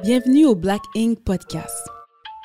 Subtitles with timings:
[0.00, 1.86] Bienvenue au Black Ink Podcast,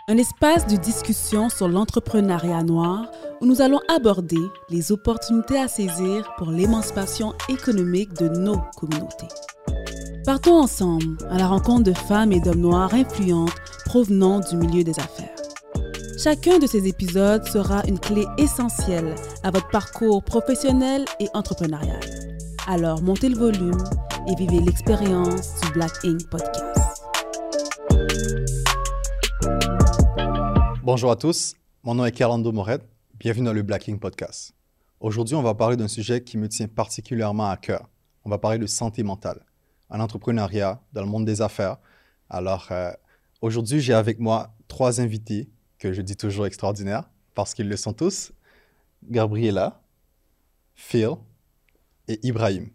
[0.09, 3.09] un espace de discussion sur l'entrepreneuriat noir
[3.39, 4.37] où nous allons aborder
[4.69, 9.29] les opportunités à saisir pour l'émancipation économique de nos communautés.
[10.25, 13.55] Partons ensemble à la rencontre de femmes et d'hommes noirs influentes
[13.85, 15.33] provenant du milieu des affaires.
[16.21, 22.01] Chacun de ces épisodes sera une clé essentielle à votre parcours professionnel et entrepreneurial.
[22.67, 23.83] Alors montez le volume
[24.27, 26.76] et vivez l'expérience du Black Ink Podcast.
[30.87, 32.79] Bonjour à tous, mon nom est Carlando Moret,
[33.19, 34.53] bienvenue dans le Black Ink Podcast.
[35.01, 37.89] Aujourd'hui, on va parler d'un sujet qui me tient particulièrement à cœur.
[38.23, 39.45] On va parler de santé mentale,
[39.89, 41.75] en entrepreneuriat, dans le monde des affaires.
[42.29, 42.93] Alors, euh,
[43.41, 47.91] aujourd'hui, j'ai avec moi trois invités que je dis toujours extraordinaires, parce qu'ils le sont
[47.91, 48.31] tous.
[49.03, 49.81] Gabriela,
[50.73, 51.15] Phil
[52.07, 52.69] et Ibrahim.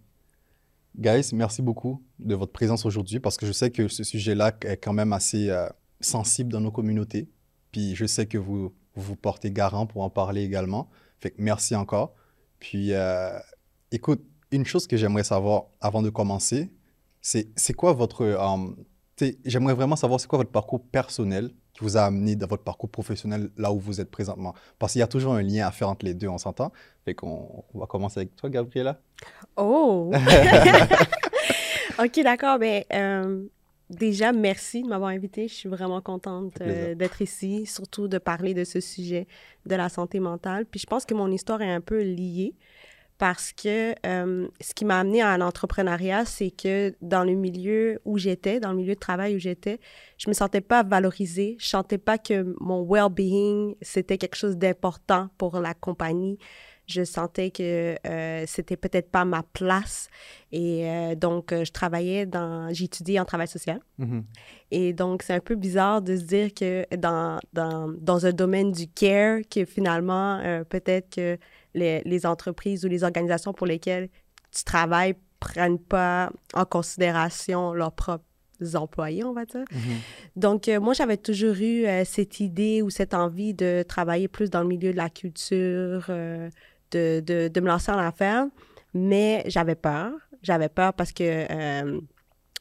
[0.99, 4.77] Guys, merci beaucoup de votre présence aujourd'hui parce que je sais que ce sujet-là est
[4.77, 5.67] quand même assez euh,
[6.03, 7.31] sensible dans nos communautés.
[7.73, 10.89] Puis je sais que vous vous portez garant pour en parler également.
[11.19, 12.15] Fait que merci encore.
[12.59, 13.39] Puis euh,
[13.91, 16.71] écoute, une chose que j'aimerais savoir avant de commencer,
[17.21, 18.23] c'est quoi votre...
[18.23, 22.65] Euh, j'aimerais vraiment savoir c'est quoi votre parcours personnel qui vous a amené dans votre
[22.65, 24.55] parcours professionnel là où vous êtes présentement.
[24.79, 26.73] Parce qu'il y a toujours un lien à faire entre les deux, on s'entend.
[27.05, 29.01] Fait qu'on va commencer avec toi, Gabriela.
[29.57, 30.13] Oh!
[31.99, 32.59] OK, d'accord.
[32.59, 33.47] Ben, euh,
[33.93, 35.49] déjà, merci de m'avoir invité.
[35.49, 39.27] Je suis vraiment contente euh, d'être ici, surtout de parler de ce sujet
[39.67, 40.67] de la santé mentale.
[40.67, 42.55] Puis je pense que mon histoire est un peu liée
[43.19, 48.19] parce que euh, ce qui m'a amené à l'entrepreneuriat, c'est que dans le milieu où
[48.19, 49.79] j'étais, dans le milieu de travail où j'étais,
[50.19, 51.57] je me sentais pas valorisée.
[51.61, 56.39] Je sentais pas que mon well-being, c'était quelque chose d'important pour la compagnie
[56.87, 60.09] je sentais que euh, c'était peut-être pas ma place.
[60.51, 63.81] Et euh, donc, euh, je travaillais dans, j'étudiais en travail social.
[64.01, 64.23] Mm-hmm.
[64.73, 68.73] Et donc, c'est un peu bizarre de se dire que dans, dans, dans un domaine
[68.73, 71.39] du care, que finalement, peut-être que
[71.75, 74.09] les, les, entreprises ou les organisations pour lesquelles
[74.55, 78.25] tu travailles prennent pas en considération leurs propres
[78.75, 79.65] employés, on va dire.
[79.65, 80.37] Mm-hmm.
[80.37, 84.69] Donc, moi, j'avais toujours eu cette idée ou cette envie de travailler plus dans le
[84.69, 86.11] milieu de la culture,
[86.93, 88.47] de, de, me lancer en affaires,
[88.95, 90.13] mais j'avais peur.
[90.43, 92.01] J'avais peur parce que, euh,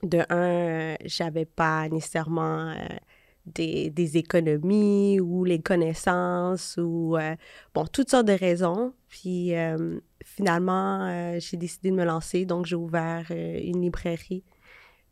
[0.04, 2.76] de un, j'avais pas nécessairement euh,
[3.46, 7.36] des, des, économies ou les connaissances ou, euh,
[7.74, 8.94] bon, toutes sortes de raisons.
[9.10, 9.54] Puis,
[10.24, 12.46] finalement, j'ai décidé de me lancer.
[12.46, 14.46] Donc, j'ai ouvert une librairie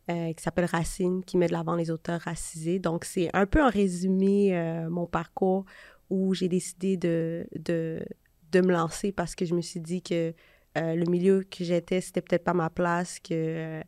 [0.08, 2.78] qui s'appelle Racine, qui met de l'avant les auteurs racisés.
[2.78, 4.54] Donc, c'est un peu en résumé
[4.88, 5.66] mon parcours
[6.10, 8.04] où j'ai décidé de, de,
[8.52, 10.34] de me lancer parce que je me suis dit que
[10.78, 13.82] euh, le milieu que j'étais, c'était peut-être pas ma place, que euh,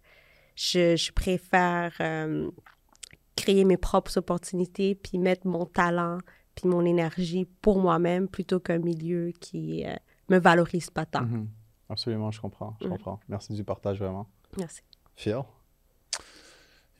[0.56, 2.50] je, préfère euh,
[3.36, 6.18] créer mes propres opportunités, puis mettre mon talent,
[6.54, 9.84] puis mon énergie pour moi-même plutôt qu'un milieu qui
[10.28, 11.24] me valorise pas tant.
[11.24, 11.46] Mm-hmm.
[11.88, 12.90] Absolument, je comprends, je mm.
[12.90, 13.20] comprends.
[13.28, 14.26] Merci du partage, vraiment.
[14.58, 14.82] Merci.
[15.14, 15.44] Fier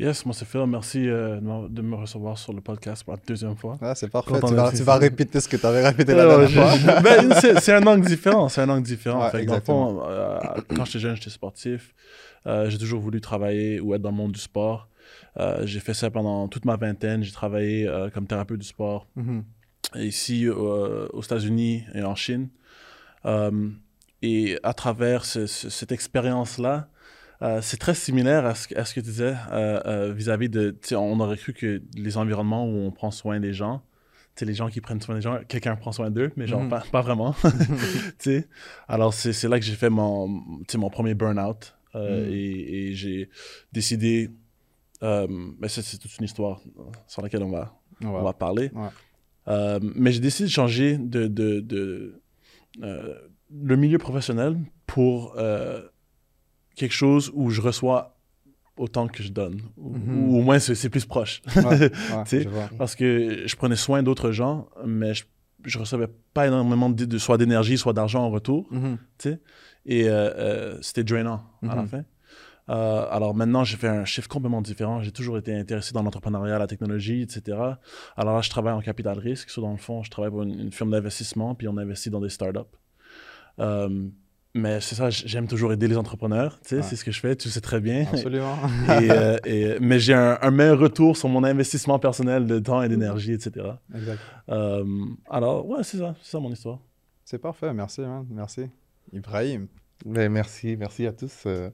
[0.02, 0.66] Yes, moi c'est Phil.
[0.66, 1.38] Merci euh,
[1.70, 3.78] de me recevoir sur le podcast pour la deuxième fois.
[3.80, 4.34] Ah, c'est parfait.
[4.74, 7.00] Tu vas, répéter ce que tu avais répété la dernière fois.
[7.02, 8.48] Ben, c'est un angle différent.
[8.48, 9.30] C'est un angle différent.
[9.30, 10.02] exactement.
[10.08, 10.40] Euh,
[10.74, 11.94] quand j'étais jeune, j'étais sportif.
[12.48, 14.88] Euh, j'ai toujours voulu travailler ou être dans le monde du sport.
[15.62, 17.22] j'ai fait ça pendant toute ma vingtaine.
[17.22, 20.00] J'ai travaillé comme thérapeute du sport mm-hmm.
[20.00, 22.48] ici aux États-Unis et en Chine.
[24.22, 26.88] et à travers cette expérience-là,
[27.42, 30.76] euh, c'est très similaire à ce, que tu disais euh, euh, vis-à-vis de.
[30.92, 33.82] On aurait cru que les environnements où on prend soin des gens,
[34.40, 36.70] les gens qui prennent soin des gens, quelqu'un prend soin d'eux, mais genre mhm.
[36.92, 37.34] pas, vraiment.
[38.88, 42.28] Alors, c'est là que j'ai fait mon, mon premier burn-out mhm.
[42.30, 43.28] et, j'ai
[43.72, 44.30] décidé.
[45.02, 46.60] mais c'est toute une histoire
[47.08, 48.70] sur laquelle on va, on va parler.
[49.48, 52.20] mais j'ai décidé de changer de, de, de
[52.80, 55.36] le milieu professionnel pour
[56.76, 58.16] quelque chose où je reçois
[58.76, 59.60] autant que je donne.
[59.76, 60.28] Mhm.
[60.28, 61.42] Ou, au moins, c'est plus proche.
[62.78, 65.24] parce que je prenais soin d'autres gens, mais je,
[65.64, 68.66] je recevais pas énormément de, soit d'énergie, soit d'argent en retour.
[68.70, 68.98] Mhm.
[69.84, 71.88] Et euh, euh, c'était drainant à la mhm.
[71.88, 72.04] fin.
[72.68, 75.02] Euh, alors maintenant, j'ai fait un chiffre complètement différent.
[75.02, 77.58] J'ai toujours été intéressé dans l'entrepreneuriat, la technologie, etc.
[78.16, 79.50] Alors là, je travaille en capital risque.
[79.50, 82.28] Soit dans le fond, je travaille pour une, firme d'investissement, puis on investit dans des
[82.28, 82.60] startups.
[84.54, 87.34] Mais c'est ça, j'aime toujours aider les entrepreneurs, tu sais, c'est ce que je fais,
[87.34, 88.06] tu sais très bien.
[88.12, 88.56] Absolument.
[88.88, 93.32] Euh, et, mais j'ai un, meilleur retour sur mon investissement personnel de temps et d'énergie,
[93.32, 93.66] etc.
[93.94, 94.18] Exact.
[94.50, 94.84] Euh,
[95.30, 96.78] alors, ouais, c'est ça, c'est ça mon histoire.
[97.24, 98.26] C'est parfait, merci, man.
[98.30, 98.66] merci.
[99.12, 99.68] Ibrahim.
[100.04, 101.44] Ben, merci, merci à tous.
[101.46, 101.70] Euh,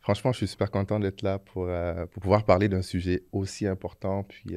[0.00, 1.68] Franchement, je suis super content d'être là pour,
[2.10, 4.56] pour pouvoir parler d'un sujet aussi important, puis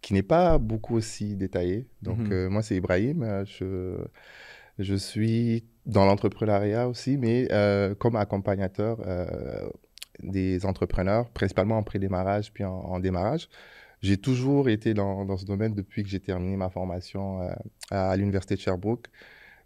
[0.00, 1.88] qui n'est pas beaucoup aussi détaillé.
[2.02, 2.48] Donc, mhm.
[2.48, 3.44] moi, c'est Ibrahim.
[3.44, 3.96] Je,
[4.78, 7.48] je suis dans l'entrepreneuriat aussi, mais
[7.98, 8.98] comme accompagnateur
[10.22, 13.48] des entrepreneurs, principalement en pré-démarrage puis en, démarrage.
[14.00, 17.52] J'ai toujours été dans, dans, ce domaine depuis que j'ai terminé ma formation euh,
[17.90, 19.08] à, l'Université de Sherbrooke.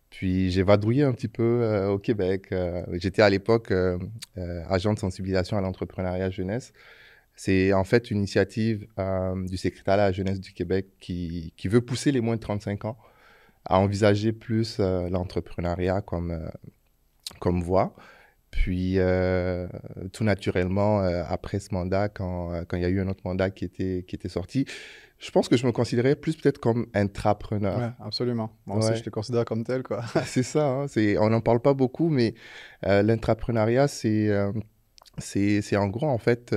[0.08, 2.46] Puis j'ai vadrouillé un petit peu euh, au Québec.
[2.52, 3.72] Euh, j'étais à l'époque
[4.36, 6.72] agent de sensibilisation à l'entrepreneuriat jeunesse.
[7.34, 8.86] C'est en fait une initiative
[9.46, 12.84] du secrétariat à la jeunesse du Québec qui, qui, veut pousser les moins de 35
[12.84, 12.98] ans
[13.64, 16.50] à envisager plus l'entrepreneuriat comme,
[17.38, 17.94] comme voie.
[18.52, 19.66] Puis, euh,
[20.12, 23.22] tout naturellement, euh, après ce mandat, quand, euh, quand il y a eu un autre
[23.24, 24.66] mandat qui était, qui était sorti,
[25.18, 27.78] je pense que je me considérais plus peut-être comme intrapreneur.
[27.78, 28.54] Oui, absolument.
[28.66, 30.04] Moi aussi, je te considère comme tel, quoi.
[30.26, 30.66] c'est ça.
[30.66, 30.86] Hein,
[31.18, 32.34] on n'en parle pas beaucoup, mais
[32.82, 34.30] l'intrapreneuriat, c'est,
[35.18, 36.54] c'est, en gros, en fait,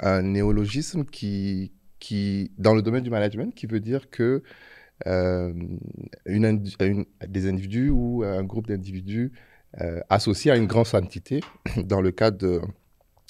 [0.00, 4.42] un néologisme qui, qui, dans le domaine du management, qui veut dire que
[5.06, 5.78] une,
[6.26, 9.32] une, des individus ou un groupe d'individus
[9.80, 11.40] euh, associé à une grande entité.
[11.84, 12.60] Dans le cadre de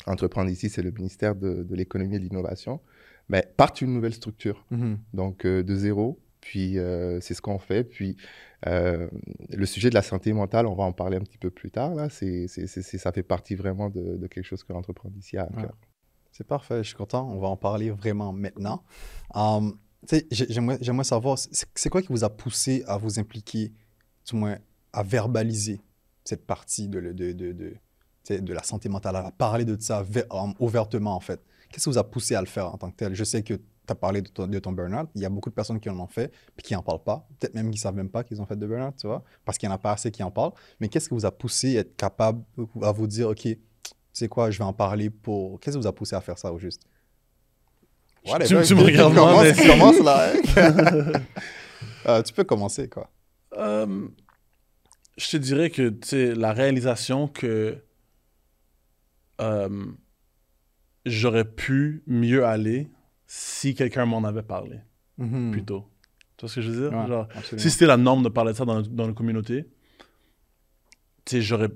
[0.06, 2.80] Entreprendre ici, c'est le ministère de, l'économie et de l'innovation.
[3.28, 4.98] Mais part une nouvelle structure, mhm.
[5.14, 6.18] donc euh, de zéro.
[6.40, 7.84] Puis euh, c'est ce qu'on fait.
[7.84, 8.16] Puis
[8.64, 11.94] le sujet de la santé mentale, on va en parler un petit peu plus tard.
[11.94, 15.76] Là, c'est, ça fait partie vraiment de, quelque chose que l'entrepreneur ici a à cœur.
[16.32, 17.28] C'est parfait, je suis content.
[17.30, 18.82] On va en parler vraiment maintenant.
[19.34, 19.78] Um,
[20.30, 23.72] j'aimerais, savoir, c'est quoi qui vous a poussé à vous impliquer,
[24.26, 24.58] du moins
[24.92, 25.80] à verbaliser
[26.24, 30.04] cette partie de, de, de, de, de la santé mentale, à parler de ça
[30.58, 31.40] ouvertement, en fait?
[31.70, 33.14] Qu'est-ce qui vous a poussé à le faire en tant que tel?
[33.14, 35.08] Je sais que tu as parlé de ton, de ton burn-out.
[35.14, 37.26] Il y a beaucoup de personnes qui en ont fait, puis qui n'en parlent pas.
[37.38, 39.58] Peut-être même qui ne savent même pas qu'ils ont fait de burn-out, tu vois, parce
[39.58, 40.52] qu'il n'y en a pas assez qui en parlent.
[40.80, 42.44] Mais qu'est-ce qui vous a poussé à être capable,
[42.82, 43.58] à vous dire, OK, tu
[44.12, 45.58] sais quoi, je vais en parler pour...
[45.58, 46.82] Qu'est-ce qui vous a poussé à faire ça, au juste?
[48.24, 49.66] Tu, me regardes moi, mais...
[49.66, 50.32] commence là?
[50.32, 51.12] Hein?
[52.06, 53.10] euh, tu peux commencer, quoi.
[53.56, 54.08] Euh,
[55.16, 55.92] je te dirais que
[56.34, 57.76] la réalisation que
[59.40, 59.86] euh,
[61.04, 62.88] j'aurais pu mieux aller
[63.26, 64.78] si quelqu'un m'en avait parlé
[65.18, 65.50] mm-hmm.
[65.50, 65.88] plus tôt.
[66.36, 67.06] Tu vois ce que je veux dire?
[67.06, 69.66] Genre, si c'était la norme de parler de ça dans, dans la communauté,
[71.30, 71.70] j'aurais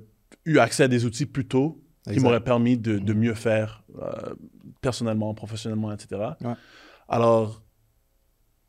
[0.44, 1.82] eu accès à des outils plus tôt
[2.12, 4.35] qui m'auraient permis de, de, mieux faire euh,
[4.81, 6.23] personnellement, professionnellement, etc.
[7.08, 7.62] Alors,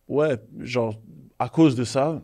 [0.08, 1.00] ouais, genre,
[1.40, 2.24] à cause de ça,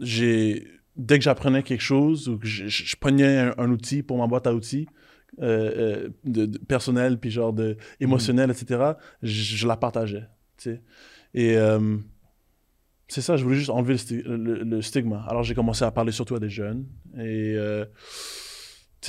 [0.00, 4.46] j'ai dès que j'apprenais quelque chose ou que je, prenais un, outil pour ma boîte
[4.46, 4.86] à outils,
[5.42, 10.24] euh, euh, de, personnel, puis genre de émotionnel, etc., je, la partageais.
[11.34, 11.98] Et euh,
[13.08, 15.24] c'est ça, je voulais juste enlever le, stigma.
[15.28, 16.86] Alors j'ai commencé à parler surtout à des jeunes.
[17.18, 17.56] Et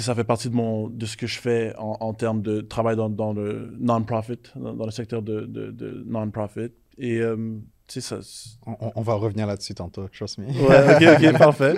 [0.03, 3.09] ça fait partie de, mon, de ce que je fais en, termes de travail dans,
[3.09, 6.71] dans le non-profit, dans, le secteur de, de, de non-profit.
[6.97, 7.21] Et
[7.87, 8.19] ça,
[8.65, 10.45] on, va revenir là-dessus tantôt, trust me.
[10.47, 11.75] Ouais, ok, parfait.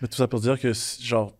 [0.00, 1.36] Mais tout ça pour dire que, genre,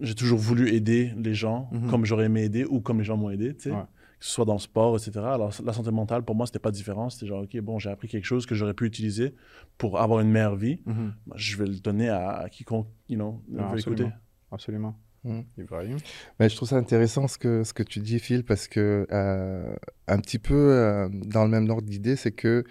[0.00, 1.90] j'ai toujours voulu aider les gens mhm.
[1.90, 3.76] comme j'aurais aimé aider ou comme les gens m'ont aidé, tu sais.
[4.18, 5.12] Que ce soit dans le sport, etc.
[5.18, 7.08] Alors, la santé mentale, pour moi, c'était pas différent.
[7.08, 9.32] C'était genre, OK, bon, j'ai appris quelque chose que j'aurais pu utiliser
[9.76, 10.80] pour avoir une meilleure vie.
[10.86, 11.14] Mhm.
[11.36, 14.08] je vais le donner à, quiconque, you know, veut écouter.
[14.50, 14.98] Absolument.
[15.24, 15.44] Mhm.
[15.58, 15.96] Ibrahim.
[16.38, 19.74] Mais je trouve ça intéressant ce que, ce que tu dis, Phil, parce que euh,
[20.06, 22.64] un petit peu euh, dans le même ordre d'idée, c'est que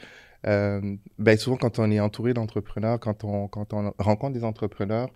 [0.46, 5.10] euh, ben souvent, quand on est entouré d'entrepreneurs, quand on, quand on rencontre des entrepreneurs,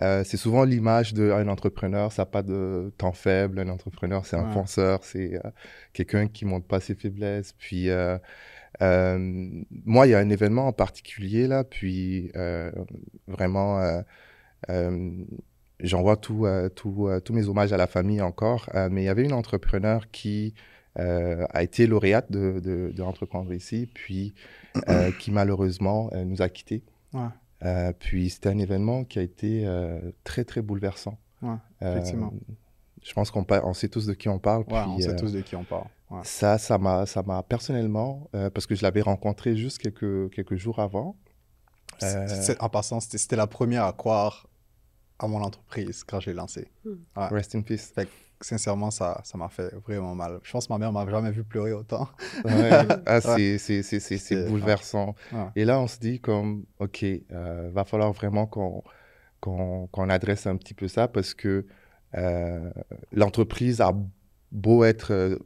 [0.00, 3.60] c'est souvent l'image d'un entrepreneur, ça n'a pas de temps faible.
[3.60, 5.40] Un entrepreneur, c'est un fonceur, c'est
[5.92, 7.52] quelqu'un qui ne montre pas ses faiblesses.
[7.52, 7.88] Puis,
[8.80, 12.32] moi, il y a un événement en particulier, là, puis
[13.28, 14.02] vraiment,
[15.80, 16.46] j'envoie tous
[17.30, 18.68] mes hommages à la famille encore.
[18.90, 20.54] mais il y avait une entrepreneur qui
[20.96, 24.34] a été lauréate de, de, de Entreprendre ici, puis
[24.88, 26.82] euh, qui malheureusement euh, nous a quittés.
[27.62, 29.66] Euh, puis c'était un événement qui a été
[30.24, 31.18] très, très bouleversant.
[31.80, 32.32] effectivement.
[33.02, 34.64] je pense qu'on on sait tous de qui on parle.
[34.64, 35.86] Puis, on sait tous de qui on parle.
[36.22, 40.78] Ça, ça m'a, ça m'a personnellement, parce que je l'avais rencontré juste quelques, quelques jours
[40.78, 41.16] avant.
[42.60, 44.48] en passant, c'était la première à croire
[45.18, 46.68] à mon entreprise quand j'ai lancé.
[46.84, 46.96] Hmm.
[47.16, 47.92] Rest in peace
[48.40, 50.40] sincèrement, ça ça m'a fait vraiment mal.
[50.42, 52.08] Je pense que ma mère m'a jamais vu pleurer autant.
[53.06, 55.14] ah, c'est bouleversant.
[55.56, 58.82] Et là, on se dit comme, OK, euh, va falloir vraiment qu'on
[59.40, 61.66] qu'on adresse un petit peu ça parce que
[62.16, 62.70] euh,
[63.12, 63.92] l'entreprise a
[64.52, 65.38] beau être euh,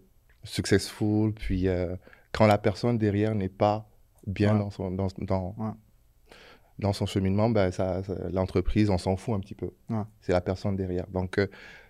[0.45, 1.97] successful, puis euh,
[2.33, 3.89] quand la personne derrière n'est pas
[4.27, 5.55] bien dans son, dans, dans,
[6.78, 9.70] dans son cheminement, ben ça, l'entreprise, on s'en fout un petit peu.
[10.20, 11.06] C'est la personne derrière.
[11.08, 11.40] Donc,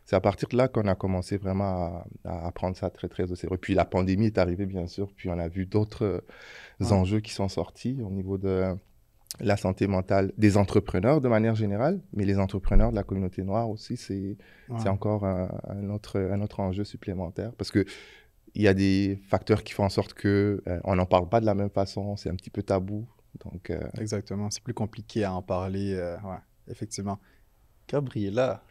[0.05, 3.31] c'est à partir de là qu'on a commencé vraiment à, à, prendre ça très, très
[3.31, 3.59] au sérieux.
[3.59, 6.25] Puis la pandémie est arrivée, bien sûr, puis on a vu d'autres
[6.81, 8.75] enjeux qui sont sortis au niveau de
[9.41, 13.69] la santé mentale des entrepreneurs de manière générale, mais les entrepreneurs de la communauté noire
[13.69, 14.37] aussi, c'est
[14.89, 17.85] encore un, autre, un autre enjeu supplémentaire parce que
[18.55, 21.39] il y a des facteurs qui font en sorte que euh, on n'en parle pas
[21.39, 23.07] de la même façon, c'est un petit peu tabou.
[23.45, 27.19] Donc, euh, Exactement, c'est plus compliqué à en parler, euh, ouais, effectivement.
[27.89, 28.63] Gabriela.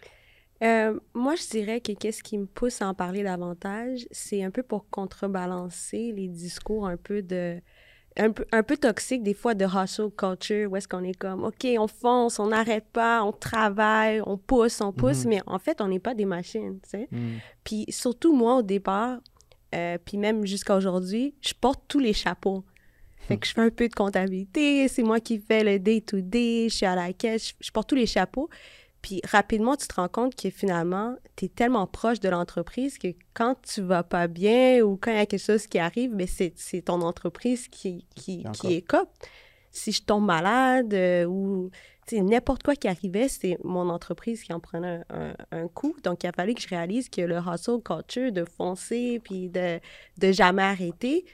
[0.62, 4.63] moi, je dirais que qu'est-ce qui me pousse à en parler davantage, c'est un peu
[4.63, 7.62] pour contrebalancer les discours un peu de
[8.19, 11.43] un peu, un peu toxique des fois de hustle culture où est-ce qu'on est comme
[11.43, 15.29] OK, on fonce, on n'arrête pas, on travaille, on pousse, on pousse, mhm.
[15.29, 17.07] mais en fait, on n'est pas des machines, tu sais.
[17.12, 17.39] Mhm.
[17.63, 19.19] Puis surtout moi au départ,
[19.75, 22.63] euh, puis même jusqu'à aujourd'hui, je porte tous les chapeaux.
[23.27, 26.75] Fait que je fais un peu de comptabilité, c'est moi qui fais le day-to-day, je
[26.75, 28.50] suis à la caisse, je porte tous les chapeaux.
[29.01, 33.10] Puis rapidement, tu te rends compte que finalement, tu es tellement proche de l'entreprise que
[33.34, 36.25] quand tu vas pas bien ou quand il y a quelque chose qui arrive, mais
[36.25, 39.10] ben, c'est ton entreprise qui, qui, qui cop.
[39.72, 41.69] Si je tombe malade euh, ou
[42.12, 45.96] n'importe quoi qui arrivait, c'est mon entreprise qui en prenait un, un, coup.
[46.03, 49.79] Donc, il a fallu que je réalise que le hustle culture de foncer puis de,
[50.17, 51.25] de jamais arrêter,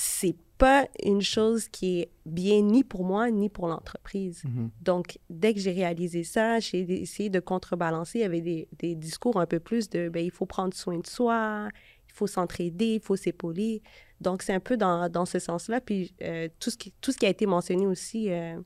[0.00, 4.44] c'est pas une chose qui est bien ni pour moi ni pour l'entreprise.
[4.44, 4.68] Mm-hmm.
[4.80, 9.46] Donc, dès que j'ai réalisé ça, j'ai essayé de contrebalancer avec des, des, discours un
[9.46, 11.68] peu plus de ben, il faut prendre soin de soi,
[12.06, 13.82] il faut s'entraider, il faut s'épauler.
[14.20, 15.80] Donc, c'est un peu dans, dans ce sens-là.
[15.80, 18.56] Puis, euh, tout, ce qui, tout ce qui a été mentionné aussi, euh,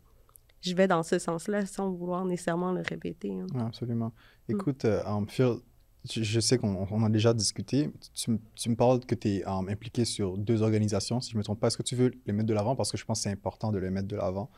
[0.61, 3.33] je vais dans ce sens-là sans vouloir nécessairement le répéter.
[3.33, 3.47] Hein.
[3.59, 4.13] absolument.
[4.49, 4.53] Mm.
[4.53, 5.55] Écoute, euh, Phil,
[6.11, 7.91] je sais qu'on a déjà discuté.
[8.15, 11.39] Tu, tu me parles que tu es um, impliqué sur deux organisations, si je ne
[11.39, 11.69] me trompe pas.
[11.69, 12.75] Est-ce que tu veux les mettre de l'avant?
[12.75, 14.51] Parce que je pense que c'est important de les mettre de l'avant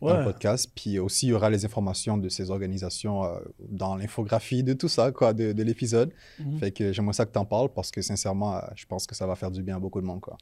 [0.00, 0.70] dans le podcast.
[0.74, 3.38] Puis aussi, il y aura les informations de ces organisations euh,
[3.68, 6.12] dans l'infographie de tout ça, quoi, de, de l'épisode.
[6.58, 9.14] Fait que j'aimerais ça que tu en parles parce que sincèrement, euh, je pense que
[9.14, 10.36] ça va faire du bien à beaucoup de monde, quoi.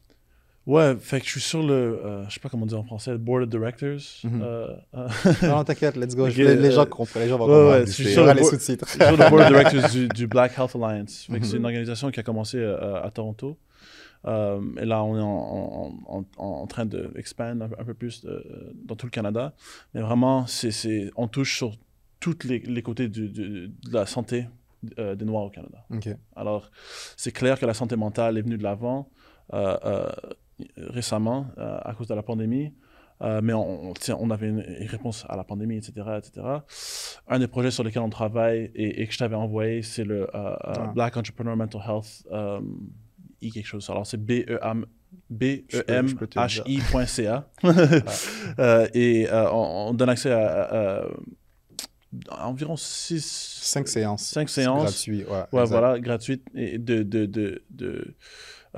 [0.67, 3.13] Ouais, fait que je suis sur le, euh, je sais pas comment dire en français,
[3.13, 4.01] le board of directors.
[4.23, 4.43] Mhm.
[4.43, 5.09] euh, euh...
[5.45, 6.27] non, t'inquiète, let's go.
[6.27, 7.71] les, gens comprennent, les gens vont comprendre.
[7.71, 8.87] Ouais, je suis sur, le, les sous-titres.
[8.87, 11.27] sur le board of directors du, du, Black Health Alliance.
[11.27, 11.65] Que c'est une mhm.
[11.65, 13.57] organisation qui a commencé euh, à Toronto.
[14.27, 18.23] Euh, et là, on est en, en, en, en train d'expandre un, un, peu plus
[18.25, 19.55] de, dans tout le Canada.
[19.95, 21.77] Mais vraiment, c'est, on touche sur
[22.21, 24.47] tous les, les, côtés du, du, de la santé
[24.99, 25.85] euh, des Noirs au Canada.
[25.91, 26.15] Okay.
[26.37, 26.71] Alors,
[27.17, 29.09] c'est clair que la santé mentale est venue de l'avant.
[29.53, 30.11] Euh, euh,
[30.77, 32.73] récemment euh, à cause de la pandémie.
[33.21, 36.47] Euh, mais on, on, avait une, réponse à la pandémie, etc., etc.
[37.27, 40.55] Un des projets sur lesquels on travaille et, que je t'avais envoyé, c'est le euh,
[40.95, 42.29] Black Entrepreneur Mental Health
[43.41, 43.91] I quelque chose.
[43.91, 44.59] Alors, c'est B-E-M-H-I.ca.
[48.95, 51.05] et on, donne accès à,
[52.31, 53.59] environ 6...
[53.63, 54.27] 5 séances.
[54.27, 54.83] 5 séances.
[54.85, 55.43] Gratuit, ouais.
[55.53, 56.45] Ouais, voilà, gratuites.
[56.55, 58.15] De, de, de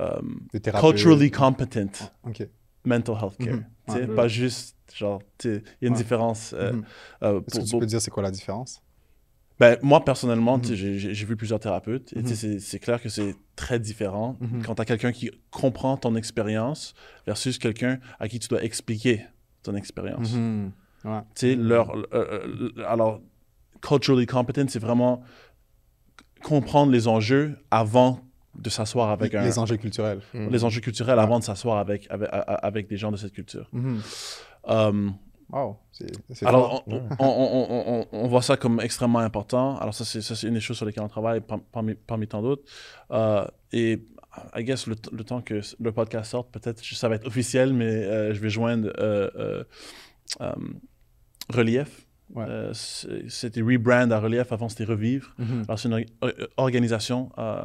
[0.01, 0.47] um,
[0.79, 2.49] culturally competent okay.
[2.83, 3.55] mental health care.
[3.55, 4.15] Mm -hmm.
[4.15, 5.97] Pas juste, genre, il y a une ouais.
[5.97, 6.53] différence.
[6.53, 6.83] Euh, mm -hmm.
[7.23, 8.81] euh, Est-ce que tu peux dire c'est quoi la différence?
[9.61, 11.13] Ben, moi, personnellement, mm -hmm.
[11.17, 12.13] j'ai vu plusieurs thérapeutes.
[12.13, 12.59] et mhm.
[12.59, 14.63] C'est clair que c'est très différent mhm.
[14.65, 16.81] quand tu as quelqu'un qui comprend ton expérience
[17.27, 19.15] versus quelqu'un à qui tu dois expliquer
[19.65, 20.33] ton expérience.
[20.33, 20.71] Mhm.
[21.05, 21.55] Ouais.
[21.55, 23.21] Leur, euh, euh, alors,
[23.87, 25.21] culturally competent, c'est vraiment
[26.51, 28.11] comprendre les enjeux avant
[28.55, 29.43] de s'asseoir avec les, un...
[29.43, 30.21] Les enjeux culturels.
[30.33, 30.49] Mm.
[30.49, 33.67] Les enjeux culturels avant de s'asseoir avec, avec, avec, des gens de cette culture.
[33.71, 34.89] Mm -hmm.
[34.89, 35.13] um,
[35.49, 35.77] wow.
[36.45, 39.77] alors, on, on, on, on, voit ça comme extrêmement important.
[39.77, 41.41] Alors, ça, c'est une des choses sur lesquelles on travaille
[41.71, 42.63] parmi, parmi tant d'autres.
[43.11, 43.91] Euh, et
[44.55, 47.85] I guess le, le, temps que le podcast sorte, peut-être ça va être officiel, mais
[47.85, 49.63] euh, je vais joindre euh,
[50.41, 50.51] euh
[51.49, 52.07] Relief.
[52.33, 52.45] Ouais.
[52.47, 55.33] Euh, c'était rebrand à Relief, avant c'était Revivre.
[55.37, 55.63] Mm -hmm.
[55.67, 56.05] Alors c'est une
[56.57, 57.63] organisation euh,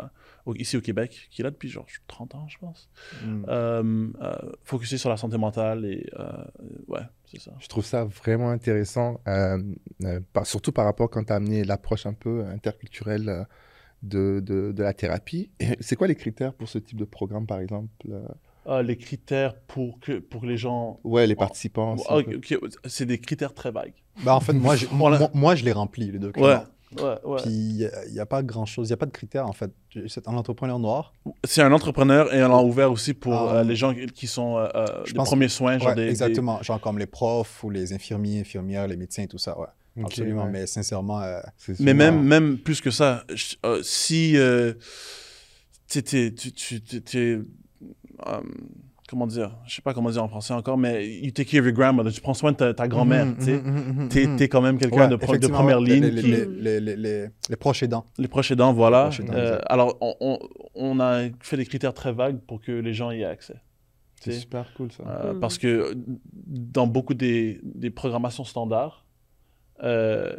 [0.54, 2.88] ici au Québec, qui est là depuis genre 30 ans, je pense.
[3.24, 3.44] Mm.
[3.48, 6.44] Euh, euh, focusé sur la santé mentale et euh,
[6.88, 7.52] ouais, c'est ça.
[7.58, 9.60] Je trouve ça vraiment intéressant, euh,
[10.04, 13.46] euh, par, surtout par rapport quand tu as amené l'approche un peu interculturelle
[14.02, 15.50] de, de, de, la thérapie.
[15.80, 17.88] C'est quoi les critères pour ce type de programme, par exemple
[18.68, 20.98] ah, les critères pour que pour les gens.
[21.04, 21.94] Ouais, les participants.
[22.10, 22.58] Oh, okay.
[22.84, 23.94] C'est des critères très vagues.
[24.24, 26.46] Bah, en fait, moi, moi, moi, je les remplis, les documents.
[26.46, 26.58] Ouais.
[26.94, 27.42] Ouais, ouais.
[27.42, 29.72] Puis il n'y a, a, pas grand-chose, il n'y a pas de critères en fait.
[30.06, 31.12] C'est un entrepreneur noir?
[31.44, 33.56] C'est un entrepreneur et on l'a ouvert aussi pour ah.
[33.56, 34.68] euh, les gens qui sont euh,
[35.06, 35.78] les premiers soins.
[35.78, 36.64] Genre ouais, des, exactement, des...
[36.64, 39.58] genre comme les profs ou les infirmiers, infirmières, les médecins et tout ça.
[39.58, 39.66] Ouais.
[39.96, 40.50] Okay, Absolument, ouais.
[40.50, 41.22] mais sincèrement.
[41.22, 41.40] Euh,
[41.80, 43.24] mais même, même plus que ça,
[43.64, 44.36] euh, si
[45.88, 47.46] tu,
[49.08, 51.66] comment dire, je sais pas comment dire en français encore, mais you take care of
[51.66, 53.56] your grandmother, tu prends soin de ta, grand-mère, Mhm, tu sais.
[53.58, 54.36] mhm, mhm, mhm, T'es mhm.
[54.42, 55.86] es quand même quelqu'un Ouais, de, pro- de effectivement, première ouais.
[55.88, 56.28] ligne Les, qui...
[56.30, 58.04] les, les, les, les- les proches aidants.
[58.18, 59.04] Les proches aidants, voilà.
[59.04, 60.38] Les proches aidants, Euh, alors, on, on,
[60.74, 63.56] on a fait des critères très vagues pour que les gens y aient accès.
[64.20, 65.02] C'est super cool ça.
[65.06, 65.40] Euh, Mhm.
[65.40, 65.94] Parce que
[66.46, 69.04] dans beaucoup des, des programmations standards,
[69.82, 70.34] euh,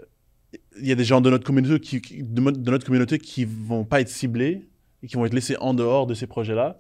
[0.80, 3.46] il y a des gens de notre communauté qui, qui- de, de notre communauté qui
[3.46, 4.68] vont pas être ciblés
[5.04, 6.78] et qui vont être laissés en dehors de ces projets-là,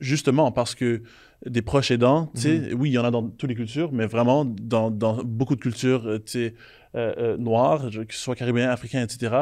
[0.00, 1.02] justement parce que
[1.46, 4.06] des proches aidants, tu sais, oui, il y en a dans toutes les cultures, mais
[4.06, 6.54] vraiment dans, dans beaucoup de cultures, euh, tu sais,
[6.94, 9.34] euh, euh, noires, que ce soit caribéens, africains, etc.,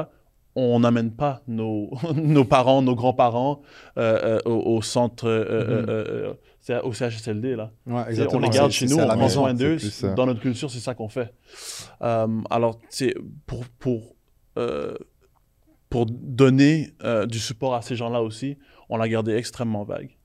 [0.55, 3.63] on n'amène pas nos, nos parents, nos grands-parents
[3.99, 6.35] euh, euh, au, au centre, Mhm.
[6.61, 7.71] c'est au CHSLD, là.
[7.87, 8.39] Ouais, Tu exactement.
[8.39, 9.41] On les garde chez nous, à on la prend maison.
[9.43, 9.77] soin d'eux.
[10.15, 11.33] Dans notre culture, c'est ça qu'on fait.
[12.01, 13.15] Alors, c'est
[13.47, 14.15] pour, pour,
[15.89, 16.91] pour donner
[17.29, 18.57] du support à ces gens-là aussi,
[18.89, 20.17] on l'a gardé extrêmement vague.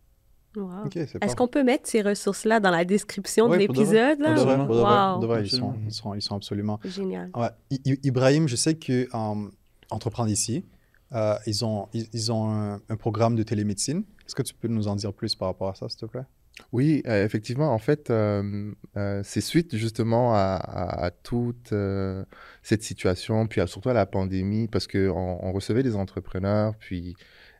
[0.57, 0.89] Wow.
[1.21, 4.19] Est-ce qu'on peut mettre ces ressources-là dans la description Ouais, de l'épisode?
[4.19, 4.65] Wow.
[4.65, 5.75] pour de vrai, ils, sont, Absolument.
[5.87, 6.79] ils, sont, ils sont absolument.
[6.83, 7.29] Génial.
[7.35, 7.49] Ouais.
[7.69, 9.49] I- I- Ibrahim, je sais que euh,
[9.89, 10.65] Entreprendre ici,
[11.13, 14.03] euh, ils ont, ils, ils ont un, un programme de télémédecine.
[14.25, 16.25] Est-ce que tu peux nous en dire plus par rapport à ça, s'il te plaît?
[16.73, 22.25] Oui, euh, effectivement, en fait, euh, euh, c'est suite justement à, à- à toute euh,
[22.63, 27.15] cette situation, puis à- surtout à la pandémie, parce qu'on on recevait des entrepreneurs, puis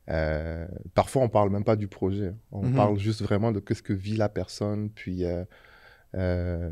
[0.10, 2.76] euh, parfois on parle même pas du projet, on Mhm.
[2.76, 5.44] parle juste vraiment de ce que vit la personne, puis euh,
[6.16, 6.72] euh,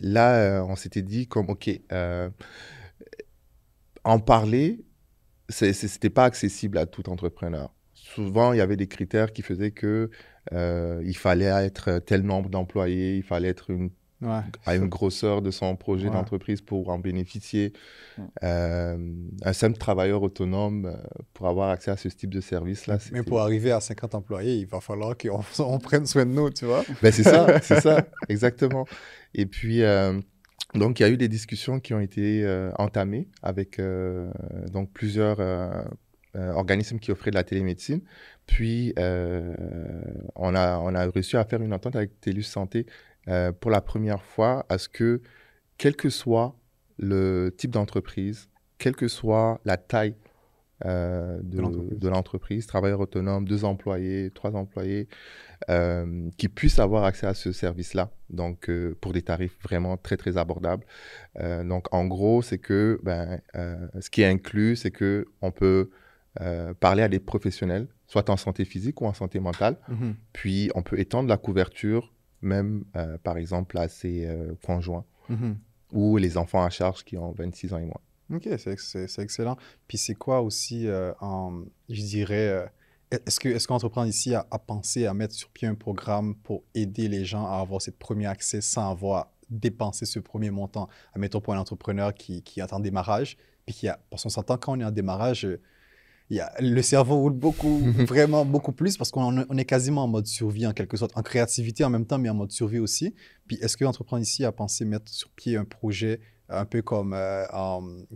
[0.00, 1.68] là, on s'était dit comme, OK,
[4.04, 4.84] en parler,
[5.48, 7.72] c'était pas accessible à tout entrepreneur.
[7.92, 10.10] Souvent, il y avait des critères qui faisaient que
[10.52, 13.90] il fallait être tel nombre d'employés, il fallait être une,
[14.22, 14.40] Ouais.
[14.64, 16.12] à une grosseur de son projet Ouais.
[16.14, 17.72] d'entreprise pour en bénéficier.
[18.16, 18.24] Ouais.
[18.44, 18.96] Euh,
[19.42, 20.96] un simple travailleur autonome euh,
[21.34, 22.98] pour avoir accès à ce type de service-là.
[23.12, 26.48] Mais pour arriver à 50 employés, il va falloir qu'on on prenne soin de nous,
[26.50, 26.82] tu vois?
[27.02, 28.86] Ben, c'est ça, c'est ça, exactement.
[29.34, 30.18] Et puis, euh,
[30.74, 34.30] donc, il y a eu des discussions qui ont été euh, entamées avec euh,
[34.72, 35.82] donc plusieurs euh,
[36.36, 38.00] euh, organismes qui offraient de la télémédecine.
[38.46, 39.54] Puis, euh,
[40.36, 42.86] on, a, on a réussi à faire une entente avec TELUS Santé
[43.28, 45.22] euh, pour la première fois à ce que,
[45.78, 46.56] quel que soit
[46.98, 50.14] le type d'entreprise, quelle que soit la taille
[50.84, 52.66] euh, de, l'entreprise.
[52.66, 55.08] travailleur autonome, deux employés, trois employés,
[55.70, 60.18] euh, qui puissent avoir accès à ce service-là, donc euh, pour des tarifs vraiment très,
[60.18, 60.84] très abordables.
[61.64, 65.90] Donc, en gros, c'est que ben, ce qui est inclus, c'est que on peut
[66.80, 70.14] parler à des professionnels, soit en santé physique ou en santé mentale, Mhm.
[70.34, 72.12] puis on peut étendre la couverture,
[72.42, 75.56] même euh, par exemple à ses euh, conjoints Mhm.
[75.92, 78.00] ou les enfants à charge qui ont 26 ans et moins.
[78.32, 79.56] Ok, c'est ex- c'est- c'est excellent.
[79.88, 82.70] Puis c'est quoi aussi, euh, en- je dirais,
[83.10, 86.62] est-ce que est-ce qu'Entreprendre ici a, a pensé à mettre sur pied un programme pour
[86.74, 91.40] aider les gens à avoir ce premier accès sans avoir dépensé ce premier montant, admettons
[91.40, 94.76] pour un entrepreneur qui, qui est en démarrage, puis qui a, parce qu'on s'entend quand
[94.76, 95.46] on est en démarrage,
[96.34, 100.08] y a, le cerveau roule beaucoup, vraiment beaucoup plus parce qu'on on est quasiment en
[100.08, 103.14] mode survie en quelque sorte, en créativité en même temps, mais en mode survie aussi.
[103.46, 107.12] Puis est-ce que Entreprendre ici a pensé mettre sur pied un projet un peu comme,
[107.12, 107.44] euh,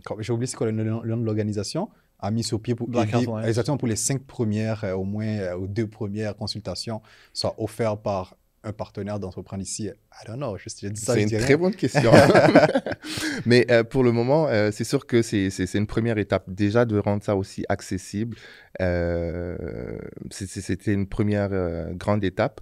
[0.03, 3.25] comme- j'ai oublié c'est quoi le nom de l'organisation, a mis sur pied pour aider-
[3.47, 7.01] exactement pour les cinq premières, euh, au moins, euh, ou deux premières consultations
[7.33, 9.85] soient offertes par un partenaire d'entreprendre ici?
[9.85, 12.11] I don't know, je, je dis ça, C'est une très bonne question.
[13.45, 16.97] Mais euh, pour le moment, euh, c'est sûr que c'est une première étape déjà de
[16.97, 18.37] rendre ça aussi accessible.
[18.81, 19.97] Euh,
[20.29, 21.49] C'était une première
[21.93, 22.61] grande étape.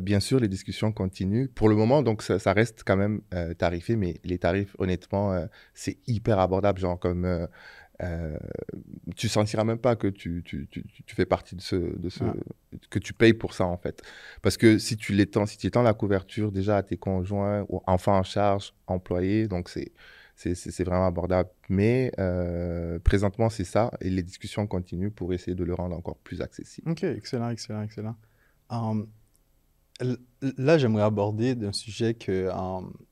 [0.00, 1.48] Bien sûr, les discussions continuent.
[1.48, 3.20] Pour le moment, donc ça, ça reste quand même
[3.58, 6.80] tarifé, mais les tarifs, honnêtement, c'est hyper abordable.
[6.80, 7.48] Genre comme
[8.02, 8.36] euh,
[9.16, 12.24] tu sentiras même pas que tu, tu, tu, tu fais partie de ce, de ce
[12.24, 12.32] Ouais.
[12.90, 14.02] que tu payes pour ça en fait.
[14.42, 17.82] Parce que si tu l'étends, si tu étends la couverture déjà à tes conjoints ou
[17.86, 19.92] enfants en charge, employés, donc c'est
[20.84, 21.50] vraiment abordable.
[21.68, 26.16] Mais euh, présentement c'est ça et les discussions continuent pour essayer de le rendre encore
[26.18, 26.90] plus accessible.
[26.90, 28.16] Ok, excellent, excellent, excellent.
[28.70, 29.06] Um,
[30.00, 30.16] l-
[30.56, 33.04] là, j'aimerais aborder d'un sujet que, um, tu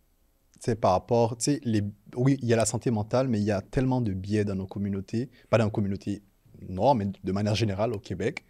[0.65, 1.83] sais, par rapport, tu sais, les,
[2.17, 4.55] oui, il y a la santé mentale, mais il y a tellement de biais dans
[4.55, 6.23] nos communautés, pas dans nos communautés
[6.69, 8.45] noires, mais de manière générale au Québec.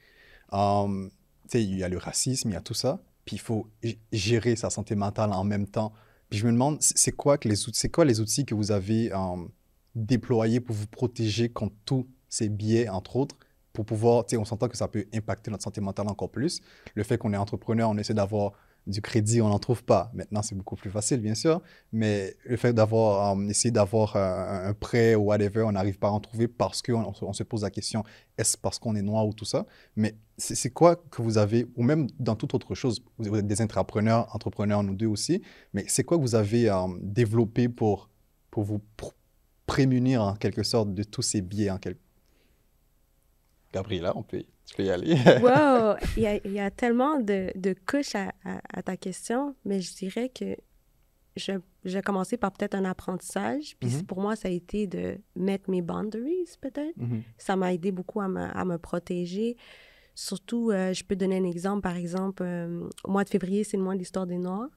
[0.53, 1.11] Um,
[1.45, 3.69] tu sais, il y a le racisme, il y a tout ça, puis il faut
[4.13, 5.93] gérer sa santé mentale en même temps.
[6.29, 7.57] Puis je me demande, c'est quoi, que les,
[7.91, 9.51] quoi les outils que vous avez um,
[9.95, 13.37] déployés pour vous protéger contre tous ces biais, entre autres,
[13.73, 16.61] pour pouvoir, tu sais, on s'entend que ça peut impacter notre santé mentale encore plus.
[16.95, 18.53] Le fait qu'on est entrepreneur, on essaie d'avoir
[18.87, 20.11] du crédit, on n'en trouve pas.
[20.15, 21.63] Maintenant, c'est beaucoup plus facile, bien sûr,
[21.93, 26.11] mais le fait d'avoir, euh, essayé d'avoir un, prêt ou whatever, on n'arrive pas à
[26.11, 28.05] en trouver parce qu'on on se pose la question,
[28.39, 29.67] est-ce parce qu'on est noir ou tout ça?
[29.97, 33.61] Mais c'est quoi que vous avez, ou même dans toute autre chose, vous êtes des
[33.61, 35.43] entrepreneurs, entrepreneurs, nous deux aussi,
[35.75, 38.09] mais c'est quoi que vous avez euh, développé pour,
[38.51, 38.81] pour vous
[39.67, 42.01] prémunir en quelque sorte de tous ces biais en quelque
[43.73, 45.15] Gabriela, on peut, tu peux y aller.
[45.43, 45.97] wow!
[46.17, 49.81] Il y, a, il y a tellement de, de couches à, à, ta question, mais
[49.81, 50.57] je dirais que
[51.37, 51.53] je,
[51.85, 53.77] j'ai commencé par peut-être un apprentissage.
[53.79, 54.07] Puis mm-hmm.
[54.07, 56.99] pour moi, ça a été de mettre mes boundaries, peut-être.
[56.99, 57.23] Mm-hmm.
[57.39, 59.57] Ça m'a aidé beaucoup à me, à me protéger.
[60.15, 61.83] Surtout, euh, je peux donner un exemple.
[61.83, 64.69] Par exemple, euh, au mois de février, c'est le mois de l'histoire des Noirs.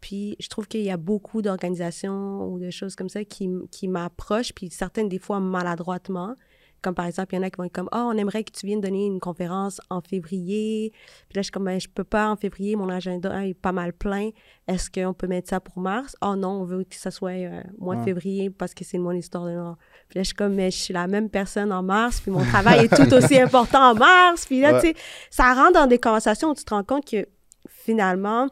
[0.00, 3.88] Puis je trouve qu'il y a beaucoup d'organisations ou de choses comme ça qui, qui
[3.88, 6.36] m'approchent, puis certaines des fois maladroitement,
[6.82, 8.44] comme par exemple, il y en a qui vont être comme Ah, oh, on aimerait
[8.44, 10.92] que tu viennes donner une conférence en février.
[11.28, 13.72] Puis là, je suis comme ben, Je peux pas en février, mon agenda est pas
[13.72, 14.30] mal plein.
[14.68, 16.16] Est-ce qu'on peut mettre ça pour mars?
[16.22, 19.12] Oh non, on veut que ça soit euh, mois de février parce que c'est mon
[19.12, 19.76] histoire de Nord.
[20.08, 22.44] Puis là, je suis comme Mais je suis la même personne en mars, puis mon
[22.44, 24.46] travail est tout aussi important en mars.
[24.46, 24.94] Puis là, tu sais,
[25.30, 27.26] ça rentre dans des conversations où tu te rends compte que
[27.68, 28.48] finalement,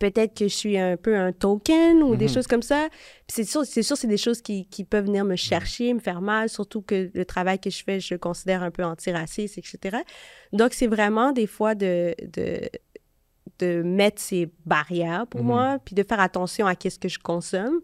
[0.00, 2.34] peut-être que je suis un peu un token ou des mhm.
[2.34, 2.88] choses comme ça.
[3.28, 6.20] C'est sûr, c'est sûr, c'est des choses qui, qui, peuvent venir me chercher, me faire
[6.20, 9.98] mal, surtout que le travail que je fais, je le considère un peu antiraciste, etc.
[10.52, 12.60] Donc, c'est vraiment des fois de, de,
[13.60, 15.46] de mettre ces barrières pour mhm.
[15.46, 17.80] moi, puis de faire attention à qu'est-ce que je consomme.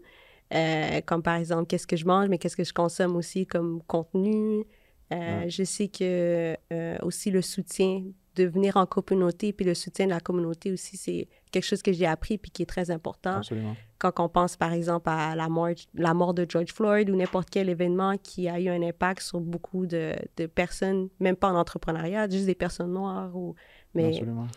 [0.53, 3.81] Euh, comme par exemple, qu'est-ce que je mange, mais qu'est-ce que je consomme aussi comme
[3.83, 4.65] contenu.
[5.13, 8.03] Euh, je sais que euh, aussi le soutien
[8.35, 11.91] de venir en communauté, puis le soutien de la communauté aussi, c'est quelque chose que
[11.91, 13.37] j'ai appris puis qui est très important.
[13.37, 13.75] Absolument.
[13.99, 17.49] Quand on pense, par exemple, à la mort, la mort de George Floyd ou n'importe
[17.49, 21.55] quel événement qui a eu un impact sur beaucoup de, de, personnes, même pas en
[21.55, 23.35] entrepreneuriat, juste des personnes noires.
[23.35, 23.53] Ou,
[23.93, 24.47] mais Absolument.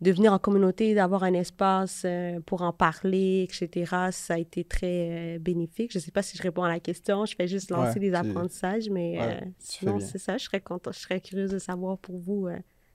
[0.00, 4.64] de venir en communauté, d'avoir un espace euh, pour en parler, etc., ça a été
[4.64, 5.92] très euh, bénéfique.
[5.92, 8.14] Je ne sais pas si je réponds à la question, je fais juste lancer des
[8.14, 10.36] apprentissages, mais euh, sinon, c'est ça.
[10.36, 12.48] Je serais, content, je serais curieuse de savoir pour vous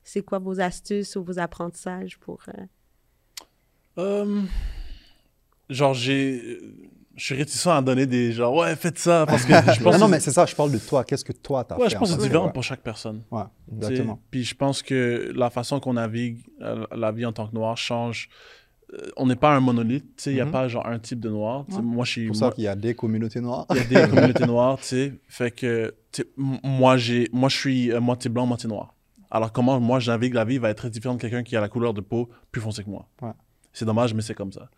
[0.09, 2.41] c'est quoi vos astuces ou vos apprentissages pour...
[2.49, 2.65] Euh?
[3.97, 4.41] Euh,
[5.69, 6.59] genre, j'ai...
[7.15, 9.99] Je suis réticent à donner des genre, ouais, faites ça, parce que je pense...
[9.99, 11.03] non, mais c'est ça, je parle de toi.
[11.03, 11.89] Qu'est-ce que toi, t'as ouais, fait?
[11.89, 13.23] je pense que c'est différent pour chaque personne.
[13.29, 14.21] Ouais, exactement.
[14.31, 17.75] Puis je pense que la façon qu'on navigue euh, la vie en tant que noir
[17.75, 18.29] change
[19.17, 20.51] on n'est pas un monolithe, tu sais, il n'y a mm-hmm.
[20.51, 21.65] pas genre un type de noir.
[21.81, 22.27] Moi, je suis.
[22.27, 23.65] pour ça qu'il y a des communautés noires.
[23.71, 25.13] Il y a des communautés noires, tu sais.
[25.27, 25.93] Fait que,
[26.35, 28.95] moi, j'ai, moi, je suis moitié blanc, moitié noir.
[29.31, 31.61] Alors, comment moi je navigue la vie va être très différent de quelqu'un qui a
[31.61, 33.07] la couleur de peau plus foncée que moi.
[33.73, 34.69] C'est dommage, mais c'est comme ça.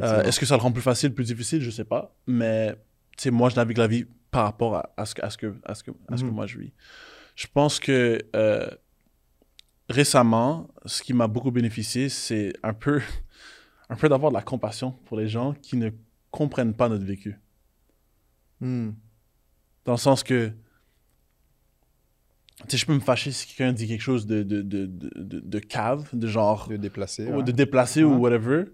[0.00, 1.60] Euh, est-ce que ça le rend plus facile, plus difficile?
[1.60, 2.14] Je sais pas.
[2.26, 2.74] Mais
[3.26, 5.84] moi, je navigue la vie par rapport à, ce, que, à, ce, que, à, ce,
[5.84, 6.30] que, mhm.
[6.30, 6.72] moi je vis.
[7.36, 8.68] Je pense que euh,
[9.88, 13.00] récemment, ce qui m'a beaucoup bénéficié, c'est un peu,
[13.90, 15.90] un peu d'avoir de la compassion pour les gens qui ne
[16.30, 17.38] comprennent pas notre vécu.
[18.60, 18.92] Hmm.
[19.84, 20.52] Dans le sens que
[22.62, 25.40] tu sais, je peux me fâcher si quelqu'un dit quelque chose de, de, de, de,
[25.40, 26.68] de cave, de genre.
[26.68, 27.30] De déplacer.
[27.32, 28.64] Ou de déplacer ou whatever.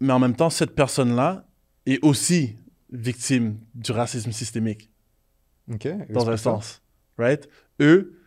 [0.00, 1.46] Mais en même temps, cette personne-là
[1.86, 2.56] est aussi
[2.90, 4.90] victime du racisme systémique.
[5.72, 5.88] OK.
[6.10, 6.82] Dans un sens.
[7.18, 7.48] Right?
[7.80, 8.18] Eux,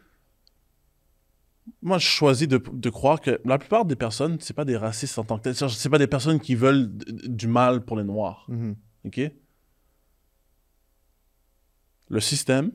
[1.81, 5.17] moi, je choisis de, de, croire que la plupart des personnes, c'est pas des racistes
[5.17, 5.55] en tant que tel.
[5.55, 8.45] C'est pas des personnes qui veulent du mal pour les Noirs.
[8.49, 8.75] Mm-hmm.
[9.05, 9.31] OK?
[12.09, 12.71] Le système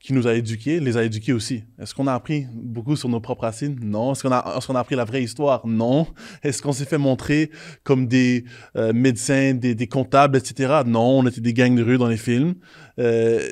[0.00, 1.62] qui nous a éduqués les a éduqués aussi.
[1.78, 3.78] Est-ce qu'on a appris beaucoup sur nos propres racines?
[3.82, 4.12] Non.
[4.12, 5.66] Est-ce qu'on a, est qu'on a appris la vraie histoire?
[5.66, 6.06] Non.
[6.42, 7.50] Est-ce qu'on s'est fait montrer
[7.84, 8.44] comme des
[8.76, 10.80] euh, médecins, des, des, comptables, etc.
[10.86, 12.54] Non, on était des gangs de rue dans les films.
[12.98, 13.46] Euh,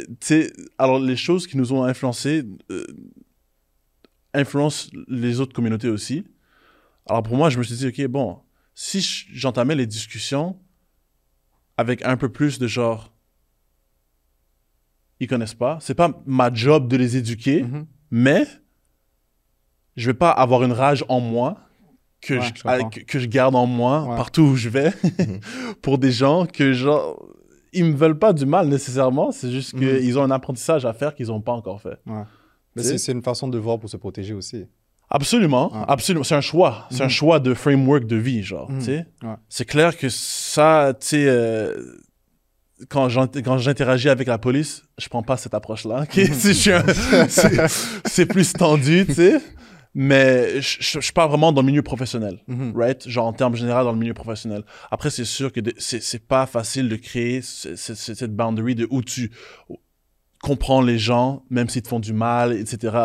[0.78, 2.86] alors, les choses qui nous ont influencés euh,
[4.32, 6.24] influencent les autres communautés aussi.
[7.06, 8.38] Alors, pour moi, je me suis dit, OK, bon,
[8.74, 10.58] si j'entamais les discussions
[11.76, 13.12] avec un peu plus de genre
[15.20, 15.78] ils connaissent pas.
[15.80, 17.86] C'est pas ma job de les éduquer, mhm.
[18.10, 18.46] mais
[19.96, 21.58] je vais pas avoir une rage en moi
[22.20, 22.52] que, je,
[23.06, 25.40] que, je, garde en moi partout où je vais mhm.
[25.82, 27.24] pour des gens que genre
[27.72, 29.80] ils me veulent pas du mal nécessairement, c'est juste mhm.
[29.80, 31.98] qu'ils ont un apprentissage à faire qu'ils n'ont pas encore fait.
[32.74, 34.66] Mais c'est une façon de voir pour se protéger aussi.
[35.10, 36.22] Absolument, absolument.
[36.22, 36.86] C'est un choix.
[36.90, 38.70] C'est un choix de framework de vie, genre.
[39.48, 41.96] C'est clair que ça, tu sais, euh,
[42.88, 46.06] quand j'interagis avec la police, je prends pas cette approche-là.
[48.04, 49.40] c'est plus tendu, tu sais.
[49.94, 52.72] Mais je, je, parle vraiment dans le milieu professionnel, mhm.
[52.76, 53.08] right?
[53.08, 54.62] Genre en termes généraux dans le milieu professionnel.
[54.90, 59.32] Après, c'est sûr que c'est pas facile de créer cette boundary de où tu
[60.40, 62.96] comprends les gens, même s'ils te font du mal, etc.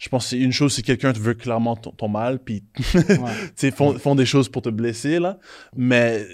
[0.00, 3.70] je pense que c'est une chose si quelqu'un te veut clairement ton, mal, puis ouais.
[3.70, 5.38] font, font des choses pour te blesser, là.
[5.76, 6.26] Mais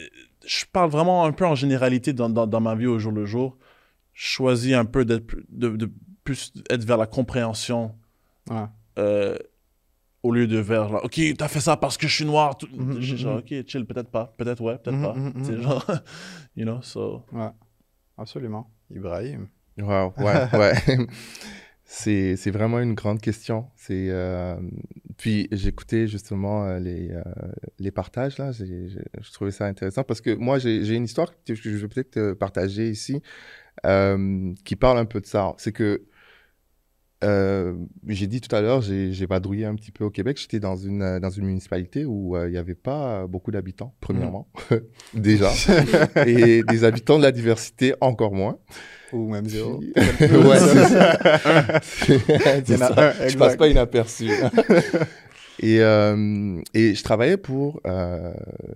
[0.49, 3.27] je parle vraiment un peu en généralité dans, dans, dans ma vie au jour le
[3.27, 3.59] jour.
[4.15, 5.93] Je choisis un peu d'être de, de,
[6.25, 7.95] plus être vers la compréhension
[8.99, 9.37] euh,
[10.23, 12.57] au lieu de vers là, ok, t'as fait ça parce que je suis noir.
[12.57, 12.67] Tout...
[12.67, 13.61] Mm-hmm, genre, mm-hmm.
[13.61, 15.45] ok, chill, peut-être pas, peut-être ouais, peut-être mm-hmm, pas.
[15.45, 15.87] C'est genre,
[16.57, 17.23] you know, so.
[17.33, 17.51] Ouais,
[18.17, 18.71] absolument.
[18.91, 19.49] Ibrahim.
[19.79, 20.75] Wow, ouais, ouais.
[21.91, 23.67] c'est, vraiment une grande question.
[23.91, 24.57] Euh...
[25.17, 27.23] Puis j'écoutais justement euh, les, euh,
[27.79, 28.53] les partages, là.
[28.53, 31.89] J'ai, je trouvais ça intéressant parce que moi, j'ai, j'ai une histoire que je vais
[31.89, 33.23] peut-être partager ici
[33.87, 35.55] euh, qui parle un peu de ça.
[35.57, 36.03] C'est que
[37.25, 37.75] euh,
[38.07, 40.39] j'ai dit tout à l'heure, j'ai vadrouillé un petit peu au Québec.
[40.41, 43.95] J'étais dans une, euh, dans une municipalité où euh, il n'y avait pas beaucoup d'habitants,
[44.01, 44.77] premièrement, mmh.
[45.21, 45.51] déjà.
[46.27, 48.59] et des habitants de la diversité, encore moins.
[49.13, 49.79] Ou même zéro.
[49.97, 51.19] ouais, c'est ça.
[52.77, 53.29] ça.
[53.29, 54.29] Je passe pas inaperçu.
[55.61, 57.81] et, euh, et je travaillais pour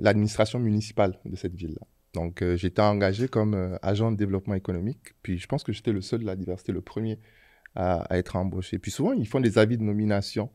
[0.00, 1.86] l'administration municipale de cette ville-là.
[2.14, 5.14] Donc, j'étais engagé comme agent de développement économique.
[5.22, 7.18] Puis, je pense que j'étais le seul de la diversité, le premier
[7.74, 8.78] à, être embauché.
[8.78, 10.50] Puis souvent, ils font des avis de nomination.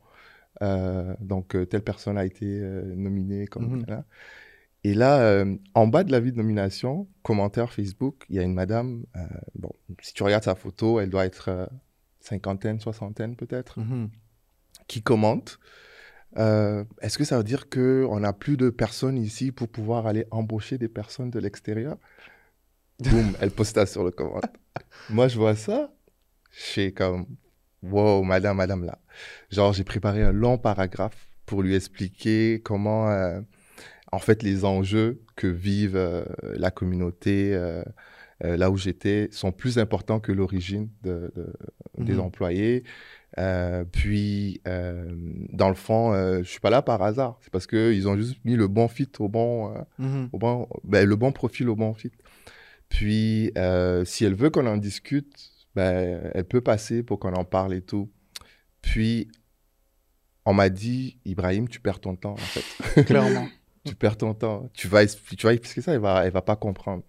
[0.61, 4.03] Euh, donc, euh, telle personne a été euh, nominée comme mm
[4.83, 9.03] Et là, en bas de l'avis de nomination, commentaire Facebook, il y a une madame,
[9.55, 11.69] bon, si tu regardes sa photo, elle doit être
[12.19, 14.09] cinquantaine, soixantaine peut-être, mhm.
[14.87, 15.59] qui commente.
[16.35, 20.77] Est-ce que ça veut dire qu'on n'a plus de personnes ici pour pouvoir aller embaucher
[20.77, 21.97] des personnes de l'extérieur?
[22.99, 24.49] Boum, elle posta sur le commentaire.
[25.09, 25.91] Moi, je vois ça,
[26.51, 27.25] je suis comme,
[27.83, 28.99] wow, madame, madame, là.
[29.51, 33.39] Genre, j'ai préparé un long paragraphe pour lui expliquer comment, euh,
[34.11, 37.83] en fait, les enjeux que vivent euh, la communauté euh,
[38.41, 41.31] là où j'étais sont plus importants que l'origine de,
[41.97, 42.19] des mhm.
[42.19, 42.83] employés.
[43.91, 47.39] puis, dans le fond, je suis pas là par hasard.
[47.41, 50.29] C'est parce qu'ils ont juste mis le bon fit au bon, mhm.
[50.33, 52.11] au bon ben, le bon profil au bon fit.
[52.89, 53.51] Puis,
[54.05, 57.81] si elle veut qu'on en discute, ben, elle peut passer pour qu'on en parle et
[57.81, 58.09] tout.
[58.81, 59.27] Puis,
[60.43, 63.03] on m'a dit, Ibrahim, tu perds ton temps, en fait.
[63.05, 63.47] Clairement.
[63.85, 64.67] tu perds ton temps.
[64.73, 67.03] Tu vas, tu vas expliquer ça, elle va, elle va pas comprendre.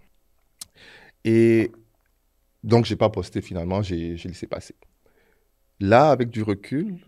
[1.24, 1.72] Et
[2.62, 4.74] donc, j'ai pas posté finalement, j'ai laissé passer.
[5.80, 6.98] Là, avec du recul,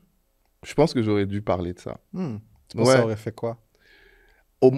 [0.64, 2.00] je pense que j'aurais dû parler de ça.
[2.14, 2.38] Hmm.
[2.74, 3.60] Ça aurait fait quoi?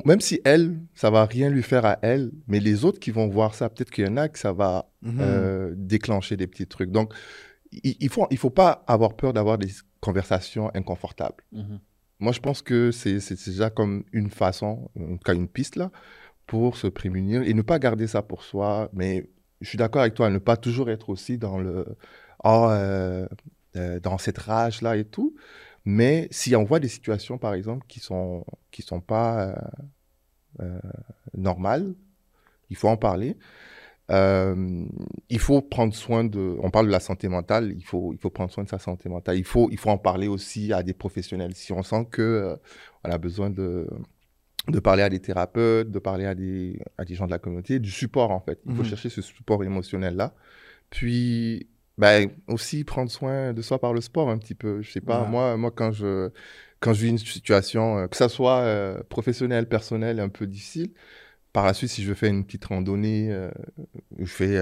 [0.05, 3.29] Même si elle, ça va rien lui faire à elle, mais les autres qui vont
[3.29, 5.19] voir ça, peut-être qu'il y en a que ça va mhm.
[5.21, 6.91] euh, déclencher des petits trucs.
[6.91, 7.13] Donc,
[7.73, 9.69] il, il faut, il faut pas avoir peur d'avoir des
[10.01, 11.43] conversations inconfortables.
[11.53, 11.81] Mhm.
[12.21, 15.91] Moi, je pense que c'est déjà comme une façon, en tout cas une piste là,
[16.47, 18.91] pour se prémunir et ne pas garder ça pour soi.
[18.93, 19.29] Mais
[19.61, 21.85] je suis d'accord avec toi, ne pas toujours être aussi dans le,
[22.45, 23.27] oh, euh,
[23.75, 25.35] euh, dans cette rage là et tout.
[25.85, 29.55] Mais si on voit des situations, par exemple, qui sont qui sont pas euh,
[30.61, 30.81] euh,
[31.37, 31.95] normales,
[32.71, 33.37] il faut en parler.
[34.11, 34.85] Euh,
[35.29, 36.57] il faut prendre soin de.
[36.61, 37.73] On parle de la santé mentale.
[37.77, 39.39] Il faut il faut prendre soin de sa santé mentale.
[39.39, 41.55] Il faut il faut en parler aussi à des professionnels.
[41.55, 42.57] Si on sent que
[43.05, 43.89] on a besoin de
[44.69, 47.81] de parler à des thérapeutes, de parler à des, à des gens de la communauté,
[47.81, 48.61] du support en fait.
[48.67, 50.35] Il faut mmh chercher ce support émotionnel là.
[50.91, 51.67] Puis
[51.99, 54.83] ben, aussi prendre soin de soi par le sport un petit peu.
[54.83, 56.31] Je sais pas, moi, moi quand je
[56.83, 60.93] quand je vis une situation, euh, que ça soit euh, professionnelle, personnelle, un peu difficile,
[61.53, 63.51] par la suite, si je fais une petite randonnée, euh,
[64.19, 64.59] je fais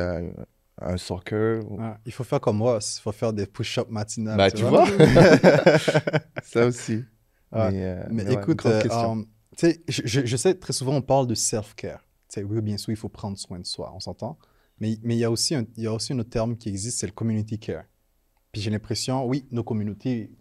[0.83, 1.63] un soccer.
[2.05, 4.37] il faut faire comme moi, il faut faire des push-ups matinales.
[4.37, 4.87] Bah, tu, vois,
[6.43, 7.05] Ça aussi.
[7.53, 9.27] Mais, mais écoute, um,
[9.63, 12.05] je, je, je, sais, très souvent, on parle de self-care.
[12.37, 14.39] Oui, bien sûr, il faut prendre soin de soi, on s'entend.
[14.81, 16.99] Mais, il, y a aussi un, il y a aussi un autre terme qui existe,
[16.99, 17.85] c'est le community care.
[18.51, 20.33] Puis j'ai l'impression, oui, nos communautés,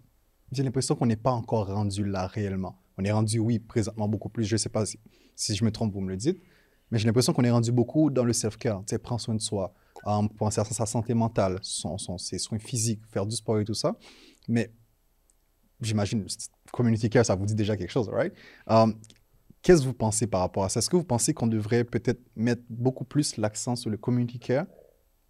[0.51, 2.81] j'ai l'impression qu'on n'est pas encore rendu là réellement.
[2.97, 4.45] On est rendu, oui, présentement beaucoup plus.
[4.45, 6.41] Je ne sais pas si, je me trompe, vous me le dites.
[6.91, 8.83] Mais j'ai l'impression qu'on est rendu beaucoup dans le self-care.
[8.87, 9.73] Tu prendre soin de soi,
[10.05, 13.95] um, penser à sa santé mentale, ses soins physiques, faire du sport et tout ça.
[14.47, 14.73] Mais
[15.81, 16.25] j'imagine,
[16.71, 18.33] community care, ça vous dit déjà quelque chose, right?
[18.67, 18.95] Um,
[19.61, 20.79] Qu'est-ce que vous pensez par rapport à ça?
[20.79, 24.65] Est-ce que vous pensez qu'on devrait peut-être mettre beaucoup plus l'accent sur le community care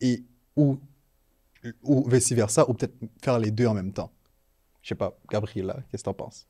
[0.01, 0.23] et
[0.55, 0.79] ou,
[1.83, 4.11] ou vice-versa, ou peut-être faire les deux en même temps?
[4.81, 6.47] Je sais pas, Gabriela, qu'est-ce que tu en penses?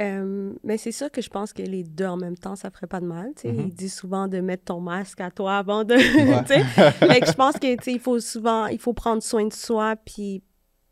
[0.00, 2.86] Euh, mais c'est sûr que je pense que les deux en même temps, ça ferait
[2.86, 3.30] pas de mal.
[3.44, 5.94] Mm Il dit souvent de mettre ton masque à toi avant de.
[5.98, 10.42] je pense qu'il faut souvent il faut prendre soin de soi puis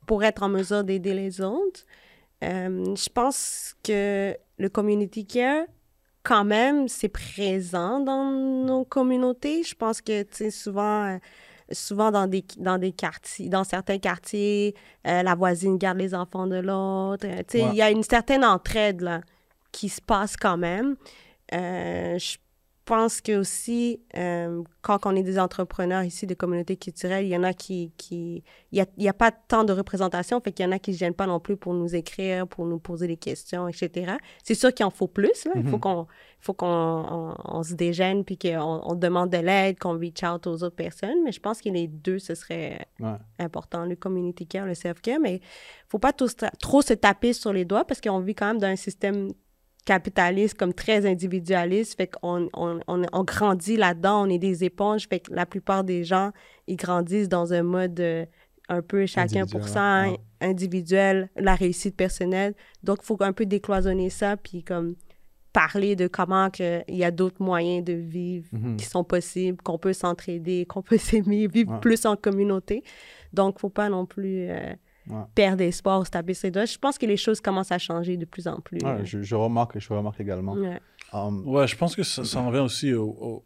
[0.07, 1.85] pour être en mesure d'aider les autres.
[2.43, 5.65] Euh, je pense que le community care,
[6.23, 9.63] quand même, c'est présent dans nos communautés.
[9.63, 11.19] Je pense que, tu sais, souvent, euh,
[11.73, 14.75] souvent dans des, dans des quartiers, dans certains quartiers,
[15.07, 17.27] euh, la voisine garde les enfants de l'autre.
[17.27, 19.23] Euh, tu sais, il y a une certaine entraide, là,
[19.73, 20.97] qui se passe quand même.
[21.51, 22.37] je
[22.85, 27.37] pense que aussi, euh, quand on est des entrepreneurs ici de communautés culturelles, il y
[27.37, 27.93] en a qui...
[27.97, 30.93] qui il n'y a, a, pas tant de représentation, fait qu'il y en a qui
[30.93, 34.15] ne gênent pas non plus pour nous écrire, pour nous poser des questions, etc.
[34.45, 35.45] C'est sûr qu'il en faut plus.
[35.45, 35.53] Là.
[35.57, 36.07] Il faut qu'on
[36.41, 40.63] faut qu'on on, se dégêne, puis qu'on on demande de l'aide, qu'on reach out aux
[40.63, 41.23] autres personnes.
[41.25, 42.87] Mais je pense que les deux, ce serait
[43.39, 45.21] important, le community care, le self-care.
[45.21, 48.47] Mais il ne faut pas trop se taper sur les doigts parce qu'on vit quand
[48.47, 49.29] même dans un système
[49.91, 51.97] capitaliste comme très individualiste.
[51.97, 55.09] Fait qu'on on, on, grandit là-dedans, on est des éponges.
[55.09, 56.31] Fait que la plupart des gens,
[56.69, 58.25] ils grandissent dans un mode euh,
[58.69, 60.05] un peu chacun pour ça,
[60.41, 62.55] individuel, la réussite personnelle.
[62.85, 64.95] Donc, il faut un peu décloisonner ça, puis comme
[65.53, 68.77] parler de comment il y a d'autres moyens de vivre mm-hmm.
[68.77, 72.85] qui sont possibles, qu'on peut s'entraider, qu'on peut s'aimer, vivre plus en communauté.
[73.33, 74.51] Donc, il ne faut pas non plus...
[74.51, 74.73] Euh,
[75.35, 76.65] perdre espoir, se taper ses doigts.
[76.65, 78.81] Je pense que les choses commencent à changer de plus en plus.
[79.05, 80.55] je, remarque, je remarque également.
[80.55, 80.81] Ouais,
[81.13, 83.45] um, je pense que ça, ça revient aussi au,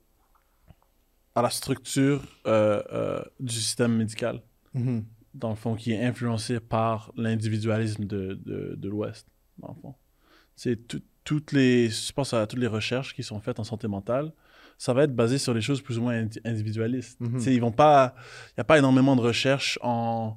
[1.34, 4.42] à la structure euh, euh, du système médical,
[4.74, 5.02] mm-hmm.
[5.34, 9.26] dans le fond, qui est influencé par l'individualisme de, de, de l'Ouest,
[9.58, 9.94] dans le fond.
[10.56, 10.78] C'est
[11.24, 14.32] toutes les, je pense à toutes les recherches qui sont faites en santé mentale,
[14.78, 17.20] ça va être basé sur les choses plus ou moins individualistes.
[17.20, 17.52] Mm-hmm.
[17.52, 18.14] Ils vont pas,
[18.50, 20.36] il n'y a pas énormément de recherches en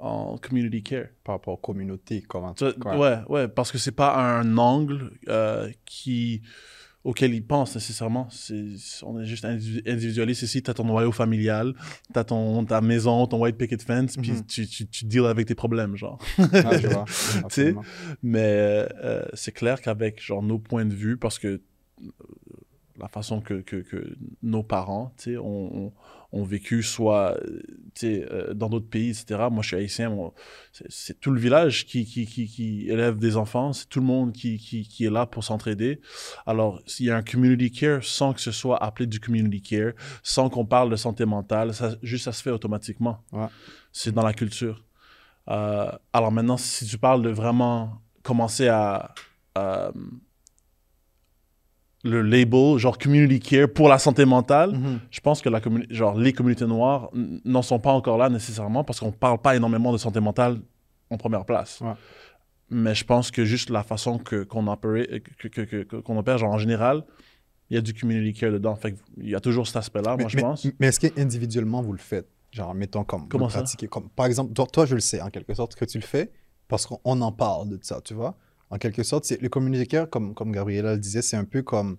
[0.00, 1.06] en community care.
[1.24, 2.64] Par rapport aux communautés, comment tu...
[2.64, 6.42] Ouais, ouais, parce que c'est pas un angle euh, qui
[7.04, 8.28] auquel ils pensent nécessairement.
[9.02, 10.62] on est juste individualiste ici.
[10.62, 11.74] Tu as ton noyau familial,
[12.12, 14.46] tu as ton, ta maison, ton white picket fence, puis mhm.
[14.46, 16.18] tu, tu, tu, deals avec tes problèmes, genre.
[16.38, 17.04] Ah, je vois.
[18.22, 21.62] Mais euh, euh, c'est clair qu'avec genre nos points de vue, parce que
[22.98, 25.92] la façon que, que, que nos parents ont,
[26.32, 27.38] ont, vécu, soit
[28.04, 29.48] euh, dans d'autres pays, etc.
[29.50, 30.16] Moi, je suis haïtien,
[30.88, 34.32] c'est tout le village qui, qui, qui, qui, élève des enfants, c'est tout le monde
[34.32, 36.00] qui, qui, est là pour s'entraider.
[36.46, 39.92] Alors, s'il y a un community care sans que ce soit appelé du community care,
[40.22, 43.24] sans qu'on parle de santé mentale, ça, juste ça se fait automatiquement.
[43.92, 44.84] C'est dans la culture.
[45.48, 49.14] Euh, alors maintenant, si tu parles de vraiment commencer à
[52.04, 55.00] le label genre community care pour la santé mentale, mhm.
[55.10, 57.10] je pense que la genre les communautés noires
[57.44, 60.60] n'en sont pas encore là nécessairement parce qu'on parle pas énormément de santé mentale
[61.10, 61.82] en première place.
[62.70, 65.04] Mais je pense que juste la façon que qu'on opère
[65.38, 67.04] que, qu'on opère genre en général,
[67.70, 68.76] il y a du community care dedans.
[68.76, 70.66] Fait il y a toujours cet aspect-là, moi je pense.
[70.78, 72.28] Mais est-ce qu'individuellement vous le faites?
[72.50, 73.64] Genre mettons comme Comment ça?
[73.90, 76.30] comme par exemple toi, toi je le sais en quelque sorte que tu le fais
[76.68, 78.36] parce qu'on en parle de ça, tu vois?
[78.70, 81.98] En quelque sorte, c'est le communicateur, comme, comme Gabriela le disait, c'est un peu comme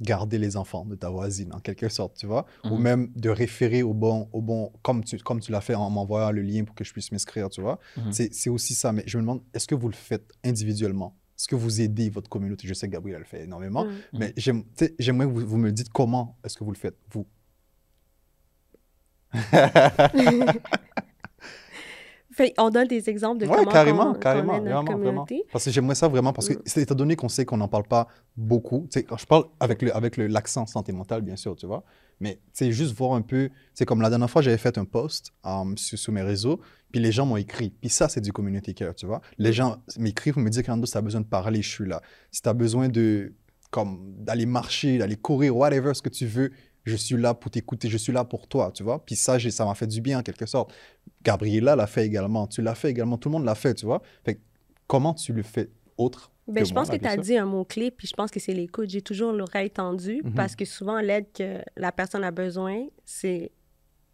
[0.00, 2.82] garder les enfants de ta voisine, en quelque sorte, tu vois, ou mhm.
[2.82, 6.32] même de référer au bon, au bon comme tu, comme tu l'as fait en m'envoyant
[6.32, 7.78] le lien pour que je puisse m'inscrire, tu vois?
[7.96, 8.12] Mhm.
[8.12, 11.16] C'est aussi ça, mais je me demande, est-ce que vous le faites individuellement?
[11.38, 12.68] Est-ce que vous aidez votre communauté?
[12.68, 13.92] Je sais que Gabriela le fait énormément, mhm.
[14.14, 17.26] mais j'aimerais que vous, vous, me dites comment est-ce que vous le faites, vous?
[22.58, 25.44] on donne des exemples de comment carrément, on, carrément, vraiment, communauté.
[25.52, 27.84] Parce que j'aimerais ça vraiment, parce que c'est étant donné qu'on sait qu'on n'en parle
[27.84, 31.84] pas beaucoup, quand je parle avec le avec l'accent santé mentale, bien sûr, tu vois,
[32.20, 35.32] mais c'est juste voir un peu, c'est comme la dernière fois, j'avais fait un post
[35.44, 36.60] um, sur, mes réseaux,
[36.92, 39.20] puis les gens m'ont écrit, puis ça, c'est du community care, tu vois.
[39.38, 42.00] Les gens m'écrivent, me disent, Rando, si tu as besoin de parler, je suis là.
[42.30, 43.32] Si tu as besoin de,
[43.70, 46.52] comme, d'aller marcher, d'aller courir, whatever, ce que tu veux,
[46.84, 49.04] je suis là pour t'écouter, je suis là pour toi, tu vois.
[49.04, 50.72] Puis ça, ça m'a fait du bien en quelque sorte.
[51.22, 54.02] Gabriela l'a fait également, tu l'as fait également, tout le monde l'a fait, tu vois.
[54.24, 54.40] Fait,
[54.86, 58.06] comment tu le fais autre ben, je pense que tu as dit un mot-clé, puis
[58.06, 58.90] je pense que c'est l'écoute.
[58.90, 60.34] J'ai toujours l'oreille tendue mhm.
[60.34, 63.50] parce que souvent, l'aide que la personne a besoin, c'est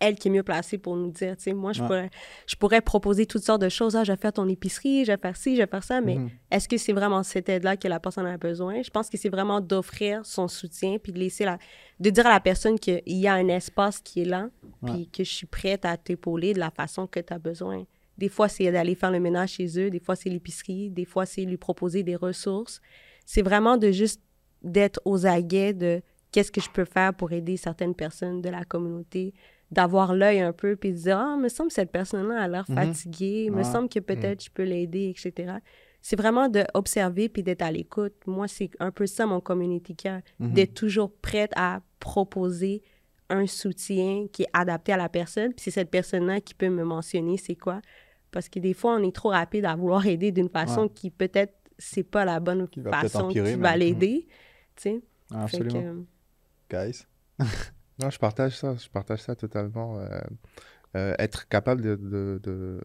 [0.00, 2.10] elle qui est mieux placée pour nous dire, tu sais, moi, je, pourrais,
[2.46, 3.94] je pourrais proposer toutes sortes de choses.
[3.94, 6.16] Ah, je vais faire ton épicerie, je vais faire ci, je vais faire ça, mais
[6.16, 6.30] mhm.
[6.50, 8.82] est-ce que c'est vraiment cette aide-là que la personne a besoin?
[8.82, 11.58] Je pense que c'est vraiment d'offrir son soutien, puis de laisser la...
[12.00, 14.48] de dire à la personne qu'il y a un espace qui est là,
[14.84, 17.84] puis que je suis prête à t'épauler de la façon que tu as besoin.
[18.16, 21.26] Des fois, c'est d'aller faire le ménage chez eux, des fois, c'est l'épicerie, des fois,
[21.26, 22.80] c'est lui proposer des ressources.
[23.26, 24.20] C'est vraiment de juste
[24.62, 28.64] d'être aux aguets de qu'est-ce que je peux faire pour aider certaines personnes de la
[28.64, 29.34] communauté,
[29.70, 32.64] d'avoir l'œil un peu, puis de dire, ah, me semble que cette personne-là a l'air
[32.68, 32.76] mhm.
[32.76, 35.54] fatiguée, me semble que peut-être je peux l'aider, etc.
[36.02, 38.14] C'est vraiment d'observer puis d'être à l'écoute.
[38.26, 40.52] Moi, c'est un peu ça mon community care, mhm.
[40.52, 42.82] d'être toujours prête à proposer
[43.28, 45.52] un soutien qui est adapté à la personne.
[45.52, 47.80] Puis c'est cette personne-là qui peut me mentionner c'est quoi.
[48.32, 51.54] Parce que des fois, on est trop rapide à vouloir aider d'une façon qui peut-être
[51.78, 54.26] c'est pas la bonne façon qui va l'aider.
[54.76, 55.00] Tu sais.
[55.32, 56.04] Absolument.
[56.68, 57.06] Guys.
[58.00, 59.98] Non, je partage ça, je partage ça totalement.
[59.98, 60.20] Euh,
[60.96, 62.80] euh, être capable de, de,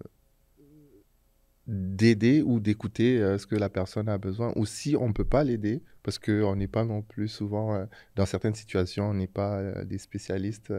[1.68, 4.52] d'aider ou d'écouter euh, ce que la personne a besoin.
[4.56, 8.26] Ou si on ne peut pas l'aider, parce qu'on n'est pas non plus souvent, dans
[8.26, 10.72] certaines situations, on n'est pas des spécialistes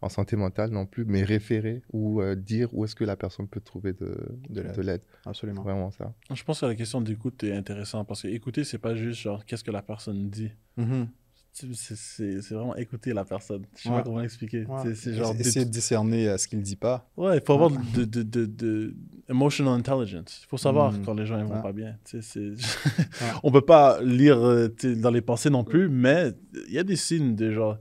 [0.00, 3.60] en santé mentale non plus, mais référer ou dire où est-ce que la personne peut
[3.60, 4.16] trouver de,
[4.48, 5.02] de l'aide.
[5.26, 5.62] Absolument.
[5.62, 6.14] Vraiment ça.
[6.32, 9.44] Je pense que la question d'écoute est intéressante parce que écouter, c'est pas juste genre
[9.44, 10.52] qu'est-ce que la personne dit.
[10.78, 11.06] Mm-hmm
[11.52, 13.66] c'est vraiment écouter la personne.
[13.76, 14.64] Je sais pas comment l'expliquer.
[14.94, 17.10] C'est genre essayer de discerner euh, ce qu'il dit pas.
[17.16, 18.96] Ouais, il faut avoir de, de, de, de,
[19.28, 20.40] emotional intelligence.
[20.44, 21.04] Il faut savoir mm.
[21.04, 21.98] quand les gens ne vont pas bien.
[23.42, 26.32] On peut pas lire euh, dans les pensées non plus, mais
[26.68, 27.78] il y a des signes déjà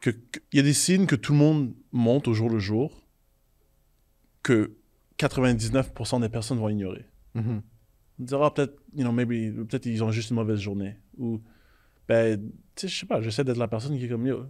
[0.00, 0.10] que
[0.52, 3.06] il y a des signes que tout le monde monte au jour le jour
[4.42, 4.72] que
[5.18, 7.04] 99% des personnes vont ignorer.
[7.36, 7.60] Mm-hmm.
[8.20, 11.40] On dira peut-être, you know, maybe peut-être ils ont juste une mauvaise journée ou
[12.08, 12.40] ben,
[12.74, 14.46] tu sais, je sais pas, j'essaie d'être la personne qui est comme, yo,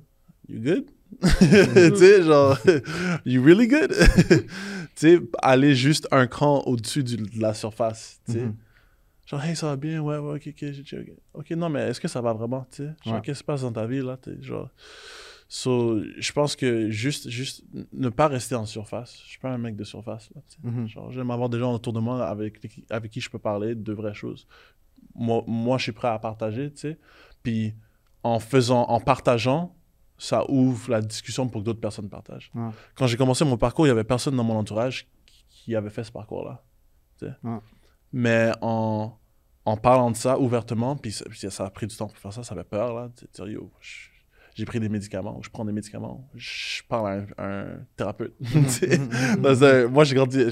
[0.48, 0.90] you good?
[1.38, 2.58] tu sais, genre,
[3.26, 3.92] you really good?
[4.28, 4.46] tu
[4.94, 8.38] sais, aller juste un cran au-dessus de la surface, tu sais.
[8.40, 8.54] Mm-hmm.
[9.26, 10.96] Genre, hey, ça va bien, ouais, ouais, ok, ok,
[11.34, 11.50] ok.
[11.52, 12.90] non, mais est-ce que ça va vraiment, tu sais?
[13.04, 14.18] Genre, qu'est-ce qui se passe dans ta vie, là?
[14.40, 14.68] genre,
[15.48, 19.20] so, je pense que juste, juste ne pas rester en surface.
[19.24, 20.86] Je suis pas un mec de surface, là, mm-hmm.
[20.86, 23.92] Genre, j'aime avoir des gens autour de moi avec, avec qui je peux parler de
[23.92, 24.46] vraies choses.
[25.14, 26.98] Moi, moi je suis prêt à partager, tu sais.
[27.42, 27.74] Puis
[28.22, 29.74] en faisant, en partageant,
[30.18, 32.52] ça ouvre la discussion pour que d'autres personnes partagent.
[32.94, 35.08] Quand j'ai commencé mon parcours, il n'y avait personne dans mon entourage
[35.48, 36.62] qui avait fait ce parcours-là.
[38.12, 39.16] Mais en,
[39.64, 42.54] en, parlant de ça ouvertement, puis ça, a pris du temps pour faire ça, ça
[42.54, 43.10] avait peur, là.
[44.54, 48.34] j'ai pris des médicaments, je prends des médicaments, je parle à un, thérapeute.
[49.90, 50.46] moi, j'ai grandi,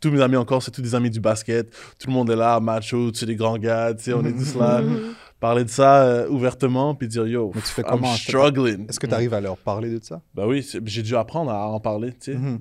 [0.00, 2.58] tous mes amis encore, c'est tous des amis du basket, tout le monde est là,
[2.60, 4.82] macho, tu sais, des grands gars, on est tous là.
[5.40, 8.88] parler de ça euh, ouvertement puis dire yo, Mais tu fais comment, I'm struggling.
[8.88, 10.22] Est-ce que tu arrives à leur parler de ça?
[10.34, 12.34] Bah oui, j'ai dû apprendre à en parler, tu sais.
[12.34, 12.58] Mm-hmm.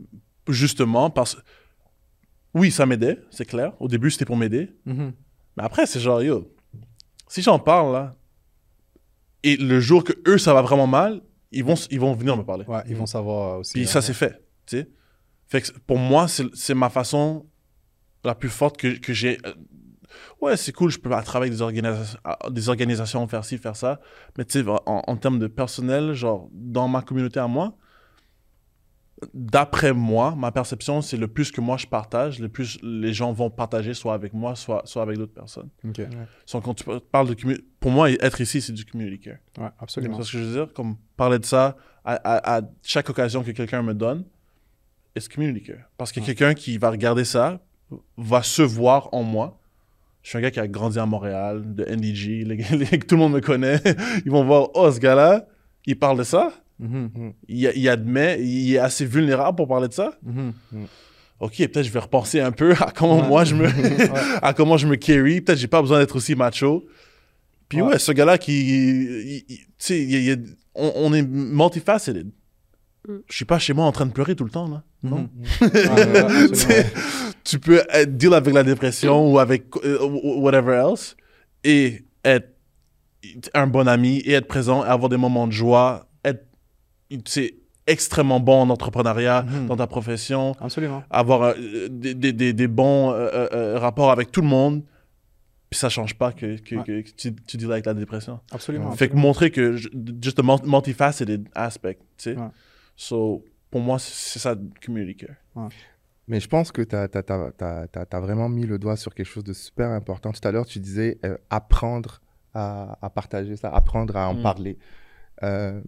[0.50, 1.38] Justement parce
[2.54, 3.74] oui, ça m'aidait, c'est clair.
[3.80, 4.70] Au début, c'était pour m'aider.
[4.88, 5.12] Mm-hmm.
[5.58, 6.54] Mais après, c'est genre yo,
[7.28, 8.16] si j'en parle là
[9.44, 11.22] et le jour que eux ça va vraiment mal,
[11.52, 12.66] ils vont ils vont venir me parler.
[12.66, 13.74] Ouais, ils vont savoir aussi.
[13.74, 14.90] Puis ça c'est fait, tu sais.
[15.48, 17.46] Fait que pour moi, c'est ma façon
[18.24, 19.54] la plus forte que, que j'ai euh,
[20.41, 23.99] ouais, c'est cool, je peux travailler avec des organisations, des organisations, faire ci, faire ça.
[24.38, 27.76] Mais tu sais, en, termes de personnel, genre, dans ma communauté à moi,
[29.34, 33.32] d'après moi, ma perception, c'est le plus que moi je partage, le plus les gens
[33.32, 35.70] vont partager, soit avec moi, soit, soit avec d'autres personnes.
[35.84, 36.01] Ok.
[36.51, 39.38] quand tu parles de pour moi, être ici, c'est du community care.
[39.57, 40.18] Ouais, absolument.
[40.18, 43.82] C'est ce que je veux dire, comme parler de ça à, chaque occasion que quelqu'un
[43.82, 44.26] me donne,
[45.16, 45.89] c'est community care.
[45.97, 47.61] Parce que quelqu'un qui va regarder ça
[48.18, 49.59] va se voir en moi
[50.26, 52.48] je suis un gars qui a grandi à Montréal, de NDG,
[53.08, 53.80] tout le monde me connaît.
[54.26, 55.46] Ils vont voir, oh, ce gars-là,
[55.86, 56.52] il parle de ça.
[56.82, 57.34] Mm-hmm.
[57.48, 60.18] il, admet, il est assez vulnérable pour parler de ça.
[60.28, 60.88] Mm-hmm.
[61.42, 63.68] Ok, peut-être je vais repenser un peu à comment moi je me,
[64.44, 65.42] à comment je me carry.
[65.42, 66.88] Peut-être j'ai pas besoin d'être aussi macho.
[67.70, 70.40] Puis ouais, ce gars-là qui, tu sais,
[70.74, 72.32] on, est multifaceted.
[73.08, 73.18] Mm.
[73.28, 74.84] Je suis pas chez moi en train de pleurer tout le temps là.
[75.03, 75.30] Non?
[75.62, 76.86] Mm-hmm.
[77.43, 81.16] tu peux être, deal avec la dépression ou avec euh, whatever else
[81.64, 82.49] et être
[83.53, 86.45] un bon ami et être présent, avoir des moments de joie, être
[87.26, 87.56] c'est
[87.88, 89.68] extrêmement bon en entrepreneuriat, mhm.
[89.68, 90.56] dans ta profession.
[90.60, 91.03] Absolument.
[91.10, 94.84] Avoir euh, des, des, des, bons euh, rapports avec tout le monde.
[95.70, 98.39] Puis ça change pas que, que, tu, tu deals avec la dépression.
[98.51, 98.91] Absolument.
[98.91, 102.38] Fait que montrer que, juste un multifaceted aspect, tu sais.
[102.96, 105.70] So, pour moi, c'est ça, community care.
[106.28, 109.89] Mais je pense que tu as, vraiment mis le doigt sur quelque chose de super
[109.89, 110.32] important.
[110.32, 112.22] Tout à l'heure, tu disais euh, apprendre
[112.54, 114.43] à, partager ça, apprendre à en mm.
[114.43, 114.78] parler.
[115.43, 115.82] Euh,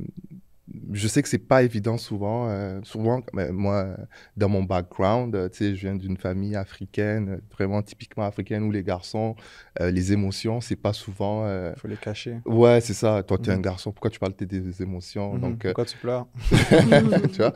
[0.91, 2.49] je sais que c'est pas évident souvent.
[2.49, 3.21] Euh, souvent,
[3.51, 3.97] moi,
[4.36, 8.71] dans mon background, euh, tu sais, je viens d'une famille africaine, vraiment typiquement africaine, où
[8.71, 9.36] les garçons,
[9.82, 11.47] euh, les émotions, c'est pas souvent.
[11.47, 12.39] Il faut les cacher.
[12.45, 13.23] Ouais, c'est ça.
[13.23, 13.61] Toi, tu es un mhm.
[13.61, 15.34] garçon, pourquoi tu parles de tes émotions?
[15.34, 15.41] Mhm.
[15.41, 16.28] Donc, Pourquoi tu pleures?
[17.32, 17.53] Tu vois?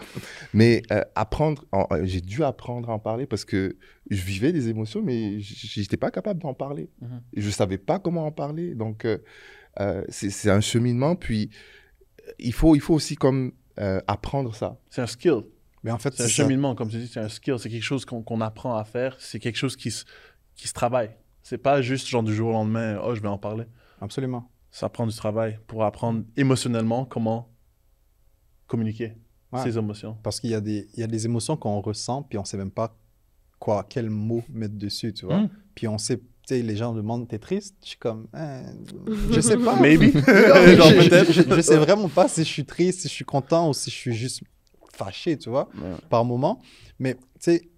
[0.54, 0.82] Mais
[1.16, 1.66] apprendre,
[2.04, 3.78] j'ai dû apprendre à en parler parce que
[4.10, 6.90] je vivais des émotions, mais j'étais pas capable d'en parler.
[7.02, 7.22] Mhm.
[7.36, 8.76] Je savais pas comment en parler.
[8.76, 9.08] Donc,
[10.10, 11.16] c'est un cheminement.
[11.16, 11.50] Puis,
[12.40, 14.78] il faut, il faut aussi comme euh, apprendre ça.
[14.90, 15.42] C'est un skill.
[15.84, 17.58] Mais en fait, c'est un cheminement, comme tu dis, c'est un skill.
[17.58, 19.16] C'est quelque chose qu'on apprend à faire.
[19.20, 20.06] C'est quelque chose qui se,
[20.56, 21.12] qui se travaille.
[21.42, 23.66] C'est pas juste genre du jour au lendemain, oh, je vais en parler.
[24.00, 24.52] Absolument.
[24.70, 27.50] Ça prend du travail pour apprendre émotionnellement comment
[28.68, 29.18] communiquer
[29.64, 30.18] ses émotions.
[30.24, 32.58] Parce qu'il y, a des, il y a des émotions qu'on ressent, puis on sait
[32.58, 32.96] même pas
[33.60, 35.42] quoi, quel mot mettre dessus, tu vois.
[35.42, 35.50] Hmm.
[35.76, 36.22] Puis on sait,
[36.52, 37.76] les gens me demandent T'es triste?
[37.84, 38.64] Je suis comme hein,
[39.32, 39.80] Je sais pas.
[39.80, 40.02] Maybe.
[40.14, 41.32] je, peut-être.
[41.32, 43.96] Je, sais vraiment pas si je suis triste, si je suis content ou si je
[43.96, 44.42] suis juste
[44.94, 45.70] fâché, tu vois,
[46.10, 46.62] par moment.
[47.00, 47.70] Mais tu sais,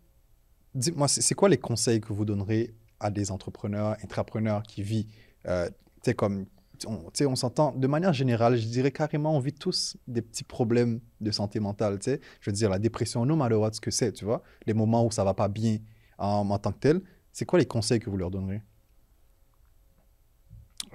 [0.75, 5.05] dis-moi, c'est quoi les conseils que vous donnerez à des entrepreneurs, intrapreneurs qui vivent,
[5.47, 5.73] euh, tu
[6.05, 6.45] sais, comme
[6.87, 10.99] on, on s'entend de manière générale, je dirais carrément, on vit tous des petits problèmes
[11.21, 11.99] de santé mentale.
[12.05, 15.11] Je veux dire, la dépression, non malheureux, ce que c'est, tu vois, les moments où
[15.11, 15.77] ça va pas bien
[16.17, 17.01] en, en tant que tel.
[17.33, 18.61] C'est quoi les conseils que vous leur donnerez?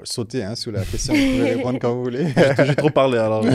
[0.05, 2.33] Sautez hein, sur la question, vous pouvez répondre quand vous voulez.
[2.65, 3.45] J'ai trop parlé alors.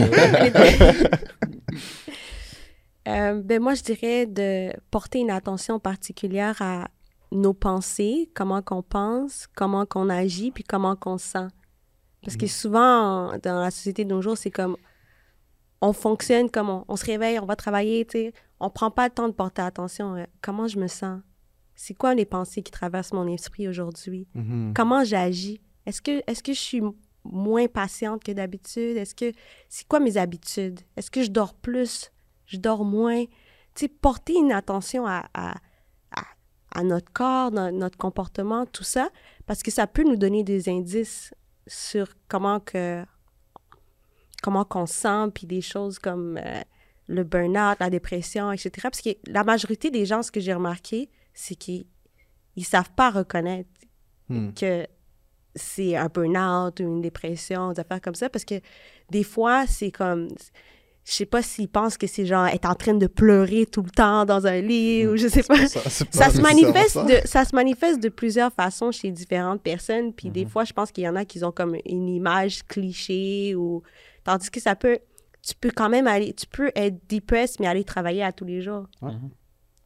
[3.06, 6.88] Euh, ben moi, je dirais de porter une attention particulière à
[7.32, 11.48] nos pensées, comment qu'on pense, comment qu'on agit, puis comment qu'on sent.
[12.22, 12.50] Parce que mhm.
[12.50, 14.78] souvent, dans la société de nos jours, c'est comme
[15.82, 18.32] on fonctionne comme on, se réveille, on va travailler, tu sais.
[18.58, 21.20] On prend pas le temps de porter attention à comment je me sens.
[21.74, 24.26] C'est quoi les pensées qui traversent mon esprit aujourd'hui?
[24.34, 24.72] Mhm.
[24.74, 25.60] Comment j'agis?
[25.86, 26.82] Est-ce que, est que je suis
[27.24, 28.96] moins patiente que d'habitude?
[28.96, 29.32] Est-ce que
[29.68, 30.80] c'est quoi mes habitudes?
[30.96, 32.10] Est-ce que je dors plus?
[32.46, 33.24] Je dors moins?
[33.74, 35.54] Tu sais, porter une attention à, à,
[36.72, 39.08] à, notre corps, notre comportement, tout ça,
[39.46, 41.34] parce que ça peut nous donner des indices
[41.66, 43.04] sur comment que
[44.42, 46.60] comment qu'on sent, puis des choses comme euh,
[47.06, 48.70] le burn-out, la dépression, etc.
[48.82, 51.86] Parce que la majorité des gens, ce que j'ai remarqué, c'est qu'ils
[52.56, 53.68] ne savent pas reconnaître
[54.28, 54.52] hmm.
[54.54, 54.86] que
[55.54, 58.60] c'est un burn-out ou une dépression, des affaires comme ça, parce que
[59.10, 60.28] des fois, c'est comme
[61.04, 63.90] je sais pas s'ils pensent que c'est genre être en train de pleurer tout le
[63.90, 65.66] temps dans un lit ou je sais pas.
[65.66, 70.44] Ça, se manifeste de ça se manifeste de plusieurs façons chez différentes personnes puis des
[70.44, 70.50] mhm.
[70.50, 73.82] fois je pense qu'il y en a qui ont comme une image cliché ou
[74.24, 74.98] tandis que ça peut
[75.42, 78.62] tu peux quand même aller tu peux être depressed mais aller travailler à tous les
[78.62, 78.86] jours.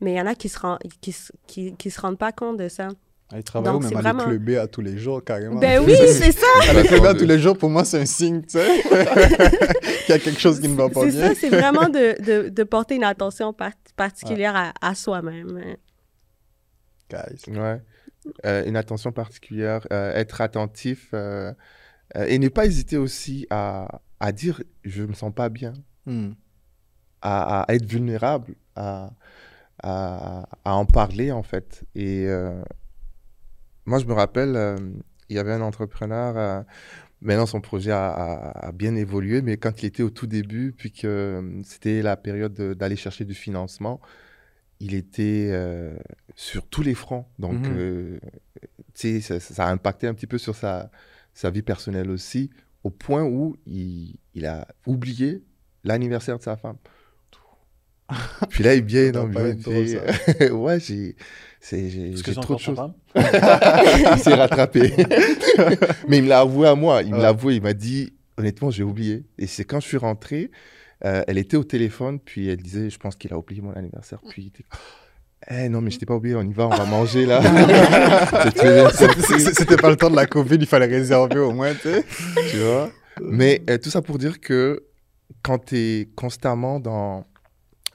[0.01, 1.15] Mais il y en a qui se rendent qui,
[1.47, 2.89] qui, qui se rendent pas compte de ça.
[3.31, 4.63] Elle travaille ou même aller vraiment...
[4.63, 5.61] à tous les jours, carrément.
[5.61, 6.47] Ben oui, c'est ça!
[6.71, 8.83] aller clubber à tous les jours, pour moi, c'est un signe, tu sais,
[10.07, 11.11] qu'il y a quelque chose qui ne va pas bien.
[11.11, 13.55] C'est ça, c'est vraiment de, de, de, porter une attention
[13.97, 15.77] particulière à, à soi-même.
[17.11, 17.53] Guys.
[17.55, 17.83] Ouais.
[18.45, 21.53] Euh, une attention particulière, euh, être attentif euh,
[22.15, 25.73] et ne pas hésiter aussi à, à dire je me sens pas bien,
[26.07, 26.33] hmm.
[27.23, 29.11] à, à, être vulnérable, à,
[29.83, 31.85] à, en parler en fait.
[31.95, 32.29] Et
[33.89, 34.77] moi, je me rappelle, euh,
[35.31, 36.37] il y avait un entrepreneur.
[36.37, 36.63] Euh,
[37.23, 41.07] maintenant, son projet a, bien évolué, mais quand il était au tout début, puis que
[41.07, 43.99] euh, c'était la période d'aller chercher du financement,
[44.81, 45.51] il était
[46.37, 47.25] sur tous les fronts.
[47.39, 48.21] Donc, mhm.
[48.95, 50.91] tu sais, ça, a impacté un petit peu sur sa,
[51.33, 52.51] sa vie personnelle aussi,
[52.85, 55.43] au point où il, il a oublié
[55.83, 56.77] l'anniversaire de sa femme.
[58.49, 61.17] Puis là, il vient dans le Ouais, j'ai
[61.71, 62.79] j'ai trop de choses.
[63.17, 64.95] il s'est rattrapé.
[66.09, 67.03] Mais il me l'a avoué à moi.
[67.03, 67.57] Il me l'a avoué.
[67.57, 69.25] Il m'a dit, honnêtement, j'ai oublié.
[69.39, 70.51] Et c'est quand je suis rentré,
[71.05, 74.21] euh, elle était au téléphone, puis elle disait, je pense qu'il a oublié mon anniversaire.
[74.31, 74.65] Puis il était,
[75.51, 77.41] eh non, mais je t'ai pas oublié, on y va, on va manger là.
[78.93, 82.05] C'était pas le temps de la Covid, il fallait réserver au moins, tu sais.
[82.51, 82.91] Tu vois.
[83.23, 84.85] Mais euh, tout ça pour dire que
[85.43, 87.25] quand tu es constamment dans.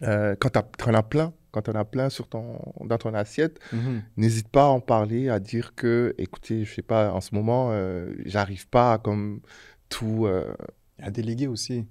[0.02, 3.60] Euh, quand tu en as plein, quand on a plein sur ton, dans ton assiette,
[3.72, 4.02] mhm.
[4.18, 7.70] n'hésite pas à en parler, à dire que, écoutez, je sais pas, en ce moment,
[7.72, 9.42] euh, j'arrive pas à comme
[9.90, 10.26] tout.
[10.26, 10.54] Euh,
[11.00, 11.86] à déléguer aussi.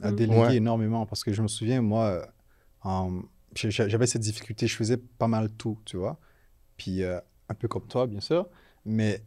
[0.00, 0.16] À mhm.
[0.16, 1.06] déléguer énormément.
[1.06, 2.26] Parce que je me souviens, moi,
[3.54, 6.18] j'avais cette difficulté, je faisais pas mal tout, tu vois.
[6.76, 8.48] Puis, euh, un peu comme toi, bien sûr.
[8.84, 9.22] Mais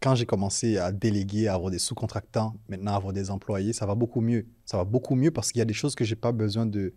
[0.00, 3.86] quand j'ai commencé à déléguer, à avoir des sous-contractants, maintenant à avoir des employés, ça
[3.86, 4.46] va beaucoup mieux.
[4.64, 6.92] Ça va beaucoup mieux parce qu'il y a des choses que j'ai pas besoin de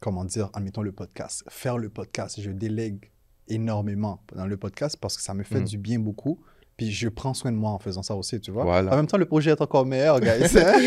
[0.00, 3.10] comment dire, admettons le podcast, faire le podcast, je délègue
[3.48, 5.64] énormément dans le podcast parce que ça me fait mm.
[5.64, 6.40] du bien beaucoup.
[6.76, 8.64] Puis je prends soin de moi en faisant ça aussi, tu vois.
[8.64, 10.30] En même temps, le projet est encore meilleur, guys.
[10.48, 10.80] c'est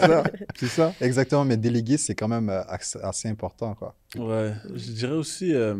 [0.00, 0.24] ça.
[0.56, 0.94] C'est ça.
[1.02, 2.62] Exactement, mais déléguer, c'est quand même euh,
[3.02, 3.94] assez important, quoi.
[4.16, 4.54] Ouais.
[4.72, 5.74] Je dirais aussi, euh,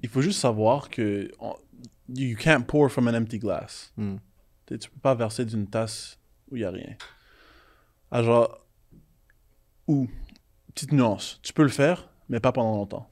[0.00, 1.28] il faut juste savoir que
[2.08, 3.92] you can't pour from an empty glass.
[3.96, 4.16] Mm.
[4.66, 6.20] Tu peux pas verser d'une tasse
[6.50, 6.94] où il n'y a rien.
[8.12, 8.63] Alors,
[9.86, 10.08] ou,
[10.74, 13.08] petite nuance, tu peux le faire, mais pas pendant longtemps.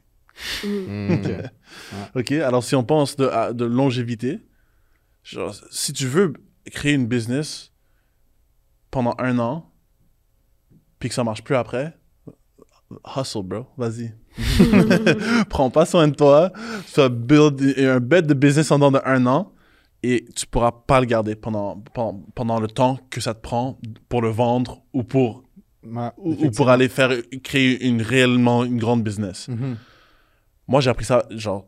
[0.64, 1.16] Mm.
[2.14, 4.40] ok, alors si on pense de, de longévité,
[5.22, 6.32] genre, si tu veux
[6.70, 7.72] créer une business
[8.90, 9.70] pendant un an,
[10.98, 11.96] puis que ça marche plus après,
[13.16, 14.14] hustle, bro, vas-y.
[15.50, 16.52] Prends pas soin de toi,
[16.84, 19.52] fais build un bet de business en dedans de un an,
[20.02, 23.78] et tu pourras pas le garder pendant, pendant, pendant le temps que ça te prend
[24.08, 25.44] pour le vendre ou pour
[26.16, 27.10] ou, pour aller faire
[27.42, 29.48] créer une réellement une grande business.
[29.48, 29.76] Mm-hmm.
[30.68, 31.66] Moi, j'ai appris ça genre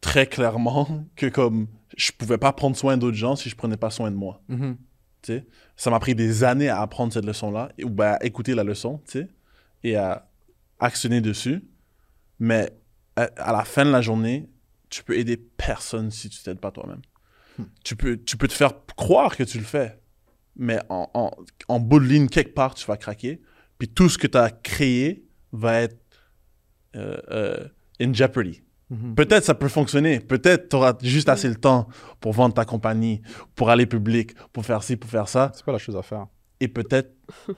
[0.00, 3.90] très clairement que comme je pouvais pas prendre soin d'autres gens si je prenais pas
[3.90, 4.40] soin de moi.
[4.48, 4.76] Mhm.
[5.22, 5.46] tu sais?
[5.76, 9.00] Ça m'a pris des années à apprendre cette leçon-là, ou ben, à écouter la leçon,
[9.06, 9.28] tu sais,
[9.82, 10.28] et à
[10.78, 11.64] actionner dessus.
[12.38, 12.70] Mais
[13.16, 14.48] à, à la fin de la journée,
[14.90, 17.02] tu peux aider personne si tu t'aides pas toi-même.
[17.82, 19.98] Tu, peux, tu peux te faire croire que tu le fais,
[20.58, 21.30] mais en, en,
[21.68, 23.40] en bout de ligne, quelque part, tu vas craquer.
[23.78, 25.96] Puis tout ce que tu as créé va être
[26.96, 27.68] euh, euh,
[28.00, 28.62] in jeopardy.
[28.90, 29.14] Mhm.
[29.14, 30.18] Peut-être ça peut fonctionner.
[30.20, 31.88] Peut-être tu auras juste assez le temps
[32.20, 33.20] pour vendre ta compagnie,
[33.54, 35.52] pour aller public, pour faire ci, pour faire ça.
[35.54, 36.26] C'est pas la chose à faire.
[36.60, 37.14] Et peut-être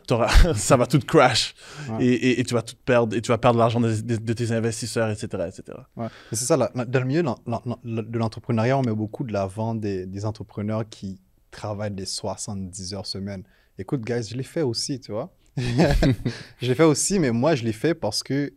[0.57, 1.55] ça va tout crash.
[1.89, 2.05] Ouais.
[2.05, 3.17] Et, et- et tu vas tout perdre.
[3.17, 5.27] Et tu vas perdre l'argent de, de- de tes investisseurs, etc.
[5.49, 5.79] etc.
[5.97, 6.09] Ouais.
[6.33, 10.05] C'est ça, la- la- dans le milieu de l'entrepreneuriat, on met beaucoup de l'avant des,
[10.07, 11.21] des entrepreneurs qui
[11.51, 13.45] travaillent des 70 heures semaine.
[13.79, 15.33] Écoute, guys, je l'ai fait aussi, tu vois.
[15.57, 18.49] je l'ai fait aussi, mais moi, je l'ai fait parce que,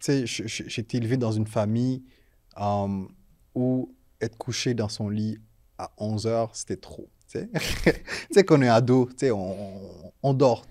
[0.00, 2.02] tu sais, j'ai été élevé dans une famille
[2.60, 3.04] euh,
[3.54, 5.38] où être couché dans son lit
[5.78, 7.08] à 11 heures, c'était trop.
[7.28, 7.48] Tu
[8.30, 10.64] sais, qu'on est ado, tu sais, on, on- dort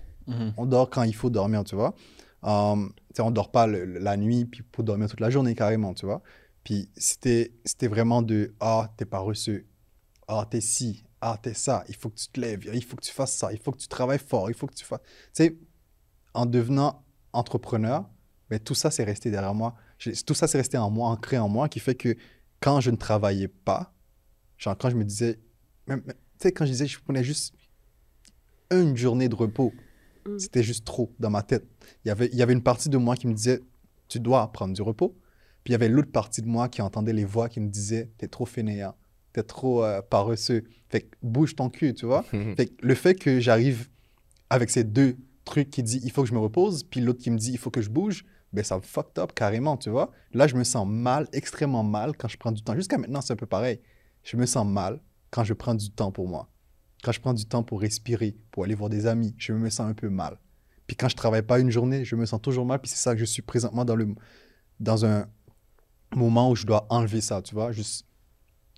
[0.56, 1.94] on dort quand il faut dormir, tu vois.
[2.42, 5.54] Um, tu sais, on dort pas le- la nuit puis pour dormir toute la journée
[5.54, 6.22] carrément, tu vois.
[6.62, 7.50] Puis c'était
[7.82, 9.66] vraiment de ah t'es paresseux,
[10.28, 13.02] ah t'es ci, ah t'es ça, il faut que tu te lèves, il faut que
[13.02, 15.00] tu fasses ça, il faut que tu travailles fort, il faut que tu fasses.
[15.34, 15.56] Tu sais,
[16.34, 17.02] en devenant
[17.32, 18.08] entrepreneur,
[18.50, 19.74] mais tout ça c'est resté derrière moi.
[20.26, 22.14] Tout ça c'est resté en moi, ancré en moi, qui fait que
[22.60, 23.94] quand je ne travaillais pas,
[24.58, 25.40] genre quand je me disais,
[25.86, 26.12] même- tu
[26.42, 27.54] sais quand je disais je prenais juste
[28.70, 29.72] une journée de repos,
[30.26, 30.38] Mm.
[30.38, 31.64] c'était juste trop dans ma tête.
[32.04, 33.60] Il y, avait, il y avait une partie de moi qui me disait,
[34.08, 35.14] tu dois prendre du repos.
[35.62, 38.10] Puis il y avait l'autre partie de moi qui entendait les voix qui me disaient,
[38.18, 38.94] t'es trop fainéant,
[39.34, 40.64] t'es trop euh, paresseux.
[40.88, 42.22] Fait que bouge ton cul, tu vois.
[42.56, 43.88] Fait que le fait que j'arrive
[44.48, 47.30] avec ces deux trucs qui disent, il faut que je me repose, puis l'autre qui
[47.30, 50.12] me dit, il faut que je bouge, ben ça me fucked up carrément, tu vois.
[50.32, 52.74] Là, je me sens mal, extrêmement mal quand je prends du temps.
[52.74, 53.80] Jusqu'à maintenant, c'est un peu pareil.
[54.22, 56.48] Je me sens mal quand je prends du temps pour moi.
[57.02, 59.90] Quand je prends du temps pour respirer, pour aller voir des amis, je me sens
[59.90, 60.38] un peu mal.
[60.86, 62.80] Puis quand je travaille pas une journée, je me sens toujours mal.
[62.80, 64.14] Puis c'est ça que je suis présentement dans, le,
[64.78, 65.26] dans un
[66.14, 67.72] moment où je dois enlever ça, tu vois.
[67.72, 68.06] Juste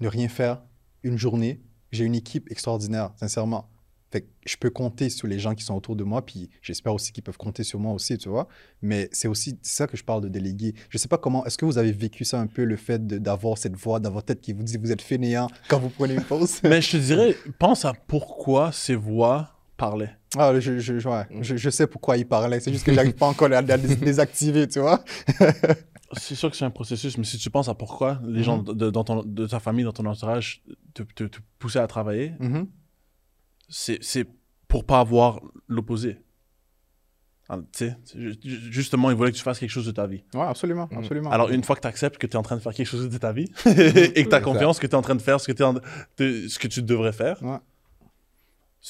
[0.00, 0.62] ne rien faire
[1.02, 1.60] une journée.
[1.92, 3.68] J'ai une équipe extraordinaire, sincèrement.
[4.12, 6.94] Fait que je peux compter sur les gens qui sont autour de moi, puis j'espère
[6.94, 8.46] aussi qu'ils peuvent compter sur moi aussi, tu vois.
[8.80, 10.74] Mais c'est aussi ça que je parle de déléguer.
[10.90, 13.58] Je sais pas comment, est-ce que vous avez vécu ça un peu, le fait d'avoir
[13.58, 16.22] cette voix dans votre tête qui vous dit vous êtes fainéant quand vous prenez une
[16.22, 16.60] pause?
[16.62, 20.16] Mais je te dirais, pense à pourquoi ces voix parlaient.
[20.38, 21.24] Ah, je, je, je- ouais.
[21.40, 23.96] je, je sais pourquoi il parlait, c'est juste que j'arrive pas encore à, à les
[23.96, 25.02] désactiver, tu vois.
[26.12, 28.74] C'est sûr que c'est un processus, mais si tu penses à pourquoi les gens Mhm.
[28.74, 30.62] de, dans ton- de ta famille, dans ton entourage,
[30.94, 32.68] te, te, te poussaient à travailler, Mhm.
[33.68, 34.26] c'est c'est
[34.68, 36.18] pour pas avoir l'opposé.
[37.48, 37.58] Ah,
[38.44, 40.24] justement, ils voulaient que tu fasses quelque chose de ta vie.
[40.34, 40.98] Ouais, absolument, Mhm.
[40.98, 41.30] absolument.
[41.30, 43.08] Alors, une fois que tu acceptes que tu es en train de faire quelque chose
[43.08, 45.40] de ta vie et que tu as confiance que tu es en train de faire
[45.40, 47.58] ce que, en- de- ce que tu devrais faire, Ouais.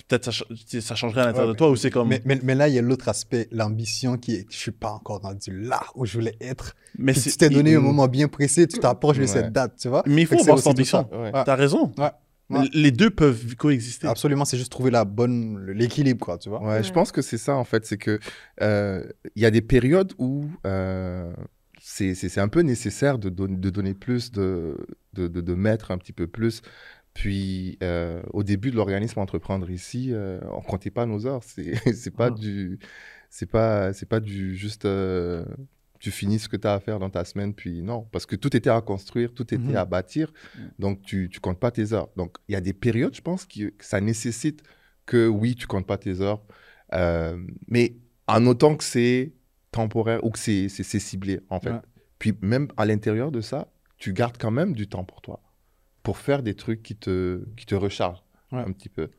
[0.04, 0.44] Peut-être ça,
[0.80, 2.08] ça changerait à l'intérieur Ouais, de toi ou c'est comme.
[2.08, 4.90] Mais, mais, mais là, il y a l'autre aspect, l'ambition qui est, je suis pas
[4.90, 6.74] encore rendu là où je voulais être.
[6.98, 9.88] mais tu t'es donné il- un moment bien précis, tu t'approches de cette date, tu
[9.88, 10.02] vois.
[10.06, 11.08] Mais il faut avoir cette ambition.
[11.12, 11.32] Ouais.
[11.32, 11.92] T'as raison.
[11.98, 12.10] Ouais.
[12.48, 12.68] Mais Ouais.
[12.74, 14.06] Les deux peuvent coexister.
[14.06, 16.62] Absolument, c'est juste trouver la bonne, l'équilibre, quoi, tu vois.
[16.62, 18.20] Ouais, je pense que c'est ça en fait, c'est que
[18.62, 19.02] euh,
[19.34, 21.32] il y a des périodes où euh,
[21.80, 24.76] c'est un peu nécessaire de, don- de donner plus, de,
[25.14, 26.62] de, de, de mettre un petit peu plus.
[27.16, 31.42] Puis euh, au début de l'organisme Entreprendre ici, euh, on comptait pas nos heures.
[31.42, 32.30] C'est c'est pas Ah.
[32.30, 32.78] du,
[33.30, 34.84] c'est pas c'est pas du juste.
[34.84, 35.44] euh,
[35.98, 38.36] tu finis ce que tu as à faire dans ta semaine, puis non, parce que
[38.36, 39.76] tout était à construire, tout était Mhm.
[39.76, 40.30] à bâtir,
[40.78, 42.10] donc tu, tu comptes pas tes heures.
[42.16, 44.62] Donc il y a des périodes, je pense, qui, que ça nécessite
[45.06, 46.42] que oui, tu comptes pas tes heures,
[46.92, 47.96] euh, mais
[48.26, 49.32] en autant que c'est
[49.72, 51.70] temporaire ou que c'est c'est- c'est ciblé, en fait.
[51.70, 51.80] Ouais.
[52.18, 55.40] Puis même à l'intérieur de ça, tu gardes quand même du temps pour toi,
[56.06, 58.60] pour faire des trucs qui te, qui te rechargent Ouais.
[58.60, 59.10] un petit peu.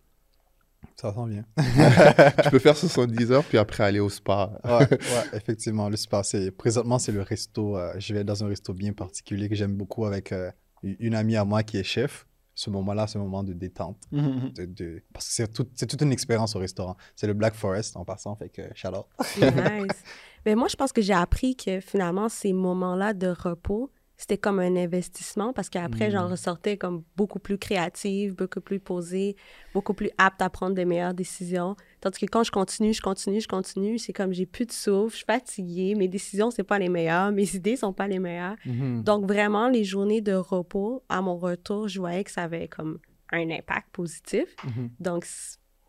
[0.96, 1.44] Ça sent bien.
[2.44, 4.58] tu peux faire 70 heures, puis après aller au spa.
[4.64, 4.98] Ouais, ouais,
[5.34, 5.90] effectivement.
[5.90, 7.76] Le spa, c'est, présentement, c'est le resto.
[7.78, 10.50] euh, je vais dans un resto bien particulier que j'aime beaucoup avec euh,
[10.82, 12.26] une amie à moi qui est chef.
[12.56, 13.98] Ce moment-là, c'est un moment de détente.
[14.14, 14.54] Mhm.
[14.56, 16.96] de- de- parce que c'est, tout- c'est toute une expérience au restaurant.
[17.18, 19.08] C'est le Black Forest en passant, fait que shout out.
[19.42, 20.04] Nice.
[20.46, 24.60] Mais moi, je pense que j'ai appris que finalement, ces moments-là de repos, c'était comme
[24.60, 26.12] un investissement parce qu'après, Mm.
[26.12, 29.36] j'en ressortais comme beaucoup plus créative, beaucoup plus posée,
[29.76, 31.76] beaucoup plus apte à prendre de meilleures décisions.
[32.02, 35.12] Tandis que quand je continue, je continue, je continue, c'est comme j'ai plus de souffle,
[35.12, 38.56] je suis fatiguée, mes décisions, c'est pas les meilleures, mes idées sont pas les meilleures.
[38.66, 42.98] Donc, vraiment, les journées de repos, à mon retour, je voyais que ça avait comme
[43.32, 44.56] un impact positif.
[44.64, 44.90] Mhm.
[45.00, 45.28] Donc,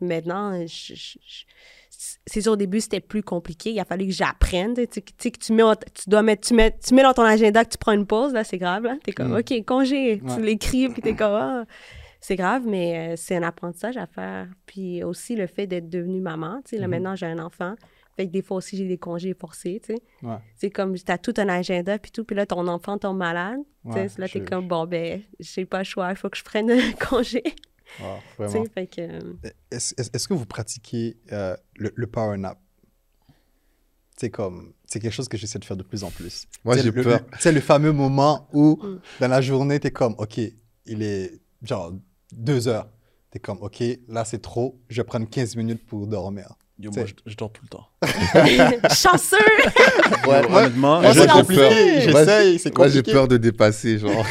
[0.00, 1.44] maintenant, je- je- je-
[2.26, 3.72] c'est sûr, au début, c'était plus compliqué.
[3.72, 4.74] Il a fallu que j'apprenne.
[4.74, 7.64] Tu sais, que tu mets, tu dois mettre, tu mets, tu mets dans ton agenda
[7.64, 8.96] que tu prends une pause, là, c'est grave, là.
[9.02, 9.38] T'es comme, mm.
[9.38, 10.22] OK, congé.
[10.34, 11.64] Tu l'écris, puis t'es comme, ah,
[12.20, 14.46] c'est grave, mais euh, c'est un apprentissage à faire.
[14.66, 16.90] Puis aussi, le fait d'être devenue maman, tu sais, là, mm-hmm.
[16.90, 17.74] maintenant, j'ai un enfant.
[18.16, 20.28] Fait que des fois aussi, j'ai des congés forcés, tu sais.
[20.56, 23.58] C'est comme, t'as tout un agenda, puis tout, puis là, ton enfant tombe malade.
[23.86, 26.44] tu sais, là, t'es comme, bon, ben, j'ai pas le choix, il faut que je
[26.44, 27.42] prenne un congé.
[29.70, 32.58] Est-ce que vous pratiquez euh, le, power nap?
[34.16, 36.46] C'est comme, c'est quelque chose que j'essaie de faire de plus en plus.
[36.64, 37.20] Moi, j'ai peur.
[37.38, 39.00] C'est le fameux moment où, mm.
[39.20, 40.40] dans la journée, tu es comme, OK,
[40.86, 41.92] il est genre
[42.32, 42.90] deux heures.
[43.30, 46.56] Tu es comme, OK, là, c'est trop, je vais prendre 15 minutes pour dormir.
[46.80, 47.88] Yo, moi, je, dors tout le temps.
[48.94, 49.36] Chanceux!
[50.28, 52.02] ouais, honnêtement, moi, c'est compliqué.
[52.02, 52.76] J'essaye, c'est compliqué.
[52.76, 54.24] Moi, j'ai peur de dépasser, genre,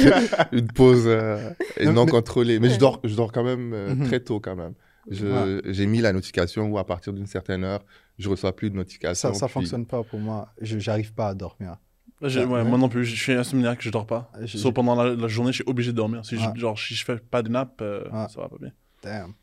[0.52, 1.50] une pause euh,
[1.82, 2.60] non, contrôlée.
[2.60, 4.06] Mais je dors, je dors quand même euh, mhm.
[4.06, 4.74] très tôt, quand même.
[5.10, 7.84] J'ai mis la notification où, à partir d'une certaine heure,
[8.16, 9.32] je reçois plus de notification.
[9.32, 10.52] Ça, ça fonctionne pas pour moi.
[10.60, 11.78] Je n'arrive pas à dormir.
[12.20, 14.30] Ouais, moi non plus, je suis insomniaque que je dors pas.
[14.46, 16.24] Sauf pendant la, journée, je suis obligé de dormir.
[16.24, 18.70] Si je, genre, si je fais pas de nap, euh, ça va pas bien.
[19.02, 19.34] Damn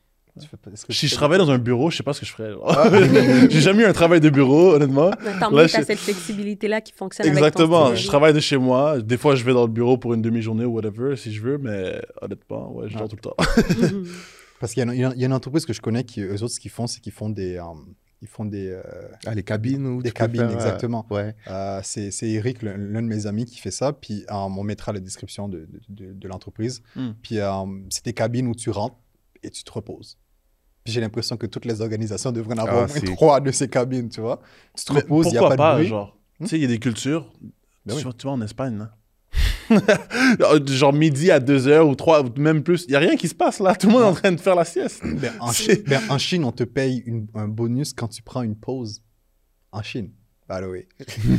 [0.90, 2.54] si je travaillais dans un bureau, je sais pas ce que je ferais.
[2.66, 2.90] Ah.
[3.50, 5.12] J'ai jamais eu un travail de bureau, honnêtement.
[5.40, 7.86] Tant mieux, tu as cette flexibilité-là qui fonctionne Exactement.
[7.86, 9.02] Avec ton je travaille de chez moi.
[9.02, 11.58] Des fois, je vais dans le bureau pour une demi-journée ou whatever, si je veux,
[11.58, 13.36] mais honnêtement, ouais, je dors tout le temps.
[14.60, 16.72] Parce qu'il y, y, a une entreprise que je connais qui, eux autres, ce qu'ils
[16.72, 17.58] font, c'est qu'ils font des.
[17.58, 17.64] Euh,
[18.22, 18.70] ils font des.
[18.70, 18.82] Euh,
[19.26, 21.06] ah, les cabines ou Des cabines, euh, exactement.
[21.12, 21.36] ouais.
[21.84, 23.94] c'est Eric, l'un de mes amis, qui fait ça.
[23.94, 26.82] Puis on mettra la description de, de, de, l'entreprise.
[26.96, 27.12] Hmm.
[27.22, 27.38] Puis
[27.90, 28.98] c'est des cabines où tu rentres
[29.44, 30.18] et tu te reposes
[30.86, 33.68] j'ai l'impression que toutes les organisations devraient en avoir ah, au moins trois de ces
[33.68, 34.40] cabines, tu vois.
[34.78, 35.88] Tu te reposes, il n'y a pas, de bruit.
[35.88, 36.18] genre?
[36.40, 37.32] Tu sais, il y a des cultures,
[37.86, 38.92] ben tu, vois, en Espagne, là.
[40.68, 42.86] genre midi à 2h ou 3, même plus.
[42.88, 43.76] Il n'y a rien qui se passe là.
[43.76, 45.02] Tout le monde est en train de faire la sieste.
[45.04, 48.56] Ben, en, Chine, ben, en, Chine, on te paye un bonus quand tu prends une
[48.56, 49.02] pause.
[49.72, 50.12] En Chine.
[50.48, 50.88] By the way.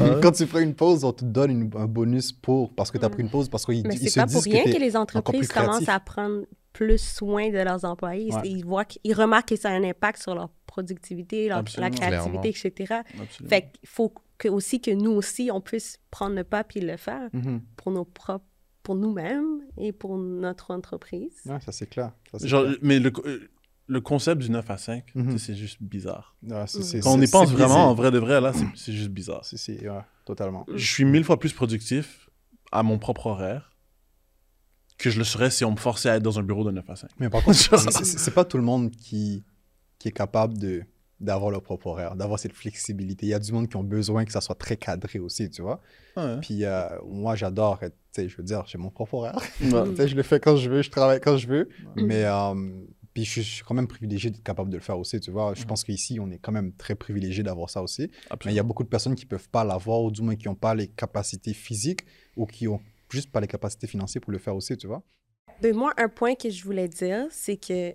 [0.22, 3.10] quand tu prends une pause, on te donne un bonus pour parce que tu as
[3.10, 6.00] pris une pause parce qu'ils Mais c'est pas pour rien que les entreprises commencent à
[6.00, 6.42] prendre
[6.76, 8.30] plus soin de leurs employés.
[8.44, 12.50] Ils voient qu'ils remarquent que ça a un impact sur leur productivité, leur, la créativité,
[12.50, 13.00] etc.
[13.48, 16.98] Fait qu'il faut que, aussi que nous aussi, on puisse prendre le pas et le
[16.98, 17.60] faire mm-hmm.
[17.76, 18.44] pour nos propres
[18.82, 21.40] pour nous-mêmes et pour notre entreprise.
[21.46, 22.12] Ouais, ça c'est clair.
[22.82, 23.10] Mais le,
[23.88, 25.38] le, concept du 9 à 5, mm-hmm.
[25.38, 26.36] c'est juste bizarre.
[26.46, 26.66] Quand
[27.06, 29.44] on y pense vraiment, en vrai de vrai, là, c'est juste bizarre.
[29.44, 29.82] C'est,
[30.24, 30.66] totalement.
[30.72, 32.30] Je suis mille fois plus productif
[32.70, 33.75] à mon propre horaire
[34.98, 36.88] que je le serais si on me forçait à être dans un bureau de 9
[36.88, 37.10] à 5.
[37.18, 37.58] Mais par contre,
[38.04, 39.44] c'est pas tout le monde qui,
[39.98, 40.82] qui est capable de
[41.18, 43.24] d'avoir leur propre horaire, d'avoir cette flexibilité.
[43.24, 45.62] Il y a du monde qui ont besoin que ça soit très cadré aussi, tu
[45.62, 45.80] vois.
[46.42, 49.38] Puis euh, moi, j'adore, tu sais, je veux dire, j'ai mon propre horaire.
[49.60, 51.68] je le fais quand je veux, je travaille quand je veux.
[51.96, 52.54] Mais euh,
[53.14, 55.54] puis je suis quand même privilégié d'être capable de le faire aussi, tu vois.
[55.54, 58.10] Je pense qu'ici, on est quand même très privilégié d'avoir ça aussi.
[58.44, 60.48] Mais il y a beaucoup de personnes qui peuvent pas l'avoir, ou du moins qui
[60.48, 62.04] n'ont pas les capacités physiques
[62.36, 62.80] ou qui ont
[63.10, 65.02] juste pas les capacités financières pour le faire aussi, tu vois.
[65.60, 67.94] Ben, moi, un point que je voulais dire, c'est que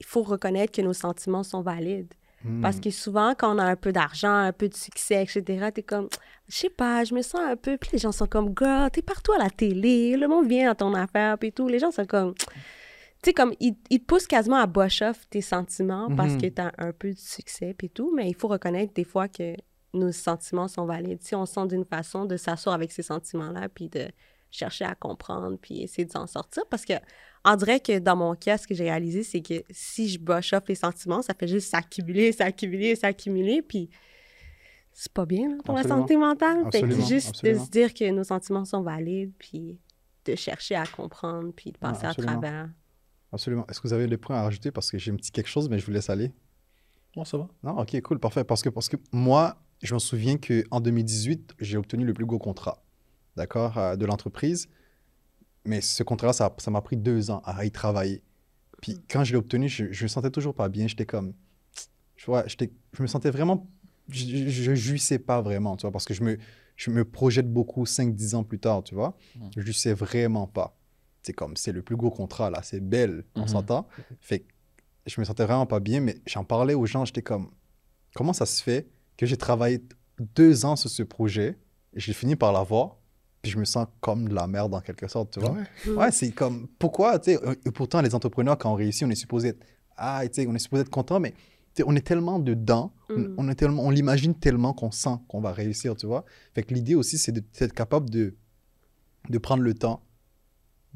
[0.00, 2.12] il faut reconnaître que nos sentiments sont valides.
[2.60, 2.80] Parce hmm.
[2.80, 6.08] que souvent, quand on a un peu d'argent, un peu de succès, etc., t'es comme,
[6.46, 7.78] je sais pas, je me sens un peu.
[7.78, 10.74] Puis les gens sont comme, girl, t'es partout à la télé, le monde vient à
[10.74, 11.68] ton affaire, puis tout.
[11.68, 12.44] Les gens sont comme, tu
[13.24, 16.40] sais, comme, ils, ils, te poussent quasiment à bosh off tes sentiments parce hmm.
[16.42, 18.12] que t'as un peu de succès, puis tout.
[18.14, 19.54] Mais il faut reconnaître des fois que
[19.94, 21.22] nos sentiments sont valides.
[21.22, 24.08] Si on sent d'une façon de s'asseoir avec ces sentiments-là, puis de
[24.50, 26.64] chercher à comprendre, puis essayer de s'en sortir.
[26.70, 26.94] Parce que,
[27.44, 30.52] on dirait que dans mon cas, ce que j'ai réalisé, c'est que si je boche
[30.52, 33.90] off les sentiments, ça fait juste s'accumuler, s'accumuler, s'accumuler, puis
[34.92, 36.70] c'est pas bien pour la santé mentale.
[36.70, 39.78] Fait que juste de se dire que nos sentiments sont valides, puis
[40.24, 42.70] de chercher à comprendre, puis de passer à travers.
[43.32, 43.66] Absolument.
[43.68, 44.70] Est-ce que vous avez des points à rajouter?
[44.70, 46.32] Parce que j'ai un petit quelque chose, mais je vous laisse aller.
[47.16, 47.48] Non, ça va.
[47.62, 48.44] Non, ok, cool, parfait.
[48.44, 52.38] Parce que, parce que moi, je me souviens qu'en 2018, j'ai obtenu le plus gros
[52.38, 52.82] contrat,
[53.36, 54.68] d'accord, euh, de l'entreprise.
[55.64, 58.22] Mais ce contrat-là, ça, m'a pris deux ans à y travailler.
[58.82, 60.86] Puis quand je l'ai obtenu, je, je me sentais toujours pas bien.
[60.86, 61.32] J'étais comme,
[62.16, 63.66] je, vois, je me sentais vraiment,
[64.08, 66.38] je, je, jouissais pas vraiment, tu vois, parce que je me,
[66.76, 69.16] je me projette beaucoup 5-10 ans plus tard, tu vois.
[69.36, 69.48] Mmh.
[69.56, 70.76] Je jouissais vraiment pas.
[71.22, 73.48] C'est comme, c'est le plus gros contrat, là, c'est belle, on mmh.
[73.48, 73.88] s'entend.
[74.20, 74.44] Fait
[75.06, 77.50] je me sentais vraiment pas bien, mais j'en parlais aux gens, j'étais comme,
[78.14, 79.82] comment ça se fait que j'ai travaillé
[80.34, 81.58] deux ans sur ce projet,
[81.92, 82.96] et j'ai fini par l'avoir,
[83.42, 85.56] puis je me sens comme de la merde en quelque sorte, tu vois.
[85.86, 87.40] Ouais, c'est comme, pourquoi, tu sais,
[87.74, 89.64] pourtant les entrepreneurs, quand on réussit, on est supposé être,
[89.96, 91.34] ah, tu sais, on est supposé être content, mais
[91.84, 93.34] on est tellement dedans, mm.
[93.36, 96.24] on, est tellement, on l'imagine tellement qu'on sent qu'on va réussir, tu vois.
[96.54, 98.34] Fait que l'idée aussi, c'est d'être capable de,
[99.28, 100.02] de prendre le temps,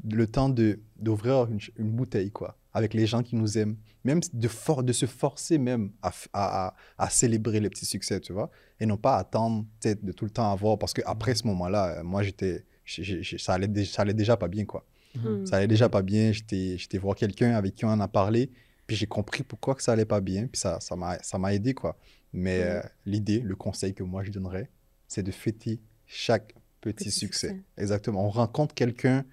[0.09, 2.57] le temps de d'ouvrir une, une, bouteille, quoi.
[2.73, 6.75] Avec les gens qui nous aiment, même de, for de se forcer même à, à,
[6.97, 8.49] à, célébrer les petits succès, tu vois,
[8.79, 12.21] et non pas attendre de tout le temps avoir, parce qu'après ce moment-là, euh, moi,
[12.23, 14.85] j'étais, ça, allait, ça allait déjà pas bien, quoi.
[15.15, 15.45] Hmm.
[15.45, 18.51] Ça allait déjà pas bien, j'étais voir quelqu'un avec qui on en a parlé,
[18.85, 21.97] puis j'ai compris pourquoi que ça allait pas bien, puis ça m'a ça aidé, quoi.
[22.31, 22.67] Mais Hmm.
[22.67, 24.69] euh, l'idée, le conseil que moi je donnerais,
[25.07, 27.47] c'est de fêter chaque petit, Petit succès.
[27.49, 27.63] succès.
[27.77, 28.25] Exactement.
[28.25, 29.25] On rencontre quelqu'un,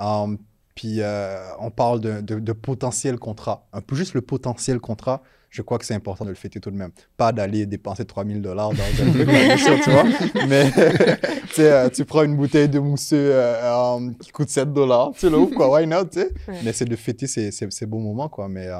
[0.00, 0.36] euh,
[0.78, 3.66] puis euh, on parle de, de, de potentiel contrat.
[3.72, 6.70] Un peu juste le potentiel contrat, je crois que c'est important de le fêter tout
[6.70, 6.92] de même.
[7.16, 10.04] Pas d'aller dépenser 3000 dollars dans un truc, tu vois.
[10.46, 10.70] Mais
[11.58, 15.52] euh, tu prends une bouteille de mousseux euh, euh, qui coûte 7 dollars, tu l'ouvres,
[15.56, 16.30] quoi, why not, tu sais?
[16.46, 16.60] Ouais.
[16.64, 18.48] Mais c'est de fêter ces, ces, ces beaux moments, quoi.
[18.48, 18.78] Mais euh,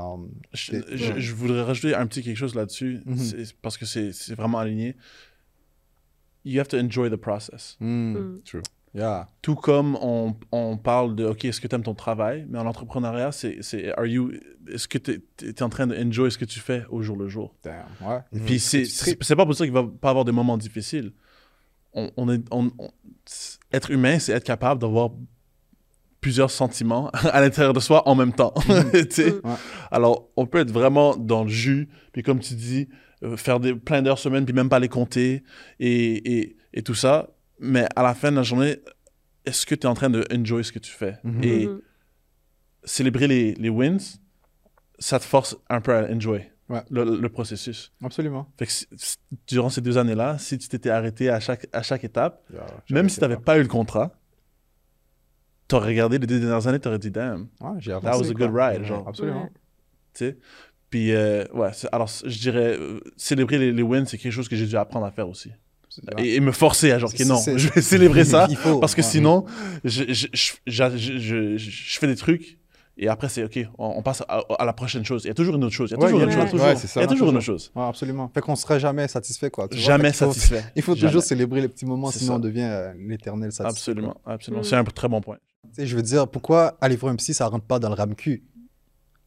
[0.53, 3.44] Je, c'est- je- je voudrais rajouter un petit quelque chose là-dessus, Mhm.
[3.61, 4.94] parce que c'est vraiment aligné.
[6.44, 7.76] You have to enjoy the process.
[7.80, 8.42] hmm, Mm.
[8.44, 8.62] True.
[8.95, 9.26] Yeah.
[9.43, 12.47] Tout comme on, on parle de, OK, est-ce que tu aimes ton travail?
[12.49, 14.32] Mais en entrepreneuriat, c'est, c'est are you,
[14.72, 17.28] est-ce que tu es, en train de enjoy ce que tu fais au jour le
[17.28, 17.55] jour?
[17.62, 18.20] Damn, ouais.
[18.47, 18.84] Puis c'est,
[19.36, 21.12] pas pour ça qu'il va pas avoir des moments difficiles.
[21.93, 22.70] On, on est, on-
[23.72, 25.11] être humain, c'est être capable d'avoir
[26.20, 28.55] plusieurs sentiments à l'intérieur de soi en même temps.
[28.93, 29.30] Tu sais?
[29.30, 29.41] Mm.
[29.45, 29.55] Ouais.
[29.91, 32.89] Alors, on peut être vraiment dans le jus, puis comme tu dis,
[33.22, 35.43] euh, faire des, plein d'heures semaine, puis même pas les compter,
[35.80, 37.30] et, et, et tout ça.
[37.61, 38.78] Mais à la fin de la journée,
[39.44, 41.16] est-ce que tu es en train de enjoy ce que tu fais?
[41.24, 41.42] Mhm.
[41.44, 41.80] Et Mhm.
[42.84, 43.98] célébrer les, les wins,
[44.98, 46.82] ça te force un peu à enjoy Ouais.
[46.90, 47.92] le, le processus.
[48.04, 48.46] Absolument.
[48.59, 51.82] Fait que si- si- durant ces deux années-là, si tu t'étais arrêté à chaque, à
[51.82, 54.12] chaque étape, Yeah, même si tu n'avais pas eu le contrat,
[55.66, 57.48] tu aurais regardé les deux dernières années, tu aurais dit, damn.
[57.61, 58.46] Ouais, j'ai that was a quoi.
[58.48, 58.84] good ride.
[58.84, 59.44] Genre, Absolument.
[59.44, 59.50] Ouais.
[60.14, 60.38] tu sais?
[60.90, 64.56] Puis, euh, ouais, alors je dirais, euh, célébrer les, les wins, c'est quelque chose que
[64.56, 65.50] j'ai dû apprendre à faire aussi.
[66.16, 66.24] Ouais.
[66.26, 68.94] Et, et me forcer à genre, ok, non, je vais célébrer ça, Il faut, parce
[68.94, 69.07] que ouais.
[69.07, 69.44] sinon,
[69.84, 72.59] je, je, je, je- je- je- je fais des trucs,
[73.01, 75.22] et après, c'est ok, on, on passe à, à la prochaine chose.
[75.24, 75.90] Il y a toujours une autre chose.
[75.90, 76.61] Il y a toujours une a autre chose.
[76.61, 77.01] Ouais, ça.
[77.01, 77.70] Il y a toujours une autre chose.
[77.76, 78.28] Absolument.
[78.34, 79.68] Fait qu'on sera jamais satisfait, quoi.
[79.68, 79.78] tu.
[79.78, 80.64] Jamais faut- satisfait.
[80.74, 81.09] Il faut Jamais.
[81.09, 82.36] toujours célébrer les petits moments, sinon ça.
[82.36, 83.90] on devient euh, l'éternel satisfait.
[83.92, 84.62] Absolument, absolument.
[84.62, 84.64] Mm.
[84.64, 85.36] C'est un très bon point.
[85.78, 88.42] je veux dire, pourquoi aller voir un psy, ça rentre pas dans le RAMQ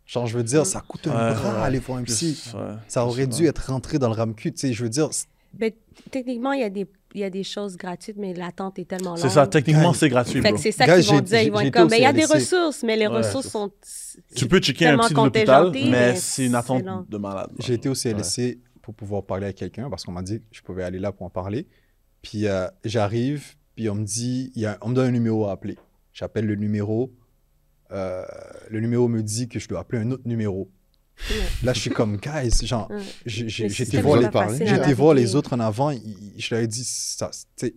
[0.05, 1.61] Genre, je veux dire, ça coûte un Ouais, bras ouais.
[1.61, 2.38] aller voir un psy.
[2.53, 2.59] ouais,
[2.89, 4.51] Ça aurait dû être rentré dans le RAMQ.
[4.51, 5.71] Tu sais, je veux dire, c'est- Ben,
[6.09, 9.11] techniquement, il y, a des, il y a des choses gratuites, mais l'attente est tellement
[9.11, 9.19] longue.
[9.19, 10.55] C'est ça, techniquement, c'est gratuit, Fait bro.
[10.57, 11.41] que c'est ça qu'ils vont dire.
[11.41, 13.69] Ils vont être comme, ben, il y a des ressources, mais les Ouais, ressources sont.
[14.35, 17.49] Tu peux checker un petit gentil, mais mais c'est une attente de malade.
[17.59, 20.61] j'ai été au CLSC pour pouvoir parler à quelqu'un parce qu'on m'a dit que je
[20.61, 21.67] pouvais aller là pour en parler.
[22.21, 25.47] Puis euh, j'arrive, puis on me dit, il y a, on me donne un numéro
[25.47, 25.77] à appeler.
[26.13, 27.11] J'appelle le numéro.
[27.91, 28.23] euh,
[28.69, 30.69] le numéro me dit que je dois appeler un autre numéro.
[31.30, 31.36] Ouais.
[31.63, 32.89] Là, je suis comme, guys, genre,
[33.26, 35.91] système voir les, voir les autres en avant.
[35.91, 36.88] je leur ai dit,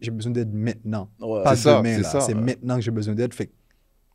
[0.01, 1.11] j'ai besoin d'aide maintenant.
[1.20, 1.42] Ouais.
[1.45, 2.20] Pas demain, c'est là.
[2.20, 2.40] C'est ouais.
[2.40, 3.34] maintenant que j'ai besoin d'aide.
[3.34, 3.47] Fait,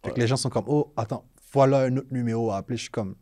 [0.04, 2.78] que- les gens sont comme, oh, attends, voilà un autre numéro à appeler.
[2.78, 3.16] Je suis comme,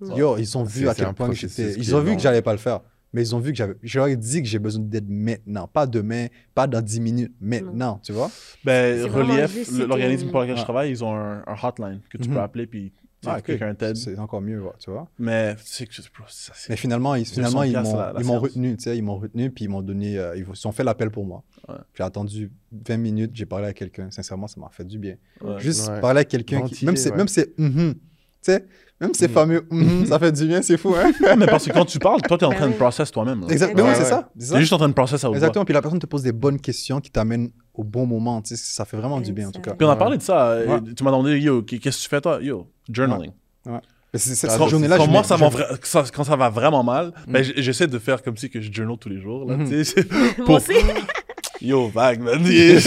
[0.00, 0.16] Ouais.
[0.16, 1.74] yo, ils ont vu à quel point que j'étais.
[1.76, 2.80] Ils ont vu que j'allais pas le faire.
[3.12, 3.74] Mais ils ont vu que j'avais.
[3.82, 5.66] Je leur ai dit que j'ai besoin d'aide maintenant.
[5.66, 7.32] Pas demain, pas dans 10 minutes.
[7.40, 8.30] Maintenant, tu vois?
[8.64, 10.64] Ben, Relief, l'organisme pour lequel je Ouais.
[10.64, 12.34] travaille, ils ont un, un hotline que tu Mhm.
[12.34, 12.92] peux appeler puis
[13.26, 13.44] Ah, ok.
[13.44, 13.96] quelqu'un t'aide.
[13.96, 15.08] C'est encore mieux, tu vois?
[15.18, 15.94] Mais que
[16.28, 18.42] ça, Mais finalement, ils, finalement, ils m'ont la- la ils m'ont séance.
[18.42, 21.10] retenu, tu sais, ils m'ont retenu, puis ils m'ont donné, euh, ils ont fait l'appel
[21.10, 21.42] pour moi.
[21.68, 21.74] Ouais.
[21.94, 24.08] J'ai attendu 20 minutes, j'ai parlé à quelqu'un.
[24.10, 25.16] Sincèrement, ça m'a fait du bien.
[25.42, 25.58] Ouais.
[25.58, 26.00] Juste Ouais.
[26.00, 27.16] parler à quelqu'un qui, même c'est, ouais.
[27.16, 28.00] même c'est, mhm, tu
[28.42, 28.64] sais,
[29.00, 29.34] même ces Mhm.
[29.34, 31.10] fameux, mhm, ça fait du bien, c'est fou, hein?
[31.36, 32.78] Mais parce que quand tu parles, toi, tu es en Ben train de oui.
[32.78, 33.40] process toi-même.
[33.40, 33.46] là.
[33.50, 34.30] Exactement, Ouais, c'est ça.
[34.36, 34.56] c'est Tu ça.
[34.56, 35.28] es juste en train de process à.
[35.28, 35.64] Exactement.
[35.64, 38.42] Puis la personne te pose des bonnes questions qui t'amènent au bon moment.
[38.42, 39.72] Tu sais, ça fait vraiment du bien, en tout cas.
[39.74, 40.50] Puis on a parlé de ça.
[40.50, 40.94] euh, Ouais.
[40.94, 42.38] Tu m'as demandé, yo, qu'est-ce que tu fais toi?
[42.42, 43.32] Yo, journaling.
[43.66, 45.36] Mais c'est- c'est- cette quand- journée-là, quand moi, ça
[45.82, 47.32] ça- quand ça va vraiment mal, Mm.
[47.32, 49.44] ben, j'essaie de faire comme si que je journal tous les jours.
[49.48, 50.72] Là, tu sais, c'est- Moi pour- aussi.
[51.60, 52.40] Yo, vague, man.
[52.44, 52.78] Ouais.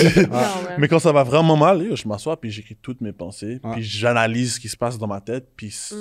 [0.80, 3.74] Mais quand ça va vraiment mal, yo, je m'assois puis j'écris toutes mes pensées, Ouais.
[3.74, 5.96] puis j'analyse ce qui se passe dans ma tête, puis Mm.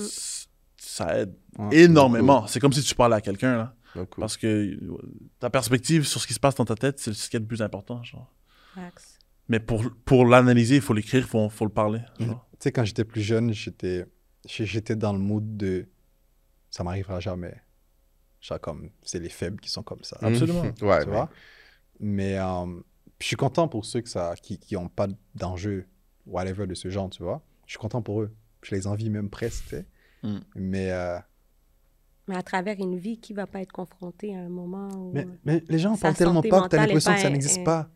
[0.78, 1.76] ça aide Ouais.
[1.84, 2.46] énormément.
[2.46, 3.74] C'est comme si tu parlais à quelqu'un, là.
[4.18, 4.78] Parce que euh,
[5.40, 7.46] ta perspective sur ce qui se passe dans ta tête, c'est ce qui est le
[7.46, 8.02] plus important.
[8.04, 8.32] Genre.
[9.48, 12.00] Mais pour, pour l'analyser, il faut l'écrire, il faut, faut le parler.
[12.18, 12.24] Tu
[12.60, 15.86] sais, quand j'étais plus jeune, j'étais dans le mood de
[16.70, 17.54] ça m'arrivera jamais.
[18.40, 20.18] Genre comme, c'est les faibles qui sont comme ça.
[20.22, 20.62] Absolument.
[20.82, 21.30] Ouais, tu mais- vois?
[21.98, 22.80] Mais euh,
[23.18, 25.86] je suis content pour ceux que ça, qui n'ont pas d'enjeu,
[26.26, 27.42] whatever, de ce genre, tu vois?
[27.66, 28.34] Je suis content pour eux.
[28.62, 29.86] Je les envie même presque, tu sais.
[30.22, 30.38] Mm.
[30.54, 31.18] Mais, euh,
[32.28, 35.12] Mais à travers une vie, qui va pas être confronté à un moment où...
[35.12, 37.20] mais, mais les gens en Sa parlent tellement santé pas que tu as l'impression que
[37.20, 37.90] ça n'existe un- pas.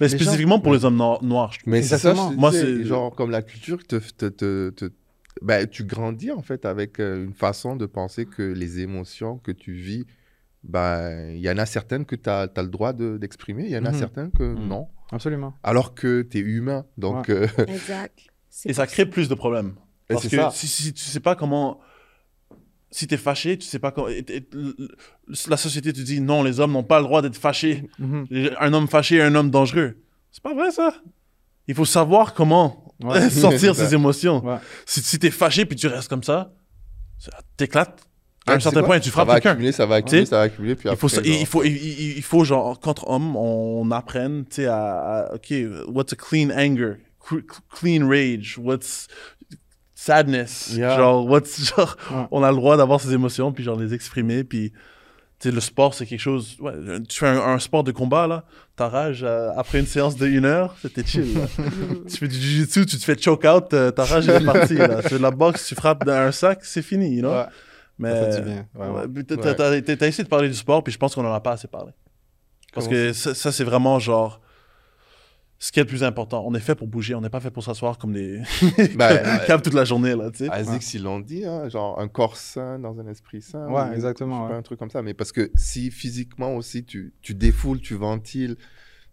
[0.00, 1.72] Mais Les spécifiquement pour les hommes no- noirs, je trouve.
[1.72, 4.90] Mais c'est ça, Moi, c'est- genre comme la culture te, te, te, te-
[5.42, 9.52] ben, tu grandis en fait avec euh, une façon de penser que les émotions que
[9.52, 10.04] tu vis,
[10.62, 13.76] ben, il y en a certaines que tu as, le droit de- d'exprimer, il y
[13.78, 13.98] en a Mhm.
[13.98, 14.66] certaines que Mhm.
[14.68, 14.88] non.
[15.12, 15.54] Absolument.
[15.62, 18.18] Alors que tu es humain, donc euh, Exact.
[18.64, 19.74] Et ça crée plus de problèmes.
[20.08, 21.80] Parce que si, si, tu sais pas comment.
[22.94, 24.06] Si tu es fâché, tu sais pas comment.
[25.48, 27.88] la société te dit non, les hommes n'ont pas le droit d'être fâchés.
[28.00, 28.56] Mm-hmm.
[28.60, 29.96] Un homme fâché est un homme dangereux.
[30.30, 30.94] C'est pas vrai ça.
[31.66, 32.94] Il faut savoir comment
[33.30, 34.44] sortir ses émotions.
[34.86, 36.52] Si, si tu es fâché puis tu restes comme ça,
[37.56, 38.00] t'éclates
[38.46, 39.72] à un certain point, tu frappes quelqu'un.
[39.72, 43.08] Ça va accumuler, ça va accumuler, puis il faut, il, faut, il, faut, genre, contre
[43.08, 45.52] homme, on apprenne, tu sais, à, OK,
[45.88, 46.98] what's a clean anger?
[47.70, 48.58] Clean rage?
[48.58, 49.08] What's
[49.94, 50.74] sadness?
[50.76, 51.96] Genre, what's, genre,
[52.30, 54.72] on a le droit d'avoir ces émotions, puis genre, les exprimer, puis...
[55.40, 56.56] Tu sais, le sport, c'est quelque chose.
[56.60, 56.72] Ouais,
[57.08, 58.44] tu fais un, sport de combat, là,
[58.76, 61.36] ta rage, euh, après une séance de une heure, c'était chill.
[62.08, 64.76] tu fais du jiu-jitsu, tu te fais choke out, euh, ta rage, elle est partie.
[64.76, 65.02] Là.
[65.02, 67.34] Tu fais de la boxe, tu frappes dans un sac, c'est fini, you know?
[67.98, 68.12] Mais
[69.24, 71.92] t'as essayé de parler du sport, puis je pense qu'on en a pas assez parlé.
[72.72, 74.40] Parce que ça, c'est vraiment genre
[75.58, 76.44] ce qui est le plus important.
[76.46, 78.42] On est fait pour bouger, on n'est pas fait pour s'asseoir comme des
[78.96, 80.14] ben, toute la journée.
[80.14, 80.96] Là, tu sais.
[80.96, 83.68] ils l'ont dit, hein, genre un corps sain dans un esprit sain.
[83.68, 84.46] Ouais, exactement.
[84.48, 85.02] Un truc comme ça.
[85.02, 88.56] Mais parce que si physiquement aussi tu, tu défoules, tu ventiles,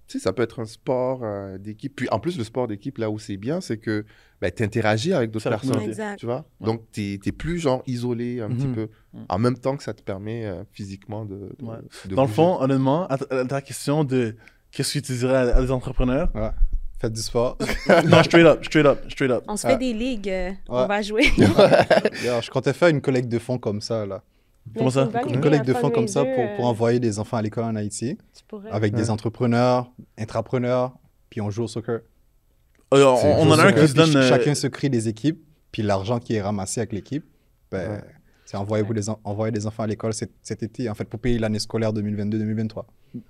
[0.08, 1.96] tu sais, ça peut être un sport euh, d'équipe.
[1.96, 4.04] Puis en plus, le sport d'équipe, là où c'est bien, c'est que
[4.42, 5.80] ben, tu interagis avec d'autres personnes.
[5.82, 6.20] Exact.
[6.20, 8.76] Tu vois Donc, tu n'es plus genre isolé un petit mhm.
[8.76, 8.90] peu.
[9.14, 9.26] Mhm.
[9.30, 11.56] En même temps que ça te permet euh, physiquement de.
[12.10, 14.36] Dans le fond, honnêtement, à ta question de
[14.72, 16.30] qu'est-ce que tu dirais à, des entrepreneurs?
[17.00, 17.58] Faites du sport.
[18.06, 19.44] non, straight up, straight up, straight up.
[19.48, 21.24] On se fait des ligues, euh, on va jouer.
[21.36, 24.22] je comptais faire une collecte de fonds comme ça, là.
[24.78, 25.10] Comment ça?
[25.28, 28.18] Une collecte de fonds comme ça pour, pour envoyer des enfants à l'école en Haïti.
[28.70, 30.94] Avec des entrepreneurs, intrapreneurs,
[31.30, 32.02] puis on joue au soccer.
[32.94, 34.16] Euh, on, en a un qui se donne.
[34.16, 35.42] Euh, chacun se crée des équipes,
[35.72, 37.26] puis l'argent qui est ramassé avec l'équipe,
[37.72, 38.04] ben,
[38.52, 41.94] c'est envoyer, des enfants à l'école cet, cet, été, en fait, pour payer l'année scolaire
[41.94, 42.84] 2022-2023.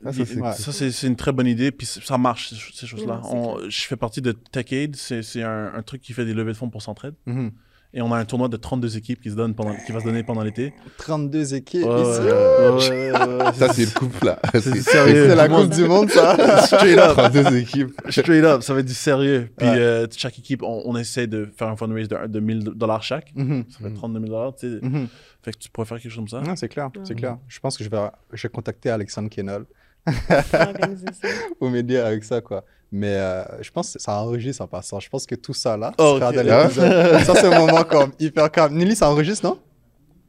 [0.03, 3.21] Ah, ça, c'est une très bonne idée, puis ça marche, ces choses-là.
[3.69, 6.71] je fais partie de TechAid, c'est un, un, truc qui fait des levées de fonds
[6.71, 7.13] pour Centraide.
[7.27, 7.51] Mm-hmm.
[7.93, 10.05] Et on a un tournoi de 32 équipes qui, se donne pendant, qui va se
[10.05, 10.73] donner pendant l'été.
[10.97, 14.39] 32 équipes Ça, c'est le couple, là.
[14.53, 16.61] C'est la Coupe du Monde, ça.
[16.65, 17.17] Straight up.
[17.17, 17.91] 32 équipes.
[18.09, 19.49] Straight up, ça va être du sérieux.
[19.57, 23.33] Puis euh, chaque équipe, on, essaie de faire un fundraise de, de 1000 dollars chaque.
[23.35, 23.71] Mm-hmm.
[23.71, 24.77] Ça fait 32 000 dollars, tu sais.
[24.77, 25.07] Mm-hmm.
[25.43, 26.41] Fait que tu pourrais faire quelque chose comme ça.
[26.41, 27.39] Non, c'est clair, c'est clair.
[27.47, 27.97] Je pense que je vais,
[28.31, 29.65] je vais contacter Alexandre Kennel.
[31.59, 32.63] Pour m'aider avec ça, quoi.
[32.91, 34.99] Mais euh, je pense que ça enregistre en passant.
[34.99, 38.75] Je pense que tout ça là, oh, ça c'est un moment comme hyper calme.
[38.75, 39.59] Nili, ça enregistre, non?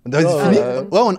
[0.07, 1.17] On oh, fini Ouais, on...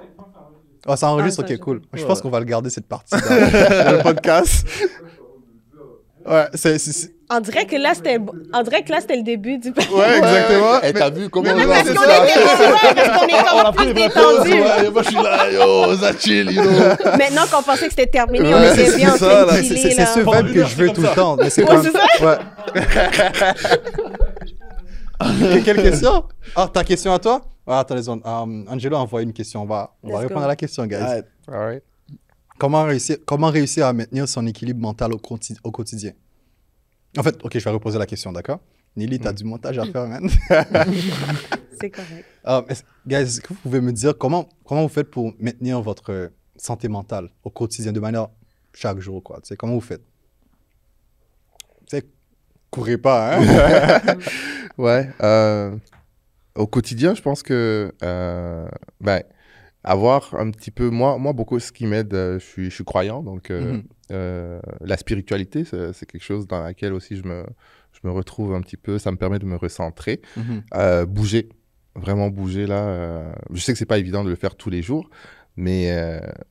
[0.85, 1.81] Oh, ça enregistre, ah, ok, cool.
[1.93, 4.67] Je pense qu'on va le garder cette partie dans, le podcast.
[6.25, 6.77] Ouais, c'est
[7.35, 8.19] on dirait que là, c'était,
[8.53, 9.69] on dirait que là, c'était le début du.
[9.69, 10.81] Ouais, exactement.
[10.81, 12.33] Et t'as vu comment on est parce qu'on était
[12.95, 14.53] parce qu'on est encore plus détendu.
[14.91, 16.71] moi, je suis là, yo, ça chill, you know.
[17.17, 20.19] Maintenant qu'on pensait que c'était terminé, on était bien en train de chiller, C'est ce
[20.19, 21.35] vibe que je veux tout le temps.
[21.37, 21.79] Mais c'est ouais.
[25.63, 26.25] Quelle question?
[26.55, 27.41] Ah, ta question à toi?
[27.65, 29.61] Ah, attends, les um, Angelo a envoyé une question.
[29.61, 31.23] On va, on va répondre à la question, guys.
[31.47, 31.83] All right.
[32.63, 35.19] Comment, réussir, comment réussir à maintenir son équilibre mental au,
[35.65, 36.13] au quotidien?
[37.17, 38.61] En fait, ok, je vais reposer la question, d'accord?
[38.95, 39.35] Nili, tu as mm.
[39.35, 40.29] du montage à faire, man.
[41.81, 42.25] C'est correct.
[42.47, 42.61] Uh,
[43.05, 46.87] guys, est-ce que vous pouvez me dire comment, comment vous faites pour maintenir votre santé
[46.87, 48.29] mentale au quotidien, de manière
[48.73, 49.41] chaque jour, quoi?
[49.41, 50.03] Tu sais, Comment vous faites?
[51.87, 52.03] Tu sais,
[52.69, 54.17] courez pas, hein?
[54.77, 55.09] Ouais.
[55.21, 55.75] Euh,
[56.55, 58.69] au quotidien, je pense que euh,
[59.01, 59.21] ben,
[59.83, 62.83] avoir un petit peu, moi, moi beaucoup, ce qui m'aide, euh, je, suis, je suis
[62.85, 63.83] croyant, donc euh, mhm.
[64.11, 67.45] euh, la spiritualité, c'est quelque chose dans laquelle aussi je me,
[67.91, 71.05] je me retrouve un petit peu, ça me permet de me recentrer, mhm.
[71.05, 71.49] bouger,
[71.95, 73.33] vraiment bouger là.
[73.51, 75.09] je sais que c'est pas évident de le faire tous les jours,
[75.55, 75.93] mais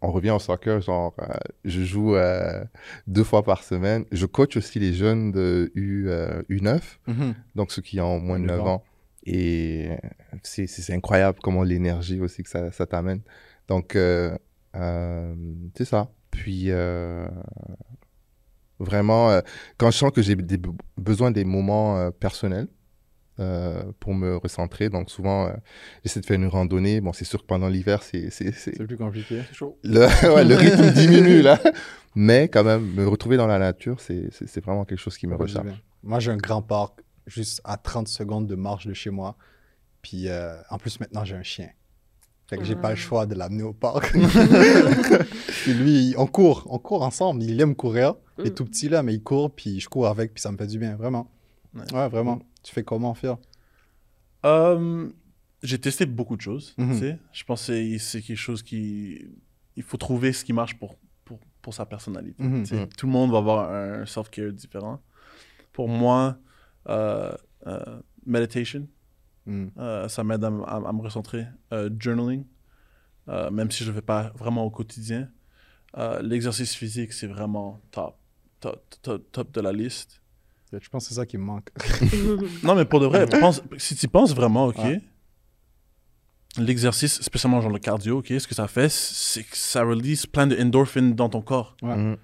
[0.02, 1.16] on revient au soccer, genre,
[1.64, 2.14] je joue
[3.06, 4.04] deux fois par semaine.
[4.12, 6.08] Je coach aussi les jeunes de U,
[6.50, 7.34] U9, mhm.
[7.54, 8.84] donc ceux qui ont moins de 9 ans.
[9.24, 9.90] Et
[10.42, 13.20] c'est incroyable comment l'énergie aussi que ça, ça t'amène.
[13.68, 14.36] Donc, euh,
[14.76, 15.34] euh,
[15.76, 16.10] c'est ça.
[16.30, 17.28] Puis, euh,
[18.78, 19.40] vraiment,
[19.76, 20.36] quand je sens que j'ai
[20.96, 22.68] besoin des moments personnels,
[23.98, 24.88] pour me recentrer.
[24.88, 25.52] Donc souvent,
[26.04, 27.00] j'essaie de faire une randonnée.
[27.00, 28.30] Bon, c'est sûr que pendant l'hiver, c'est...
[28.30, 29.76] C'est plus compliqué, c'est chaud.
[29.82, 30.02] Le,
[30.32, 31.58] ouais, le rythme diminue, là.
[32.14, 35.82] Mais quand même, me retrouver dans la nature, c'est vraiment quelque chose qui me recharge.
[36.04, 39.36] Moi, j'ai un grand parc juste à 30 secondes de marche de chez moi.
[40.02, 41.70] Puis euh, en plus, maintenant, j'ai un chien.
[42.48, 42.96] Fait que j'ai pas le ah.
[42.96, 44.12] choix de l'amener au parc.
[45.62, 47.42] puis lui, on court, on court ensemble.
[47.42, 48.14] Il aime courir.
[48.38, 48.54] Il est mm.
[48.54, 50.78] tout petit là, mais il court, puis je cours avec, puis ça me fait du
[50.78, 51.30] bien, vraiment.
[51.74, 52.40] Ouais, vraiment.
[52.62, 53.38] Tu fais comment, faire
[54.44, 55.08] euh,
[55.62, 56.74] J'ai testé beaucoup de choses.
[56.76, 56.98] tu mhm.
[56.98, 57.18] sais.
[57.32, 59.26] Je pense que c'est quelque chose qui.
[59.76, 62.42] Il faut trouver ce qui marche pour, pour, pour sa personnalité.
[62.42, 62.66] Mhm.
[62.70, 62.88] Mhm.
[62.88, 65.00] Tout le monde va avoir un self-care différent.
[65.72, 66.36] Pour moi,
[68.26, 68.86] meditation.
[69.46, 69.66] Mm.
[69.78, 71.46] Euh, ça m'aide à, m- à- à me recentrer.
[71.72, 72.44] Euh, journaling,
[73.28, 75.28] euh, même si je ne le fais pas vraiment au quotidien.
[75.98, 78.16] Euh, L'exercice physique, c'est vraiment top,
[78.60, 80.22] top, top, top de la liste.
[80.72, 81.68] Je pense que c'est ça qui me manque.
[82.62, 85.02] Non, mais pour de vrai, pense- si tu penses vraiment, OK, Ouais.
[86.56, 90.46] l'exercice, spécialement genre le cardio, OK, ce que ça fait, c'est que ça release plein
[90.46, 91.76] de endorphines dans ton corps.
[91.82, 92.16] Ouais.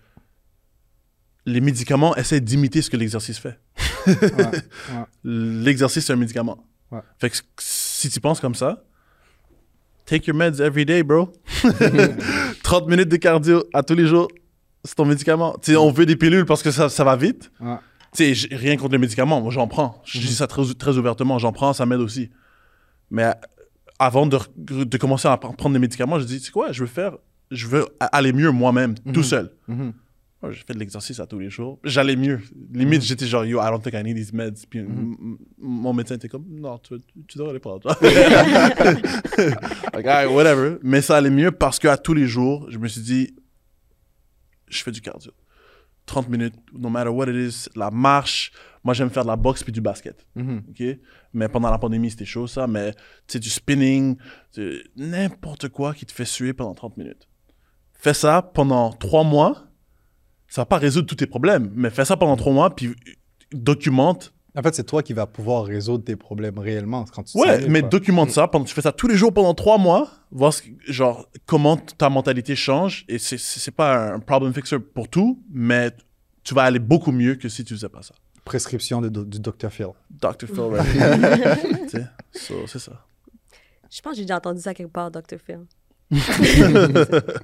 [1.47, 3.59] Les médicaments essaient d'imiter ce que l'exercice fait.
[5.25, 6.65] L'exercice, c'est un médicament.
[7.19, 8.83] Fait que si tu penses comme ça,
[10.07, 11.33] take your meds every day, bro.
[12.63, 14.29] 30 minutes de cardio à tous les jours,
[14.85, 15.57] c'est ton médicament.
[15.77, 17.51] On veut des pilules parce que ça, ça va vite.
[18.51, 20.01] Rien contre les médicaments, moi j'en prends.
[20.07, 22.31] Je dis ça très, très ouvertement, j'en prends, ça m'aide aussi.
[23.11, 23.33] Mais euh,
[23.99, 26.81] avant de, de commencer à pr- prendre des médicaments, je dis, tu sais quoi, je
[26.81, 27.13] veux faire,
[27.51, 29.51] je veux aller mieux moi-même, tout seul.
[29.69, 29.93] Mhm.
[30.43, 31.81] Ouais, J'ai fait de l'exercice à tous les jours.
[31.83, 32.41] J'allais mieux.
[32.73, 34.65] Limite, j'étais genre, yo, I don't think I need these meds.
[34.71, 36.95] Puis m- m- mon médecin était comme, non, tu,
[37.27, 37.89] tu devrais les prendre.
[39.95, 40.79] like, alright, whatever.
[40.83, 43.35] Mais ça allait mieux parce qu'à tous les jours, je me suis dit,
[44.69, 45.33] je fais du cardio.
[46.07, 48.51] 30 minutes, no matter what it is, la marche.
[48.83, 50.25] Moi, j'aime faire de la boxe puis du basket.
[50.37, 50.63] Mhm.
[50.71, 50.83] OK?
[51.35, 52.67] Mais pendant la pandémie, c'était chaud, ça.
[52.67, 54.17] Mais, tu sais, du spinning,
[54.97, 57.29] n'importe quoi qui te fait suer pendant 30 minutes.
[57.93, 59.68] Fais ça pendant trois mois.
[60.49, 62.95] Ça va pas résoudre tous tes problèmes, mais fais ça pendant trois mois, puis
[63.53, 64.33] documente.
[64.57, 67.81] En fait, c'est toi qui vas pouvoir résoudre tes problèmes réellement quand tu Ouais, mais
[67.81, 67.91] quoi.
[67.91, 68.49] documente ça.
[68.49, 72.09] Pendant, tu fais ça tous les jours pendant trois mois, voir ce genre, comment ta
[72.11, 73.05] mentalité change.
[73.09, 75.93] Et c'est- pas un problem fixer pour tout, mais
[76.43, 78.15] tu vas aller beaucoup mieux que si tu faisais pas ça.
[78.45, 79.71] Prescription de du Dr.
[79.71, 79.89] Phil.
[80.11, 80.47] Dr.
[80.47, 81.83] Phil, right?
[81.83, 83.05] Tu sais, so, c'est ça.
[83.91, 85.37] Je pense que j'ai déjà entendu ça quelque part, Dr.
[85.45, 85.61] Phil.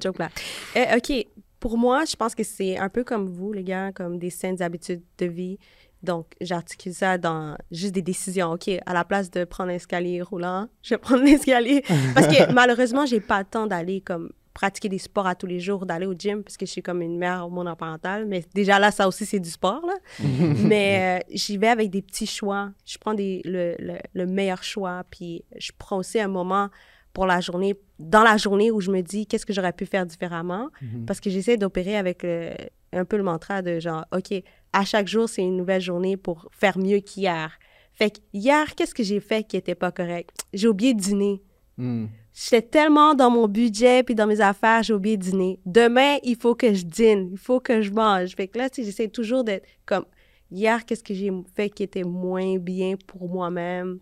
[0.02, 0.30] Joke là.
[0.76, 1.26] Euh, OK,
[1.64, 4.60] pour moi, je pense que c'est un peu comme vous, les gars, comme des saines
[4.60, 5.58] habitudes de vie.
[6.02, 8.52] Donc, j'articule ça dans juste des décisions.
[8.52, 11.82] OK, à la place de prendre l'escalier roulant, je vais prendre l'escalier.
[12.14, 15.58] Parce que malheureusement, j'ai pas le temps d'aller comme pratiquer des sports à tous les
[15.58, 18.26] jours, d'aller au gym, parce que je suis comme une mère monoparentale.
[18.26, 19.94] Mais déjà là, ça aussi, c'est du sport, là.
[20.68, 22.72] Mais euh, j'y vais avec des petits choix.
[22.84, 26.68] Je prends des, le, le, le meilleur choix, puis je prends aussi un moment
[27.14, 30.04] pour la journée, dans la journée où je me dis qu'est-ce que j'aurais pu faire
[30.04, 30.68] différemment,
[31.06, 32.50] parce que j'essaie d'opérer avec le-
[32.92, 34.34] un peu le mantra de genre, OK,
[34.72, 37.58] à chaque jour, c'est une nouvelle journée pour faire mieux qu'hier.
[37.92, 40.30] Fait que hier, qu'est-ce que j'ai fait qui n'était pas correct?
[40.52, 41.40] J'ai oublié de dîner.
[41.78, 42.08] Mhm.
[42.32, 45.60] J'étais tellement dans mon budget puis dans mes affaires, j'ai oublié de dîner.
[45.64, 48.34] Demain, il faut que je dîne, il faut que je mange.
[48.34, 50.04] Fait que là, tu sais, j'essaie toujours d'être comme
[50.50, 54.00] hier, qu'est-ce que j'ai fait qui était moins bien pour moi-même?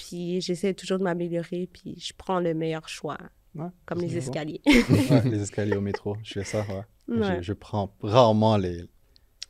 [0.00, 3.18] Puis j'essaie toujours de m'améliorer, puis je prends le meilleur choix,
[3.54, 4.60] Ouais, comme les escaliers.
[4.66, 6.16] Ouais, les escaliers au métro.
[6.22, 7.16] Je fais ça, ouais.
[7.18, 7.36] Ouais.
[7.38, 8.78] Je, je prends rarement les, les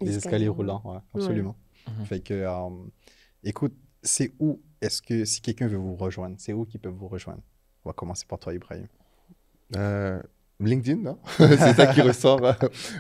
[0.01, 1.57] Les escaliers escaliers roulants, ouais, absolument.
[2.07, 2.69] Fait que, euh,
[3.45, 7.09] écoute, c'est où est-ce que, si quelqu'un veut vous rejoindre, c'est où qu'ils peuvent vous
[7.09, 7.43] rejoindre?
[7.85, 8.87] On va commencer par toi, Ibrahim.
[9.77, 10.21] Euh,
[10.59, 11.19] LinkedIn, non?
[11.39, 12.53] C'est ça qui ressort euh,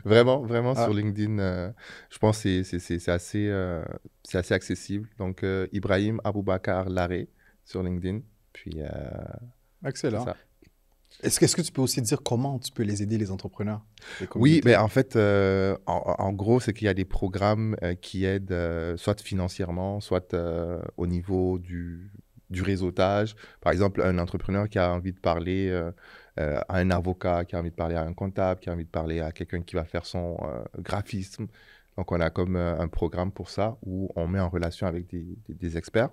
[0.04, 0.84] vraiment, vraiment Ah.
[0.84, 1.38] sur LinkedIn.
[1.38, 1.70] euh,
[2.10, 3.82] je pense que c'est- c'est- c'est c'est assez, euh,
[4.24, 5.08] c'est assez accessible.
[5.18, 7.28] Donc, euh, Ibrahim Aboubakar Laré
[7.70, 8.20] sur LinkedIn.
[8.52, 8.88] Puis, euh,
[9.86, 10.26] Excellent.
[11.22, 13.82] Est-ce que, tu peux aussi dire comment tu peux les aider, les entrepreneurs?
[14.20, 17.76] les Oui, mais en fait, euh, en, en gros, c'est qu'il y a des programmes
[17.82, 22.10] euh, qui aident euh, soit financièrement, soit euh, au niveau du,
[22.48, 23.36] du réseautage.
[23.60, 25.90] Par exemple, un entrepreneur qui a envie de parler euh,
[26.38, 28.84] euh, à un avocat, qui a envie de parler à un comptable, qui a envie
[28.84, 31.48] de parler à quelqu'un qui va faire son euh, graphisme.
[32.00, 35.06] Donc, on a comme euh, un programme pour ça où on met en relation avec
[35.08, 36.08] des, des- des experts.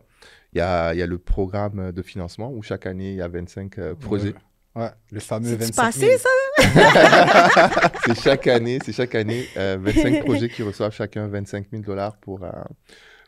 [0.52, 3.22] Il y, a, il y a le programme de financement où chaque année, il y
[3.22, 4.34] a 25 euh, projets.
[4.76, 6.20] Ouais, le fameux C'est 25 passé, 000.
[6.20, 7.90] ça?
[8.06, 12.18] c'est chaque année, c'est chaque année euh, 25 projets qui reçoivent chacun 25 000 dollars
[12.18, 12.50] pour, euh,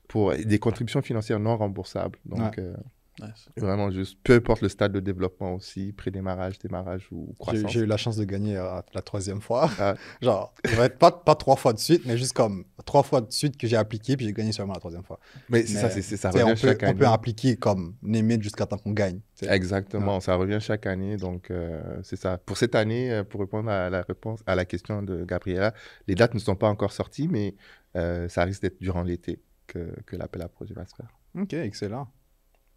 [0.10, 2.20] pour des contributions financières non remboursables.
[2.26, 2.74] Donc, Ouais.
[3.22, 3.50] Nice.
[3.58, 7.72] vraiment juste, peu importe le stade de développement aussi, pré-démarrage, démarrage ou J'ai, croissance.
[7.72, 9.70] j'ai eu la chance de gagner euh, la troisième fois.
[9.80, 9.96] Ah.
[10.22, 10.54] Genre,
[11.00, 13.78] pas, pas trois fois de suite, mais juste comme trois fois de suite que j'ai
[13.78, 15.20] appliqué, puis j'ai gagné seulement la troisième fois.
[15.50, 17.00] Mais c'est Mais, ça, c'est, ça revient on, peut, chaque on année.
[17.00, 19.20] peut appliquer comme limite jusqu'à temps qu'on gagne.
[19.42, 21.18] Exactement, ça revient chaque année.
[21.18, 22.38] Donc, euh, c'est ça.
[22.38, 25.74] Pour cette année, euh, pour répondre à la, réponse, à la question de Gabriela,
[26.08, 27.56] les dates ne sont pas encore sorties, mais
[27.96, 31.10] euh, ça risque d'être durant l'été que, que l'appel à projet va se faire.
[31.38, 32.08] Ok, excellent.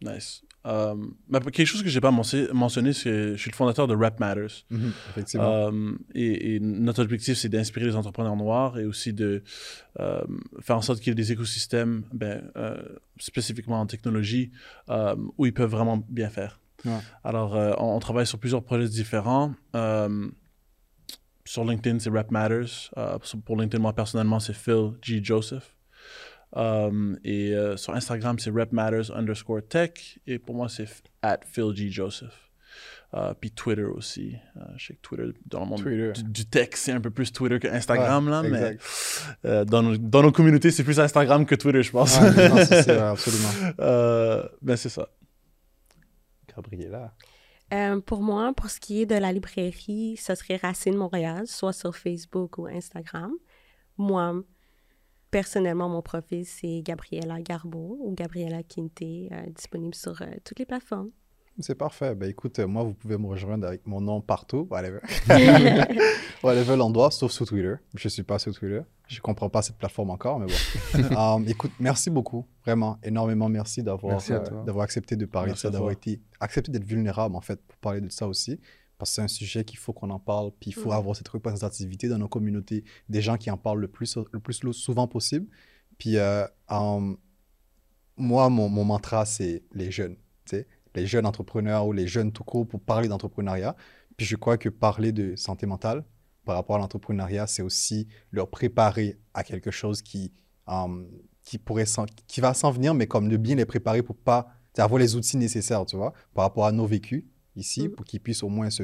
[0.03, 0.43] Nice.
[0.65, 0.95] Euh,
[1.29, 4.20] mais quelque chose que j'ai pas mentionné, c'est que je suis le fondateur de Rap
[4.20, 4.65] Matters.
[4.70, 5.69] Mhm, Effectivement.
[5.73, 9.43] Euh, et, et notre objectif, c'est d'inspirer les entrepreneurs noirs et aussi de
[9.99, 10.23] euh,
[10.61, 12.81] faire en sorte qu'il y ait des écosystèmes, ben, euh,
[13.19, 14.53] spécifiquement en technologie,
[15.37, 16.61] où ils peuvent vraiment bien faire.
[16.85, 16.99] Ouais.
[17.24, 19.55] Alors, euh, on, on travaille sur plusieurs projets différents.
[21.45, 22.91] Sur LinkedIn, c'est Rap Matters.
[23.23, 25.20] Sur- pour LinkedIn, moi, personnellement, c'est Phil G.
[25.23, 25.77] Joseph.
[26.55, 30.19] Um, et euh, sur Instagram, c'est repmatters underscore tech.
[30.27, 30.87] Et pour moi, c'est
[31.23, 32.51] at Joseph.
[33.15, 34.37] Uh, puis Twitter aussi.
[34.57, 37.31] Uh, je sais que Twitter, dans le monde du, du, tech, c'est un peu plus
[37.31, 38.79] Twitter que Instagram, là, mais
[39.45, 42.19] euh, dans, nos, dans, nos communautés, c'est plus Instagram que Twitter, je pense.
[42.19, 43.74] non, c'est absolument.
[43.81, 45.11] euh, ben, c'est ça.
[46.57, 47.15] Gabriela.
[47.73, 51.73] Euh, pour moi, pour ce qui est de la librairie, ce serait Racine Montréal, soit
[51.73, 53.33] sur Facebook ou Instagram.
[53.97, 54.43] Moi,
[55.33, 60.67] personnellement, mon profil, c'est Gabriela Garbo ou Gabriela Quinte, euh, disponible sur euh, toutes les
[60.67, 61.11] plateformes.
[61.59, 62.15] C'est parfait.
[62.15, 65.01] Ben, écoute, moi, vous pouvez me rejoindre avec mon nom partout, whatever.
[66.43, 67.75] whatever l'endroit, sauf sur Twitter.
[67.95, 68.83] Je ne suis pas sur Twitter.
[69.09, 71.17] Je ne comprends pas cette plateforme encore, mais bon.
[71.17, 72.47] um, écoute, merci beaucoup.
[72.65, 76.85] Vraiment, énormément merci d'avoir euh, d'avoir accepté de parler de ça, d'avoir été accepté d'être
[76.85, 78.59] vulnérable, en fait, pour parler de ça aussi.
[79.03, 81.27] Parce que c'est un sujet qu'il faut qu'on en parle, puis il faut avoir cette
[81.27, 85.49] représentativité dans nos communautés, des gens qui en parlent le plus, le plus souvent possible.
[85.99, 86.47] Puis, euh,
[88.16, 90.15] moi, mon, mon mantra, c'est les jeunes.
[90.95, 93.74] Les jeunes entrepreneurs ou les jeunes tout court pour parler d'entrepreneuriat.
[94.16, 96.05] Puis je crois que parler de santé mentale
[96.45, 100.33] par rapport à l'entrepreneuriat, c'est aussi leur préparer à quelque chose qui,
[100.69, 101.09] um,
[101.43, 101.87] qui, pourrait
[102.29, 105.39] qui va s'en venir, mais comme de bien les préparer pour pas avoir les outils
[105.39, 107.24] nécessaires, tu vois, par rapport à nos vécus
[107.57, 107.93] ici, mm.
[107.93, 108.83] pour qu'ils puissent au moins se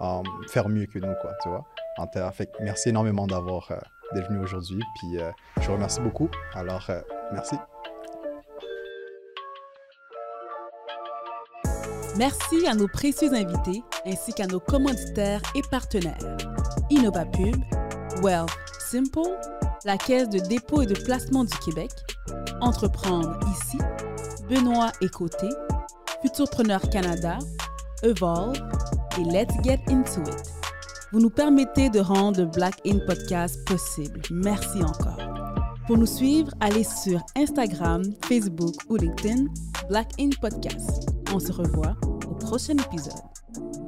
[0.00, 1.64] um, faire mieux que nous, quoi, tu vois.
[1.98, 3.76] En fait, merci énormément d'avoir euh,
[4.12, 5.30] d'être venu aujourd'hui, puis euh,
[5.60, 6.28] je vous remercie beaucoup.
[6.54, 7.00] Alors, euh,
[7.32, 7.56] merci.
[12.18, 16.36] Merci à nos précieux invités ainsi qu'à nos commanditaires et partenaires.
[16.90, 17.56] InnovaPub,
[18.22, 18.46] Well
[18.78, 19.36] Simple,
[19.84, 21.90] la Caisse de dépôt et de placement du Québec,
[22.60, 23.78] Entreprendre ici,
[24.48, 25.48] Benoît et Côté,
[26.22, 27.38] Futurpreneur Canada,
[28.02, 28.56] Evolve
[29.18, 30.52] et Let's Get Into It.
[31.12, 34.20] Vous nous permettez de rendre Black In Podcast possible.
[34.30, 35.18] Merci encore.
[35.86, 39.46] Pour nous suivre, allez sur Instagram, Facebook ou LinkedIn,
[39.88, 41.08] Black In Podcast.
[41.32, 41.96] On se revoit
[42.28, 43.85] au prochain épisode.